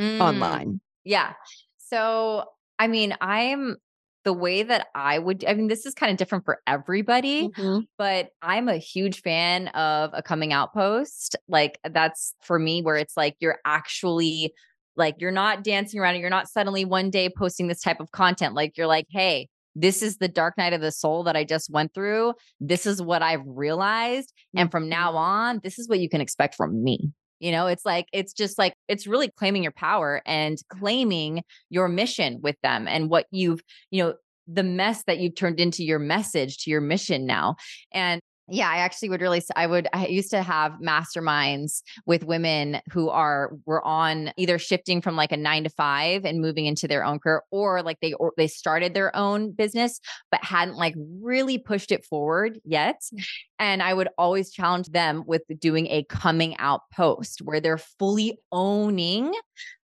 Mm. 0.00 0.20
online 0.20 0.80
Yeah. 1.04 1.32
So, 1.78 2.44
I 2.78 2.86
mean, 2.86 3.16
I'm 3.20 3.78
the 4.24 4.32
way 4.32 4.62
that 4.62 4.88
I 4.94 5.18
would, 5.18 5.44
I 5.46 5.54
mean, 5.54 5.68
this 5.68 5.86
is 5.86 5.94
kind 5.94 6.10
of 6.10 6.18
different 6.18 6.44
for 6.44 6.58
everybody, 6.66 7.48
Mhm. 7.50 7.84
but 7.96 8.30
I'm 8.42 8.68
a 8.68 8.76
huge 8.76 9.22
fan 9.22 9.68
of 9.68 10.10
a 10.12 10.22
coming 10.22 10.52
out 10.52 10.74
post. 10.74 11.36
Like, 11.48 11.78
that's 11.88 12.34
for 12.42 12.58
me 12.58 12.82
where 12.82 12.96
it's 12.96 13.16
like 13.16 13.36
you're 13.40 13.58
actually 13.64 14.52
like, 14.96 15.14
you're 15.20 15.30
not 15.30 15.62
dancing 15.62 16.00
around, 16.00 16.16
it, 16.16 16.18
you're 16.18 16.28
not 16.28 16.48
suddenly 16.48 16.84
one 16.84 17.08
day 17.10 17.30
posting 17.30 17.68
this 17.68 17.80
type 17.80 18.00
of 18.00 18.10
content. 18.10 18.54
Like, 18.54 18.76
you're 18.76 18.88
like, 18.88 19.06
hey, 19.10 19.48
this 19.76 20.02
is 20.02 20.16
the 20.16 20.26
dark 20.26 20.58
night 20.58 20.72
of 20.72 20.80
the 20.80 20.90
soul 20.90 21.22
that 21.22 21.36
I 21.36 21.44
just 21.44 21.70
went 21.70 21.94
through. 21.94 22.34
This 22.58 22.84
is 22.84 23.00
what 23.00 23.22
I've 23.22 23.44
realized. 23.46 24.32
And 24.56 24.72
from 24.72 24.88
now 24.88 25.14
on, 25.14 25.60
this 25.62 25.78
is 25.78 25.88
what 25.88 26.00
you 26.00 26.08
can 26.08 26.20
expect 26.20 26.56
from 26.56 26.82
me. 26.82 27.12
You 27.40 27.52
know, 27.52 27.66
it's 27.66 27.84
like, 27.84 28.06
it's 28.12 28.32
just 28.32 28.58
like, 28.58 28.74
it's 28.88 29.06
really 29.06 29.30
claiming 29.36 29.62
your 29.62 29.72
power 29.72 30.22
and 30.26 30.58
claiming 30.68 31.42
your 31.70 31.88
mission 31.88 32.40
with 32.42 32.56
them 32.62 32.88
and 32.88 33.10
what 33.10 33.26
you've, 33.30 33.60
you 33.90 34.02
know, 34.02 34.14
the 34.46 34.62
mess 34.62 35.04
that 35.06 35.18
you've 35.18 35.34
turned 35.34 35.60
into 35.60 35.84
your 35.84 35.98
message 35.98 36.58
to 36.58 36.70
your 36.70 36.80
mission 36.80 37.26
now. 37.26 37.56
And 37.92 38.20
yeah, 38.48 38.68
I 38.68 38.78
actually 38.78 39.10
would 39.10 39.20
really, 39.20 39.42
I 39.56 39.66
would, 39.66 39.88
I 39.92 40.06
used 40.06 40.30
to 40.30 40.42
have 40.42 40.72
masterminds 40.82 41.82
with 42.06 42.24
women 42.24 42.80
who 42.92 43.10
are, 43.10 43.52
were 43.66 43.84
on 43.84 44.32
either 44.36 44.58
shifting 44.58 45.00
from 45.00 45.16
like 45.16 45.32
a 45.32 45.36
nine 45.36 45.64
to 45.64 45.70
five 45.70 46.24
and 46.24 46.40
moving 46.40 46.66
into 46.66 46.88
their 46.88 47.04
own 47.04 47.18
career 47.18 47.42
or 47.50 47.82
like 47.82 47.98
they, 48.00 48.12
or 48.14 48.32
they 48.36 48.46
started 48.48 48.94
their 48.94 49.14
own 49.14 49.52
business, 49.52 50.00
but 50.30 50.42
hadn't 50.44 50.76
like 50.76 50.94
really 50.96 51.58
pushed 51.58 51.92
it 51.92 52.04
forward 52.04 52.58
yet. 52.64 53.02
Mm. 53.14 53.24
And 53.58 53.82
I 53.82 53.92
would 53.92 54.08
always 54.16 54.50
challenge 54.50 54.88
them 54.88 55.24
with 55.26 55.42
doing 55.58 55.86
a 55.88 56.04
coming 56.04 56.56
out 56.58 56.82
post 56.92 57.42
where 57.42 57.60
they're 57.60 57.78
fully 57.78 58.38
owning 58.52 59.34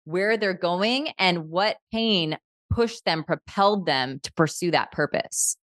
where 0.09 0.37
they're 0.37 0.53
going 0.53 1.09
and 1.19 1.49
what 1.49 1.77
pain 1.91 2.37
pushed 2.71 3.05
them, 3.05 3.23
propelled 3.23 3.85
them 3.85 4.19
to 4.23 4.33
pursue 4.33 4.71
that 4.71 4.91
purpose. 4.91 5.55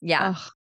Yeah. 0.00 0.34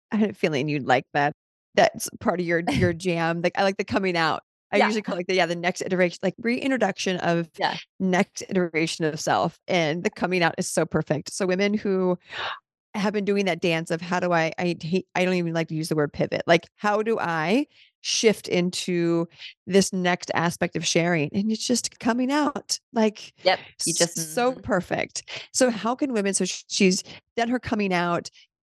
I 0.13 0.17
had 0.17 0.31
a 0.31 0.33
feeling 0.33 0.67
you'd 0.69 0.85
like 0.87 1.05
that. 1.13 1.33
That's 1.75 2.09
part 2.19 2.39
of 2.39 2.45
your 2.45 2.63
your 2.71 2.93
jam. 2.93 3.41
Like 3.41 3.53
I 3.57 3.63
like 3.63 3.77
the 3.77 3.85
coming 3.85 4.17
out. 4.17 4.43
I 4.71 4.77
Yeah. 4.77 4.85
usually 4.85 5.01
call 5.01 5.17
it 5.17 5.27
the 5.27 5.35
yeah, 5.35 5.45
the 5.47 5.55
next 5.55 5.81
iteration, 5.81 6.19
like 6.23 6.35
reintroduction 6.39 7.17
of 7.17 7.49
Yeah. 7.57 7.77
next 7.99 8.43
iteration 8.49 9.05
of 9.05 9.19
self. 9.19 9.59
And 9.67 10.03
the 10.03 10.09
coming 10.11 10.43
out 10.43 10.55
is 10.57 10.69
so 10.69 10.85
perfect. 10.85 11.33
So 11.33 11.45
women 11.47 11.73
who 11.73 12.17
have 12.95 13.13
been 13.13 13.25
doing 13.25 13.45
that 13.45 13.61
dance 13.61 13.91
of 13.91 14.01
how 14.01 14.19
do 14.19 14.33
I 14.33 14.51
I 14.57 14.75
hate 14.81 15.07
I 15.15 15.23
don't 15.25 15.35
even 15.35 15.53
like 15.53 15.67
to 15.69 15.75
use 15.75 15.89
the 15.89 15.95
word 15.95 16.11
pivot. 16.13 16.41
Like 16.47 16.67
how 16.77 17.03
do 17.03 17.19
I 17.19 17.67
shift 18.01 18.47
into 18.47 19.27
this 19.67 19.93
next 19.93 20.31
aspect 20.33 20.75
of 20.75 20.85
sharing? 20.85 21.29
And 21.33 21.51
it's 21.51 21.65
just 21.65 21.99
coming 21.99 22.31
out. 22.31 22.79
Like 22.93 23.33
Yep. 23.43 23.59
You 23.85 23.93
just, 23.93 24.17
so 24.35 24.53
mhm. 24.53 24.63
perfect. 24.63 25.23
So 25.53 25.69
how 25.69 25.95
can 25.95 26.13
women 26.13 26.33
so 26.33 26.45
she's 26.45 27.03
done 27.37 27.49
her 27.49 27.59
coming 27.59 27.93
out 27.93 28.29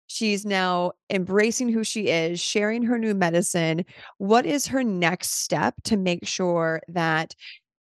she's 0.10 0.46
now 0.46 0.92
embracing 1.10 1.70
who 1.70 1.84
she 1.84 2.08
is 2.08 2.40
sharing 2.40 2.84
her 2.84 2.98
new 2.98 3.14
medicine 3.14 3.86
what 4.18 4.46
is 4.46 4.68
her 4.68 4.84
next 4.84 5.32
step 5.42 5.76
to 5.84 5.96
make 5.96 6.28
sure 6.28 6.82
that 6.88 7.36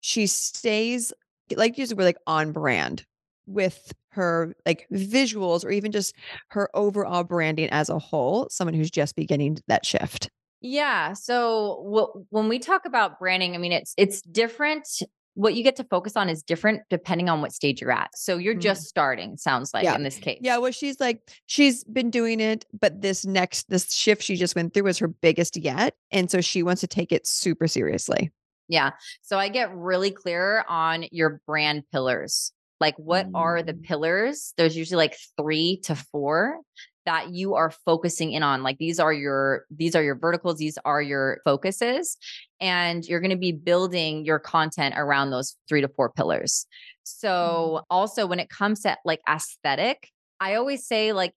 she 0.01 0.27
stays 0.27 1.13
like 1.57 1.79
you 1.79 1.87
said, 1.87 1.97
we're 1.97 2.05
like 2.05 2.19
on 2.27 2.53
brand 2.53 3.07
with 3.47 3.93
her 4.11 4.55
like 4.67 4.87
visuals 4.93 5.65
or 5.65 5.71
even 5.71 5.93
just 5.93 6.15
her 6.49 6.69
overall 6.75 7.25
branding 7.25 7.69
as 7.71 7.89
a 7.89 7.99
whole 7.99 8.49
someone 8.51 8.75
who's 8.75 8.91
just 8.91 9.17
beginning 9.17 9.57
that 9.69 9.87
shift 9.87 10.29
Yeah. 10.61 11.13
So 11.13 11.85
wh- 11.87 12.33
when 12.33 12.49
we 12.49 12.59
talk 12.59 12.85
about 12.85 13.21
branding, 13.21 13.55
I 13.55 13.59
mean, 13.59 13.71
it's 13.73 13.95
it's 13.97 14.21
different. 14.23 14.89
What 15.35 15.55
you 15.55 15.62
get 15.62 15.77
to 15.77 15.85
focus 15.85 16.17
on 16.17 16.29
is 16.29 16.43
different 16.43 16.83
depending 16.91 17.29
on 17.29 17.41
what 17.41 17.53
stage 17.53 17.81
you're 17.81 17.93
at. 17.93 18.11
So 18.17 18.38
you're 18.38 18.55
Mm. 18.57 18.61
just 18.62 18.83
starting, 18.88 19.37
sounds 19.37 19.73
like 19.73 19.85
Yeah. 19.85 19.95
in 19.95 20.03
this 20.03 20.19
case. 20.19 20.38
yeah 20.43 20.59
well 20.59 20.73
she's 20.73 20.99
like 21.01 21.21
she's 21.47 21.85
been 21.85 22.11
doing 22.11 22.41
it 22.41 22.64
but 22.79 23.01
this 23.03 23.25
next 23.25 23.69
this 23.69 23.93
shift 23.95 24.23
she 24.23 24.35
just 24.37 24.57
went 24.57 24.75
through 24.75 24.85
was 24.85 24.99
her 24.99 25.09
biggest 25.09 25.57
yet 25.57 25.95
and 26.11 26.31
so 26.31 26.41
she 26.41 26.62
wants 26.62 26.81
to 26.81 26.87
take 26.87 27.12
it 27.12 27.27
super 27.27 27.69
seriously 27.69 28.33
Yeah. 28.71 28.91
So 29.23 29.38
I 29.38 29.49
get 29.49 29.75
really 29.75 30.11
clear 30.11 30.62
on 30.69 31.07
your 31.11 31.41
brand 31.47 31.85
pillars. 31.91 32.53
Like, 32.81 32.95
what 32.97 33.27
are 33.35 33.62
the 33.62 33.75
Mm. 33.75 33.83
pillars? 33.83 34.55
There's 34.57 34.77
usually 34.77 34.97
like 34.99 35.17
three 35.37 35.81
to 35.85 35.95
four 35.97 36.61
that 37.07 37.31
you 37.33 37.55
are 37.55 37.71
focusing 37.71 38.33
in 38.33 38.43
on. 38.43 38.62
Like 38.62 38.77
these 38.79 39.01
are 39.01 39.12
your 39.12 39.64
these 39.71 39.97
are 39.97 40.03
your 40.03 40.14
verticals, 40.17 40.59
these 40.59 40.79
are 40.85 41.01
your 41.01 41.41
focuses, 41.45 42.19
and 42.61 43.05
you're 43.05 43.21
going 43.21 43.31
to 43.31 43.37
be 43.37 43.53
building 43.53 44.25
your 44.27 44.38
content 44.38 44.95
around 44.99 45.31
those 45.31 45.57
three 45.69 45.81
to 45.81 45.88
four 45.88 46.11
pillars. 46.11 46.67
So 47.05 47.83
also 47.88 48.27
when 48.27 48.38
it 48.41 48.51
comes 48.51 48.81
to 48.83 48.97
like 49.05 49.21
aesthetic, 49.29 50.11
I 50.41 50.55
always 50.57 50.87
say 50.87 51.12
like 51.12 51.33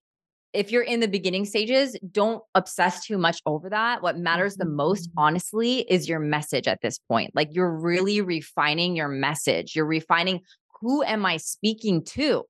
if 0.52 0.70
you're 0.70 0.82
in 0.82 1.00
the 1.00 1.08
beginning 1.08 1.46
stages, 1.46 1.96
don't 2.10 2.42
obsess 2.54 3.06
too 3.06 3.16
much 3.16 3.40
over 3.46 3.70
that. 3.70 4.02
What 4.02 4.18
matters 4.18 4.56
the 4.56 4.66
most, 4.66 5.08
Mhm. 5.08 5.12
honestly, 5.16 5.78
is 5.90 6.06
your 6.10 6.18
message 6.20 6.68
at 6.68 6.82
this 6.82 6.98
point. 6.98 7.34
Like 7.34 7.48
you're 7.52 7.74
really 7.74 8.20
refining 8.20 8.94
your 8.94 9.08
message. 9.08 9.74
You're 9.74 9.86
refining 9.86 10.42
who 10.82 11.02
am 11.02 11.24
I 11.24 11.38
speaking 11.38 12.04
to? 12.04 12.44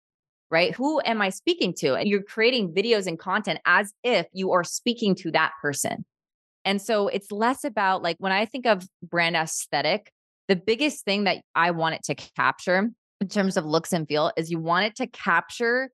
Right? 0.51 0.75
Who 0.75 1.01
am 1.05 1.23
I 1.23 1.31
speaking 1.31 1.73
to? 1.79 1.95
And 1.95 2.09
you're 2.09 2.23
creating 2.23 2.75
videos 2.75 3.07
and 3.07 3.18
content 3.18 3.61
as 3.64 3.92
if 4.03 4.27
you 4.33 4.53
are 4.53 4.64
speaking 4.64 5.14
to 5.16 5.31
that 5.31 5.53
person. 5.62 6.05
And 6.64 6.81
so 6.81 7.09
it's 7.09 7.33
less 7.33 7.64
about 7.64 8.03
like 8.03 8.16
when 8.18 8.33
I 8.33 8.45
think 8.45 8.66
of 8.66 8.87
brand 9.03 9.37
aesthetic, 9.37 10.12
the 10.49 10.57
biggest 10.57 11.05
thing 11.05 11.25
that 11.25 11.42
I 11.55 11.71
want 11.71 11.95
it 11.95 12.03
to 12.05 12.14
capture 12.14 12.90
in 13.21 13.29
terms 13.29 13.57
of 13.57 13.64
looks 13.64 13.92
and 13.92 14.07
feel 14.07 14.33
is 14.37 14.51
you 14.51 14.59
want 14.59 14.87
it 14.87 14.97
to 14.97 15.07
capture 15.07 15.90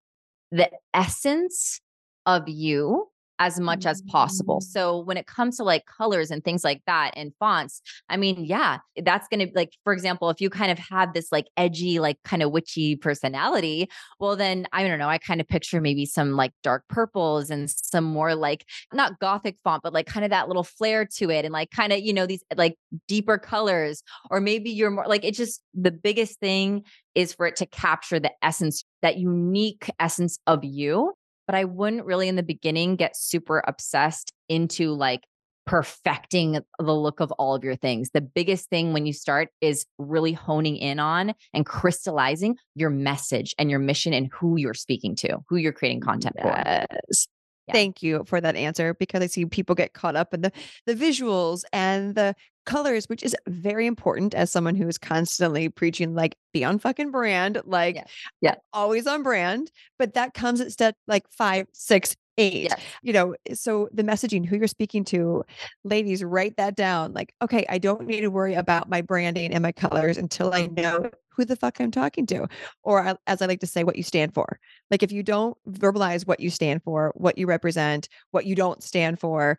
the 0.51 0.71
essence 0.95 1.81
of 2.27 2.49
you 2.49 3.09
as 3.39 3.61
much 3.61 3.87
as 3.87 4.03
possible. 4.03 4.61
Mm. 4.61 4.63
So 4.63 4.99
when 5.01 5.17
it 5.17 5.27
comes 5.27 5.57
to 5.57 5.65
like 5.65 5.87
colors 5.87 6.31
and 6.31 6.43
things 6.43 6.65
like 6.65 6.83
that 6.87 7.13
and 7.17 7.33
fonts, 7.39 7.81
I 8.09 8.17
mean, 8.17 8.45
yeah, 8.45 8.79
that's 9.03 9.29
going 9.29 9.41
to 9.41 9.47
be 9.47 9.53
like 9.55 9.73
for 9.85 9.93
example, 9.93 10.31
if 10.31 10.41
you 10.41 10.51
kind 10.51 10.73
of 10.73 10.79
have 10.79 11.15
this 11.15 11.31
like 11.31 11.47
edgy 11.57 12.01
like 12.01 12.19
kind 12.25 12.43
of 12.43 12.51
witchy 12.51 12.97
personality, 12.97 13.89
well 14.19 14.37
then 14.37 14.67
I 14.73 14.87
don't 14.87 14.99
know, 14.99 15.09
I 15.09 15.19
kind 15.19 15.41
of 15.41 15.49
picture 15.49 15.81
maybe 15.81 16.07
some 16.07 16.37
like 16.37 16.53
dark 16.63 16.85
purples 16.89 17.51
and 17.51 17.71
some 17.71 18.05
more 18.05 18.35
like 18.35 18.65
not 18.93 19.19
gothic 19.21 19.57
font 19.63 19.83
but 19.83 19.93
like 19.93 20.07
kind 20.07 20.25
of 20.25 20.31
that 20.31 20.49
little 20.49 20.65
flair 20.65 21.07
to 21.17 21.31
it 21.31 21.45
and 21.45 21.53
like 21.53 21.71
kind 21.71 21.93
of, 21.93 22.01
you 22.01 22.13
know, 22.13 22.27
these 22.27 22.43
like 22.57 22.77
deeper 23.07 23.39
colors 23.39 24.03
or 24.31 24.41
maybe 24.41 24.71
you're 24.71 24.91
more 24.91 25.07
like 25.07 25.25
it's 25.25 25.39
just 25.39 25.63
the 25.75 25.91
biggest 25.91 26.41
thing 26.41 26.83
is 27.15 27.35
for 27.35 27.47
it 27.47 27.57
to 27.57 27.67
capture 27.67 28.21
the 28.21 28.31
essence, 28.43 28.85
that 29.03 29.19
unique 29.19 29.91
essence 29.99 30.39
of 30.47 30.65
you. 30.65 31.13
But 31.49 31.57
I 31.57 31.65
wouldn't 31.65 32.05
really 32.05 32.29
in 32.29 32.37
the 32.37 32.45
beginning 32.45 32.95
get 32.95 33.17
super 33.17 33.65
obsessed 33.67 34.33
into 34.49 34.93
like 34.93 35.25
perfecting 35.69 36.61
the 36.79 36.95
look 36.95 37.21
of 37.21 37.31
all 37.33 37.55
of 37.55 37.63
your 37.63 37.77
things. 37.77 38.11
The 38.15 38.23
biggest 38.23 38.71
thing 38.71 38.93
when 38.95 39.05
you 39.05 39.13
start 39.13 39.49
is 39.61 39.85
really 39.99 40.33
honing 40.33 40.77
in 40.77 40.99
on 40.99 41.35
and 41.53 41.67
crystallizing 41.67 42.57
your 42.75 42.89
message 42.89 43.55
and 43.59 43.71
your 43.71 43.79
mission 43.79 44.15
and 44.15 44.31
who 44.33 44.57
you're 44.57 44.73
speaking 44.73 45.15
to, 45.17 45.39
who 45.49 45.57
you're 45.57 45.73
creating 45.73 46.01
content 46.01 46.37
for. 46.41 46.49
Yes. 46.49 47.27
Yeah. 47.67 47.75
Thank 47.75 48.03
you 48.03 48.25
for 48.27 48.41
that 48.41 48.57
answer 48.57 48.95
because 48.95 49.23
I 49.23 49.27
see 49.27 49.45
people 49.45 49.75
get 49.75 49.93
caught 49.93 50.17
up 50.17 50.33
in 50.33 50.41
the 50.41 50.53
the 50.87 50.95
visuals 50.95 51.65
and 51.71 52.15
the 52.15 52.35
colors, 52.69 53.07
which 53.07 53.23
is 53.23 53.35
very 53.49 53.87
important 53.87 54.35
as 54.35 54.53
someone 54.53 54.77
who 54.77 54.87
is 54.87 54.99
constantly 54.99 55.69
preaching, 55.71 56.15
like, 56.15 56.37
be 56.53 56.65
on 56.65 56.79
fucking 56.79 57.11
brand, 57.11 57.61
like, 57.65 57.97
yeah. 57.97 58.05
yeah. 58.43 58.55
always 58.73 59.07
on 59.07 59.23
brand. 59.23 59.73
But 59.99 60.15
that 60.15 60.35
comes 60.35 60.61
at 60.61 60.71
step 60.71 60.95
like 61.07 61.25
five, 61.31 61.67
six, 61.73 62.15
eight. 62.37 62.65
Yes. 62.65 62.81
You 63.03 63.13
know, 63.15 63.35
eh, 63.47 63.55
so 63.55 63.89
the 63.93 64.05
messaging, 64.05 64.45
who 64.45 64.57
you're 64.57 64.67
speaking 64.67 65.03
to, 65.07 65.45
ladies, 65.83 66.23
write 66.23 66.57
that 66.59 66.77
down. 66.77 67.15
Like, 67.15 67.35
okay, 67.41 67.65
I 67.71 67.79
don't 67.79 68.07
need 68.07 68.21
to 68.21 68.29
worry 68.29 68.55
about 68.55 68.91
my 68.91 69.01
branding 69.01 69.53
and 69.53 69.63
my 69.63 69.73
colors 69.73 70.19
until 70.19 70.53
I 70.55 70.67
know 70.67 71.11
who 71.31 71.47
the 71.47 71.57
fuck 71.57 71.81
I'm 71.81 71.91
talking 71.91 72.27
to. 72.27 72.49
Or 72.83 73.17
as 73.27 73.41
I 73.41 73.47
like 73.47 73.61
to 73.61 73.67
say, 73.67 73.83
what 73.83 73.97
you 73.97 74.03
stand 74.03 74.35
for. 74.35 74.61
Like, 74.91 75.03
if 75.03 75.11
you 75.11 75.23
don't 75.23 75.57
verbalize 75.69 76.27
what 76.27 76.41
you 76.41 76.51
stand 76.51 76.83
for, 76.83 77.13
what 77.17 77.39
you 77.39 77.47
represent, 77.47 78.09
what 78.31 78.45
you 78.45 78.55
don't 78.55 78.83
stand 78.83 79.21
for, 79.21 79.59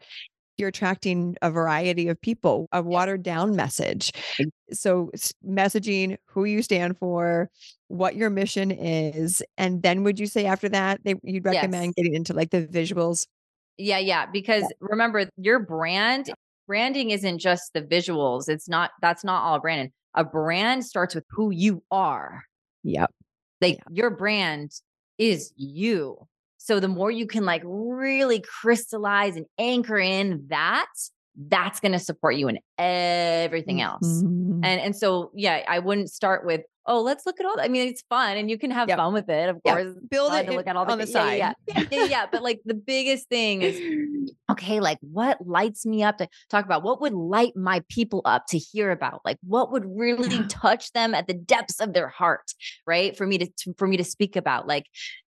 you're 0.60 0.70
attracting 0.70 1.38
a 1.42 1.50
variety 1.50 2.08
of 2.08 2.20
people, 2.22 2.68
a 2.72 2.82
watered 2.82 3.24
down 3.24 3.56
message. 3.56 4.12
So, 4.72 5.12
messaging 5.48 6.18
who 6.26 6.46
you 6.46 6.62
stand 6.62 6.98
for, 6.98 7.50
what 7.88 8.16
your 8.16 8.30
mission 8.30 8.72
is, 8.72 9.42
and 9.58 9.82
then 9.82 10.04
would 10.04 10.20
you 10.20 10.28
say 10.28 10.46
after 10.46 10.70
that 10.70 11.02
they 11.04 11.16
you'd 11.24 11.46
recommend 11.46 11.86
yes. 11.86 11.94
getting 11.96 12.14
into 12.14 12.34
like 12.34 12.52
the 12.52 12.68
visuals? 12.68 13.26
Yeah, 13.78 13.98
yeah, 13.98 14.26
because 14.26 14.64
yeah. 14.64 14.70
remember 14.82 15.30
your 15.38 15.60
brand 15.60 16.30
branding 16.70 17.10
isn't 17.10 17.40
just 17.40 17.74
the 17.74 17.82
visuals. 17.82 18.48
It's 18.48 18.70
not 18.70 18.92
that's 19.02 19.26
not 19.26 19.44
all 19.44 19.60
branding. 19.60 19.92
A 20.14 20.24
brand 20.24 20.86
starts 20.86 21.16
with 21.16 21.26
who 21.30 21.52
you 21.52 21.84
are. 21.92 22.44
Yep. 22.84 23.12
Like 23.60 23.78
yep. 23.78 23.88
your 23.92 24.12
brand 24.12 24.72
is 25.18 25.52
you. 25.58 26.28
So 26.60 26.80
the 26.80 26.90
more 26.90 27.10
you 27.10 27.26
can 27.26 27.46
like 27.46 27.64
really 27.66 28.42
crystallize 28.42 29.38
and 29.38 29.46
anchor 29.58 29.98
in 29.98 30.46
that, 30.50 30.92
that's 31.48 31.80
going 31.80 31.94
to 31.94 32.00
support 32.00 32.36
you 32.36 32.48
in 32.50 32.60
everything 32.78 33.82
else. 33.82 34.08
Mm-hmm. 34.08 34.64
And 34.64 34.82
and 34.82 34.96
so 34.96 35.32
yeah, 35.34 35.64
I 35.68 35.80
wouldn't 35.80 36.12
start 36.12 36.46
with 36.46 36.62
oh, 36.86 37.02
let's 37.02 37.26
look 37.28 37.40
at 37.40 37.46
all. 37.46 37.56
That. 37.56 37.66
I 37.66 37.68
mean, 37.68 37.88
it's 37.88 38.04
fun 38.10 38.36
and 38.36 38.50
you 38.50 38.58
can 38.58 38.72
have 38.72 38.90
yep. 38.90 38.98
fun 38.98 39.14
with 39.14 39.30
it, 39.30 39.48
of 39.48 39.62
course. 39.62 39.94
Build 40.10 40.34
it 40.34 40.48
to 40.48 40.54
look 40.54 40.66
at 40.66 40.76
all 40.76 40.86
the, 40.86 40.94
on 40.94 40.98
the 40.98 41.06
side. 41.06 41.36
Yeah 41.36 41.54
yeah. 41.68 41.84
yeah, 41.92 42.04
yeah. 42.06 42.26
But 42.32 42.42
like 42.44 42.62
the 42.66 42.74
biggest 42.74 43.30
thing 43.30 43.62
is 43.62 43.80
okay, 44.52 44.80
like 44.80 44.98
what 45.02 45.38
lights 45.46 45.86
me 45.86 46.04
up 46.04 46.18
to 46.18 46.28
talk 46.50 46.66
about? 46.66 46.84
What 46.84 47.02
would 47.02 47.14
light 47.14 47.56
my 47.56 47.84
people 47.90 48.22
up 48.26 48.46
to 48.48 48.58
hear 48.58 48.92
about? 48.92 49.22
Like 49.24 49.38
what 49.44 49.72
would 49.72 49.86
really 49.86 50.46
touch 50.48 50.92
them 50.94 51.14
at 51.14 51.28
the 51.28 51.34
depths 51.34 51.80
of 51.80 51.94
their 51.94 52.10
heart, 52.10 52.52
right? 52.86 53.16
For 53.16 53.26
me 53.26 53.38
to 53.38 53.74
for 53.78 53.88
me 53.88 53.98
to 53.98 54.04
speak 54.04 54.36
about. 54.36 54.68
Like 54.68 54.86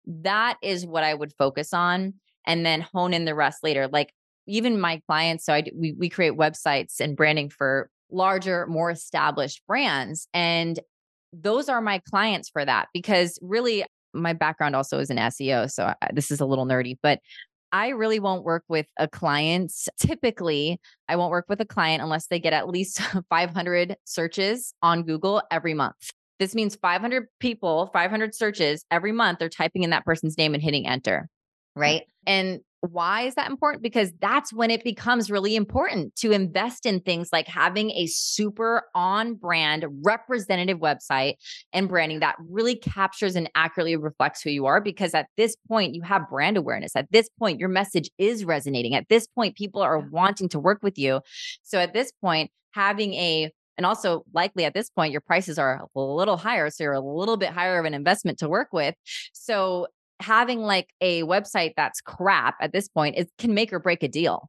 that 0.06 0.56
is 0.62 0.86
what 0.86 1.04
I 1.04 1.14
would 1.14 1.32
focus 1.38 1.72
on 1.72 2.14
and 2.46 2.64
then 2.64 2.80
hone 2.80 3.12
in 3.12 3.24
the 3.24 3.34
rest 3.34 3.58
later. 3.62 3.86
Like 3.86 4.12
even 4.51 4.80
my 4.80 5.01
clients, 5.07 5.46
so 5.46 5.55
I 5.55 5.64
we 5.74 5.92
we 5.92 6.09
create 6.09 6.32
websites 6.32 7.01
and 7.01 7.16
branding 7.16 7.48
for 7.48 7.88
larger, 8.11 8.66
more 8.66 8.90
established 8.90 9.62
brands. 9.66 10.28
And 10.34 10.80
those 11.32 11.68
are 11.68 11.80
my 11.80 12.01
clients 12.11 12.48
for 12.48 12.64
that 12.64 12.88
because 12.92 13.38
really 13.40 13.84
my 14.12 14.32
background 14.32 14.74
also 14.74 14.98
is 14.98 15.11
in 15.11 15.16
SEO. 15.16 15.70
So 15.70 15.94
I, 16.03 16.11
this 16.12 16.30
is 16.30 16.40
a 16.40 16.46
little 16.46 16.66
nerdy, 16.66 16.96
but 17.03 17.20
I 17.72 17.90
really 17.90 18.18
won't 18.18 18.42
work 18.42 18.64
with 18.68 18.86
a 18.96 19.07
client. 19.07 19.72
Typically, 20.01 20.80
I 21.09 21.14
won't 21.14 21.30
work 21.30 21.46
with 21.48 21.61
a 21.61 21.64
client 21.64 22.03
unless 22.03 22.26
they 22.26 22.40
get 22.40 22.53
at 22.53 22.68
least 22.68 23.01
500 23.30 23.96
searches 24.05 24.74
on 24.82 25.05
Google 25.05 25.42
every 25.53 25.74
month. 25.74 25.94
This 26.40 26.55
means 26.55 26.74
500 26.74 27.26
people, 27.38 27.90
500 27.92 28.34
searches 28.34 28.84
every 28.90 29.12
month, 29.12 29.38
they're 29.38 29.48
typing 29.48 29.84
in 29.84 29.90
that 29.90 30.05
person's 30.05 30.36
name 30.36 30.55
and 30.55 30.62
hitting 30.62 30.88
enter. 30.88 31.28
Mm. 31.78 31.80
Right. 31.80 32.03
And 32.26 32.61
why 32.80 33.22
is 33.22 33.34
that 33.34 33.50
important? 33.50 33.82
Because 33.82 34.12
that's 34.20 34.52
when 34.52 34.70
it 34.70 34.82
becomes 34.82 35.30
really 35.30 35.54
important 35.54 36.16
to 36.16 36.32
invest 36.32 36.86
in 36.86 37.00
things 37.00 37.28
like 37.32 37.46
having 37.46 37.90
a 37.90 38.06
super 38.06 38.84
on 38.94 39.34
brand 39.34 39.84
representative 40.02 40.78
website 40.78 41.34
and 41.72 41.88
branding 41.88 42.20
that 42.20 42.36
really 42.38 42.76
captures 42.76 43.36
and 43.36 43.50
accurately 43.54 43.96
reflects 43.96 44.42
who 44.42 44.50
you 44.50 44.66
are. 44.66 44.80
Because 44.80 45.14
at 45.14 45.26
this 45.36 45.56
point, 45.68 45.94
you 45.94 46.02
have 46.02 46.28
brand 46.30 46.56
awareness. 46.56 46.96
At 46.96 47.10
this 47.12 47.28
point, 47.38 47.60
your 47.60 47.68
message 47.68 48.10
is 48.18 48.44
resonating. 48.44 48.94
At 48.94 49.08
this 49.08 49.26
point, 49.26 49.56
people 49.56 49.82
are 49.82 49.98
wanting 49.98 50.48
to 50.50 50.58
work 50.58 50.82
with 50.82 50.98
you. 50.98 51.20
So 51.62 51.78
at 51.78 51.92
this 51.92 52.12
point, 52.20 52.50
having 52.72 53.14
a 53.14 53.50
and 53.80 53.86
also, 53.86 54.24
likely 54.34 54.66
at 54.66 54.74
this 54.74 54.90
point, 54.90 55.10
your 55.10 55.22
prices 55.22 55.58
are 55.58 55.86
a 55.96 55.98
little 55.98 56.36
higher. 56.36 56.68
So 56.68 56.84
you're 56.84 56.92
a 56.92 57.00
little 57.00 57.38
bit 57.38 57.48
higher 57.48 57.78
of 57.78 57.86
an 57.86 57.94
investment 57.94 58.38
to 58.40 58.48
work 58.48 58.74
with. 58.74 58.94
So 59.32 59.86
having 60.20 60.60
like 60.60 60.88
a 61.00 61.22
website 61.22 61.72
that's 61.76 62.00
crap 62.00 62.56
at 62.60 62.72
this 62.72 62.88
point 62.88 63.16
is 63.16 63.26
can 63.38 63.54
make 63.54 63.72
or 63.72 63.78
break 63.78 64.02
a 64.02 64.08
deal 64.08 64.48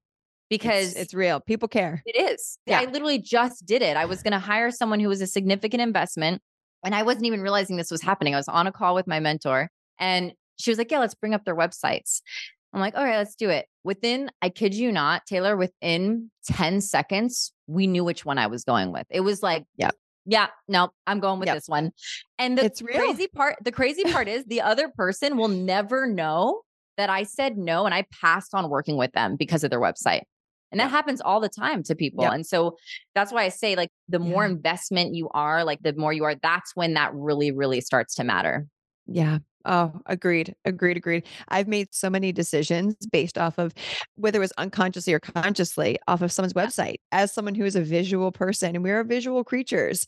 because 0.49 0.91
it's, 0.91 0.99
it's 0.99 1.13
real. 1.13 1.39
People 1.39 1.67
care. 1.67 2.03
It 2.05 2.17
is. 2.31 2.57
Yeah. 2.65 2.81
I 2.81 2.85
literally 2.85 3.19
just 3.19 3.65
did 3.65 3.81
it. 3.81 3.95
I 3.95 4.05
was 4.05 4.21
going 4.21 4.33
to 4.33 4.39
hire 4.39 4.69
someone 4.69 4.99
who 4.99 5.07
was 5.07 5.21
a 5.21 5.27
significant 5.27 5.81
investment 5.81 6.41
and 6.83 6.93
I 6.93 7.03
wasn't 7.03 7.25
even 7.25 7.41
realizing 7.41 7.77
this 7.77 7.91
was 7.91 8.01
happening. 8.01 8.33
I 8.33 8.37
was 8.37 8.47
on 8.47 8.67
a 8.67 8.71
call 8.71 8.95
with 8.95 9.07
my 9.07 9.19
mentor 9.19 9.69
and 9.99 10.33
she 10.57 10.71
was 10.71 10.77
like, 10.77 10.91
Yeah, 10.91 10.99
let's 10.99 11.15
bring 11.15 11.33
up 11.33 11.45
their 11.45 11.55
websites. 11.55 12.21
I'm 12.73 12.81
like, 12.81 12.95
All 12.95 13.03
right, 13.03 13.17
let's 13.17 13.35
do 13.35 13.49
it. 13.49 13.65
Within, 13.83 14.29
I 14.41 14.49
kid 14.49 14.73
you 14.73 14.91
not, 14.91 15.25
Taylor, 15.25 15.55
within 15.55 16.31
10 16.47 16.81
seconds, 16.81 17.53
we 17.67 17.87
knew 17.87 18.03
which 18.03 18.25
one 18.25 18.37
I 18.37 18.47
was 18.47 18.63
going 18.63 18.91
with. 18.91 19.07
It 19.09 19.21
was 19.21 19.41
like, 19.41 19.65
yeah, 19.75 19.91
yeah, 20.25 20.47
no, 20.67 20.89
I'm 21.07 21.19
going 21.19 21.39
with 21.39 21.47
yep. 21.47 21.57
this 21.57 21.67
one. 21.67 21.91
And 22.37 22.57
the 22.57 22.65
it's 22.65 22.81
crazy 22.81 23.27
part, 23.27 23.57
the 23.63 23.71
crazy 23.71 24.03
part 24.03 24.27
is 24.27 24.45
the 24.45 24.61
other 24.61 24.89
person 24.89 25.37
will 25.37 25.47
never 25.47 26.07
know 26.07 26.61
that 26.97 27.09
I 27.09 27.23
said 27.23 27.57
no 27.57 27.85
and 27.85 27.93
I 27.93 28.05
passed 28.21 28.53
on 28.53 28.69
working 28.69 28.97
with 28.97 29.11
them 29.13 29.35
because 29.35 29.63
of 29.63 29.69
their 29.69 29.81
website. 29.81 30.21
And 30.71 30.79
that 30.79 30.89
happens 30.89 31.19
all 31.19 31.41
the 31.41 31.49
time 31.49 31.83
to 31.83 31.95
people. 31.95 32.23
Yep. 32.23 32.33
And 32.33 32.45
so 32.45 32.77
that's 33.13 33.33
why 33.33 33.43
I 33.43 33.49
say, 33.49 33.75
like, 33.75 33.89
the 34.07 34.19
more 34.19 34.45
investment 34.45 35.13
you 35.13 35.27
are, 35.33 35.65
like, 35.65 35.81
the 35.81 35.93
more 35.93 36.13
you 36.13 36.23
are, 36.23 36.35
that's 36.35 36.75
when 36.75 36.93
that 36.93 37.13
really, 37.13 37.51
really 37.51 37.81
starts 37.81 38.15
to 38.15 38.23
matter. 38.23 38.67
Yeah. 39.05 39.39
Oh, 39.65 39.93
agreed. 40.05 40.55
Agreed. 40.65 40.97
Agreed. 40.97 41.23
I've 41.49 41.67
made 41.67 41.93
so 41.93 42.09
many 42.09 42.31
decisions 42.31 42.95
based 43.11 43.37
off 43.37 43.57
of 43.57 43.73
whether 44.15 44.37
it 44.37 44.41
was 44.41 44.53
unconsciously 44.57 45.13
or 45.13 45.19
consciously 45.19 45.97
off 46.07 46.21
of 46.21 46.31
someone's 46.31 46.53
website. 46.53 46.97
As 47.11 47.33
someone 47.33 47.55
who 47.55 47.65
is 47.65 47.75
a 47.75 47.81
visual 47.81 48.31
person 48.31 48.75
and 48.75 48.83
we 48.83 48.91
are 48.91 49.03
visual 49.03 49.43
creatures, 49.43 50.07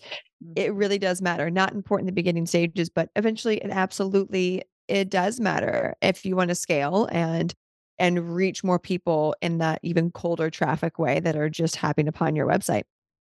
it 0.55 0.69
mm-hmm. 0.69 0.77
really 0.77 0.97
does 0.97 1.21
matter. 1.21 1.49
Not 1.49 1.73
important 1.73 2.07
in 2.07 2.13
the 2.13 2.19
beginning 2.19 2.45
stages, 2.45 2.89
but 2.89 3.09
eventually 3.15 3.57
it 3.57 3.69
absolutely 3.71 4.63
it 4.87 5.09
does 5.09 5.39
matter 5.39 5.95
if 6.01 6.25
you 6.25 6.35
want 6.35 6.49
to 6.49 6.55
scale 6.55 7.07
and 7.11 7.53
and 7.99 8.35
reach 8.35 8.63
more 8.63 8.79
people 8.79 9.35
in 9.41 9.59
that 9.59 9.79
even 9.83 10.11
colder 10.11 10.49
traffic 10.49 10.97
way 10.97 11.19
that 11.19 11.35
are 11.35 11.49
just 11.49 11.75
happening 11.75 12.07
upon 12.07 12.35
your 12.35 12.47
website. 12.47 12.83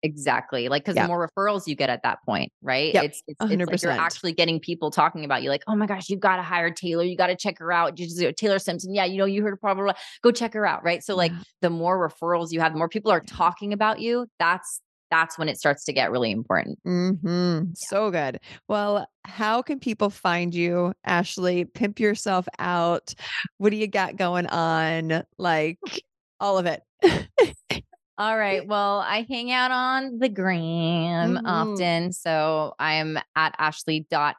Exactly. 0.03 0.69
Like, 0.69 0.85
cause 0.85 0.97
the 0.97 1.07
more 1.07 1.29
referrals 1.29 1.67
you 1.67 1.77
get 1.77 1.89
at 1.91 2.03
that 2.03 2.19
point, 2.25 2.53
right? 2.61 2.93
Yep. 2.93 3.05
It's, 3.05 3.23
it's, 3.29 3.39
it's 3.41 3.71
like 3.71 3.83
you're 3.83 3.93
actually 3.93 4.33
getting 4.33 4.59
people 4.59 4.91
talking 4.91 5.25
about 5.25 5.43
you 5.43 5.49
like, 5.49 5.63
oh 5.69 5.77
my 5.77 5.87
gosh, 5.87 6.09
you 6.09 6.17
got 6.17 6.37
to 6.37 6.43
hire 6.43 6.71
Taylor. 6.71 7.05
You 7.05 7.17
got 7.17 7.29
to 7.29 7.37
check 7.37 7.59
her 7.59 7.71
out. 7.71 7.95
Just, 7.95 8.21
Taylor 8.37 8.59
Simpson. 8.59 8.95
Yeah. 8.95 9.05
You 9.05 9.19
know, 9.19 9.25
you 9.25 9.43
heard 9.43 9.61
probably 9.61 9.93
go 10.23 10.33
check 10.33 10.55
her 10.55 10.67
out. 10.67 10.83
Right. 10.83 11.05
So 11.05 11.15
like 11.15 11.31
yeah. 11.31 11.39
the 11.61 11.71
more 11.71 12.09
referrals 12.09 12.51
you 12.51 12.61
have, 12.61 12.73
the 12.73 12.79
more 12.79 12.89
people 12.89 13.13
are 13.13 13.21
talking 13.21 13.73
about 13.73 14.01
you. 14.01 14.27
That's, 14.39 14.81
that's 15.13 15.39
when 15.39 15.49
it 15.49 15.59
starts 15.59 15.85
to 15.85 15.93
get 15.93 16.11
really 16.11 16.31
important. 16.31 16.79
Mm-hmm. 16.85 17.29
Yeah. 17.29 17.63
So 17.75 18.11
good. 18.11 18.41
Well, 18.67 19.07
how 19.25 19.61
can 19.61 19.79
people 19.79 20.09
find 20.09 20.55
you, 20.55 20.95
Ashley? 21.05 21.67
Pimp 21.67 22.01
yourself 22.01 22.49
out. 22.59 23.15
What 23.59 23.71
do 23.71 23.77
you 23.77 23.87
got 23.87 24.17
going 24.17 24.47
on? 24.47 25.23
Like 25.39 25.79
all 26.41 26.59
of 26.59 26.67
it. 26.67 26.83
All 28.19 28.37
right. 28.37 28.67
Well, 28.67 28.99
I 28.99 29.27
hang 29.29 29.51
out 29.51 29.71
on 29.71 30.19
the 30.19 30.29
gram 30.29 31.35
mm-hmm. 31.35 31.47
often. 31.47 32.13
So 32.13 32.75
I'm 32.79 33.19
at 33.35 33.55
ashley.hann 33.59 34.35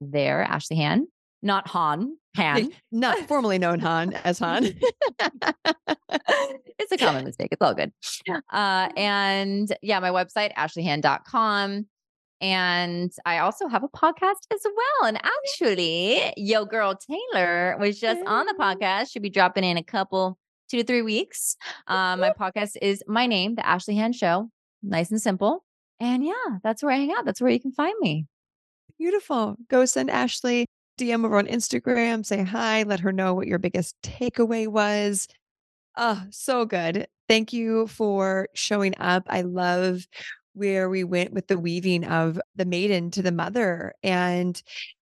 there, 0.00 0.42
Ashley 0.42 0.76
Han, 0.78 1.06
not 1.42 1.68
Han, 1.68 2.16
Han. 2.36 2.70
Not 2.90 3.18
formerly 3.28 3.58
known 3.58 3.80
Han 3.80 4.14
as 4.24 4.38
Han. 4.40 4.64
it's 6.78 6.92
a 6.92 6.96
common 6.96 7.24
mistake. 7.24 7.48
It's 7.52 7.60
all 7.60 7.74
good. 7.74 7.92
Uh, 8.50 8.88
and 8.96 9.76
yeah, 9.82 10.00
my 10.00 10.10
website, 10.10 10.54
ashleyhann.com. 10.54 11.86
And 12.40 13.12
I 13.24 13.38
also 13.38 13.68
have 13.68 13.84
a 13.84 13.88
podcast 13.88 14.46
as 14.52 14.60
well. 14.64 15.08
And 15.08 15.20
actually, 15.22 16.32
Yo 16.36 16.64
Girl 16.64 16.96
Taylor 16.96 17.76
was 17.78 18.00
just 18.00 18.20
on 18.26 18.46
the 18.46 18.54
podcast. 18.58 19.12
She'll 19.12 19.22
be 19.22 19.30
dropping 19.30 19.62
in 19.62 19.76
a 19.76 19.84
couple 19.84 20.38
two 20.72 20.78
to 20.78 20.84
three 20.84 21.02
weeks. 21.02 21.54
Um, 21.86 22.20
my 22.20 22.30
podcast 22.30 22.76
is 22.80 23.04
my 23.06 23.26
name, 23.26 23.56
The 23.56 23.66
Ashley 23.66 23.94
Hann 23.94 24.14
Show. 24.14 24.48
Nice 24.82 25.10
and 25.10 25.20
simple. 25.20 25.64
And 26.00 26.24
yeah, 26.24 26.32
that's 26.64 26.82
where 26.82 26.92
I 26.92 26.96
hang 26.96 27.12
out. 27.12 27.26
That's 27.26 27.42
where 27.42 27.50
you 27.50 27.60
can 27.60 27.72
find 27.72 27.94
me. 28.00 28.26
Beautiful. 28.98 29.56
Go 29.68 29.84
send 29.84 30.10
Ashley 30.10 30.64
DM 30.98 31.26
over 31.26 31.36
on 31.36 31.46
Instagram, 31.46 32.24
say 32.24 32.42
hi, 32.42 32.84
let 32.84 33.00
her 33.00 33.12
know 33.12 33.34
what 33.34 33.46
your 33.46 33.58
biggest 33.58 33.96
takeaway 34.02 34.66
was. 34.66 35.28
Oh, 35.98 36.22
so 36.30 36.64
good. 36.64 37.06
Thank 37.28 37.52
you 37.52 37.86
for 37.88 38.48
showing 38.54 38.94
up. 38.98 39.24
I 39.28 39.42
love 39.42 40.06
where 40.54 40.88
we 40.88 41.04
went 41.04 41.34
with 41.34 41.48
the 41.48 41.58
weaving 41.58 42.04
of 42.04 42.40
the 42.56 42.64
maiden 42.64 43.10
to 43.10 43.20
the 43.20 43.32
mother 43.32 43.92
and 44.02 44.62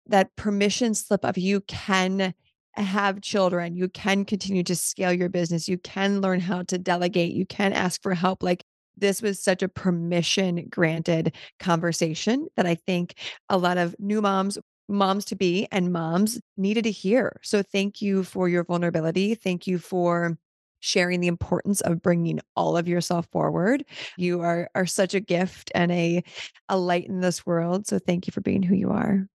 that 0.08 0.36
permission 0.36 0.94
slip 0.94 1.24
of 1.24 1.38
you 1.38 1.62
can 1.62 2.34
have 2.82 3.20
children, 3.20 3.76
you 3.76 3.88
can 3.88 4.24
continue 4.24 4.62
to 4.64 4.76
scale 4.76 5.12
your 5.12 5.28
business, 5.28 5.68
you 5.68 5.78
can 5.78 6.20
learn 6.20 6.40
how 6.40 6.62
to 6.64 6.78
delegate, 6.78 7.32
you 7.32 7.46
can 7.46 7.72
ask 7.72 8.02
for 8.02 8.14
help. 8.14 8.42
Like 8.42 8.64
this 8.96 9.22
was 9.22 9.42
such 9.42 9.62
a 9.62 9.68
permission 9.68 10.66
granted 10.70 11.34
conversation 11.58 12.46
that 12.56 12.66
I 12.66 12.74
think 12.74 13.14
a 13.48 13.58
lot 13.58 13.78
of 13.78 13.94
new 13.98 14.20
moms, 14.20 14.58
moms 14.88 15.24
to 15.26 15.36
be, 15.36 15.66
and 15.72 15.92
moms 15.92 16.40
needed 16.56 16.84
to 16.84 16.90
hear. 16.90 17.40
So 17.42 17.62
thank 17.62 18.00
you 18.02 18.24
for 18.24 18.48
your 18.48 18.64
vulnerability. 18.64 19.34
Thank 19.34 19.66
you 19.66 19.78
for 19.78 20.38
sharing 20.80 21.20
the 21.20 21.28
importance 21.28 21.80
of 21.80 22.02
bringing 22.02 22.40
all 22.56 22.76
of 22.76 22.86
yourself 22.86 23.26
forward. 23.32 23.84
You 24.18 24.42
are 24.42 24.68
are 24.74 24.86
such 24.86 25.14
a 25.14 25.20
gift 25.20 25.72
and 25.74 25.90
a 25.90 26.22
a 26.68 26.76
light 26.78 27.06
in 27.06 27.20
this 27.20 27.46
world. 27.46 27.86
So 27.86 27.98
thank 27.98 28.26
you 28.26 28.32
for 28.32 28.42
being 28.42 28.62
who 28.62 28.74
you 28.74 28.90
are. 28.90 29.26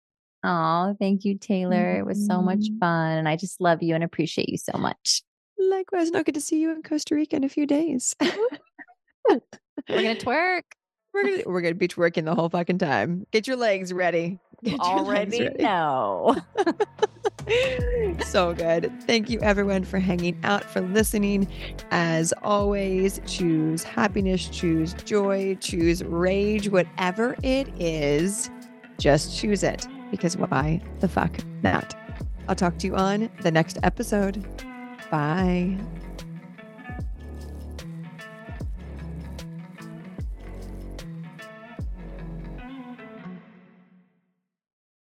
Oh, 0.43 0.95
thank 0.99 1.25
you, 1.25 1.37
Taylor. 1.37 1.97
It 1.99 2.05
was 2.05 2.25
so 2.25 2.41
much 2.41 2.69
Mhm. 2.71 2.79
fun. 2.79 3.11
And 3.17 3.27
I 3.27 3.35
just 3.35 3.59
love 3.59 3.83
you 3.83 3.93
and 3.95 4.03
appreciate 4.03 4.49
you 4.49 4.57
so 4.57 4.77
much. 4.77 5.21
Likewise, 5.57 6.07
and 6.07 6.17
I'll 6.17 6.23
get 6.23 6.35
to 6.35 6.41
see 6.41 6.59
you 6.61 6.71
in 6.71 6.81
Costa 6.83 7.13
Rica 7.15 7.35
in 7.35 7.43
a 7.43 7.49
few 7.49 7.65
days. 7.65 8.15
We're 9.29 10.01
going 10.01 10.15
to 10.17 10.25
twerk. 10.25 10.61
We're 11.13 11.23
gonna 11.23 11.43
we're 11.47 11.61
gonna 11.61 11.73
be 11.73 11.87
twerking 11.87 12.25
the 12.25 12.35
whole 12.35 12.49
fucking 12.49 12.77
time. 12.77 13.25
Get 13.31 13.47
your 13.47 13.55
legs 13.57 13.91
ready. 13.91 14.37
Get 14.63 14.73
your 14.77 15.01
legs 15.01 15.07
Already 15.07 15.39
ready. 15.45 15.63
know. 15.63 16.35
so 18.25 18.53
good. 18.53 18.91
Thank 19.07 19.27
you 19.31 19.39
everyone 19.41 19.83
for 19.85 19.97
hanging 19.97 20.37
out, 20.43 20.63
for 20.65 20.81
listening. 20.81 21.47
As 21.89 22.31
always, 22.43 23.19
choose 23.25 23.81
happiness, 23.83 24.47
choose 24.49 24.93
joy, 25.03 25.57
choose 25.59 26.03
rage, 26.03 26.69
whatever 26.69 27.35
it 27.41 27.67
is, 27.81 28.51
just 28.99 29.35
choose 29.35 29.63
it 29.63 29.87
because 30.11 30.37
why 30.37 30.81
the 30.99 31.07
fuck 31.07 31.35
not? 31.63 31.95
I'll 32.47 32.55
talk 32.55 32.77
to 32.79 32.87
you 32.87 32.95
on 32.95 33.29
the 33.41 33.51
next 33.51 33.77
episode. 33.83 34.43
Bye. 35.11 35.77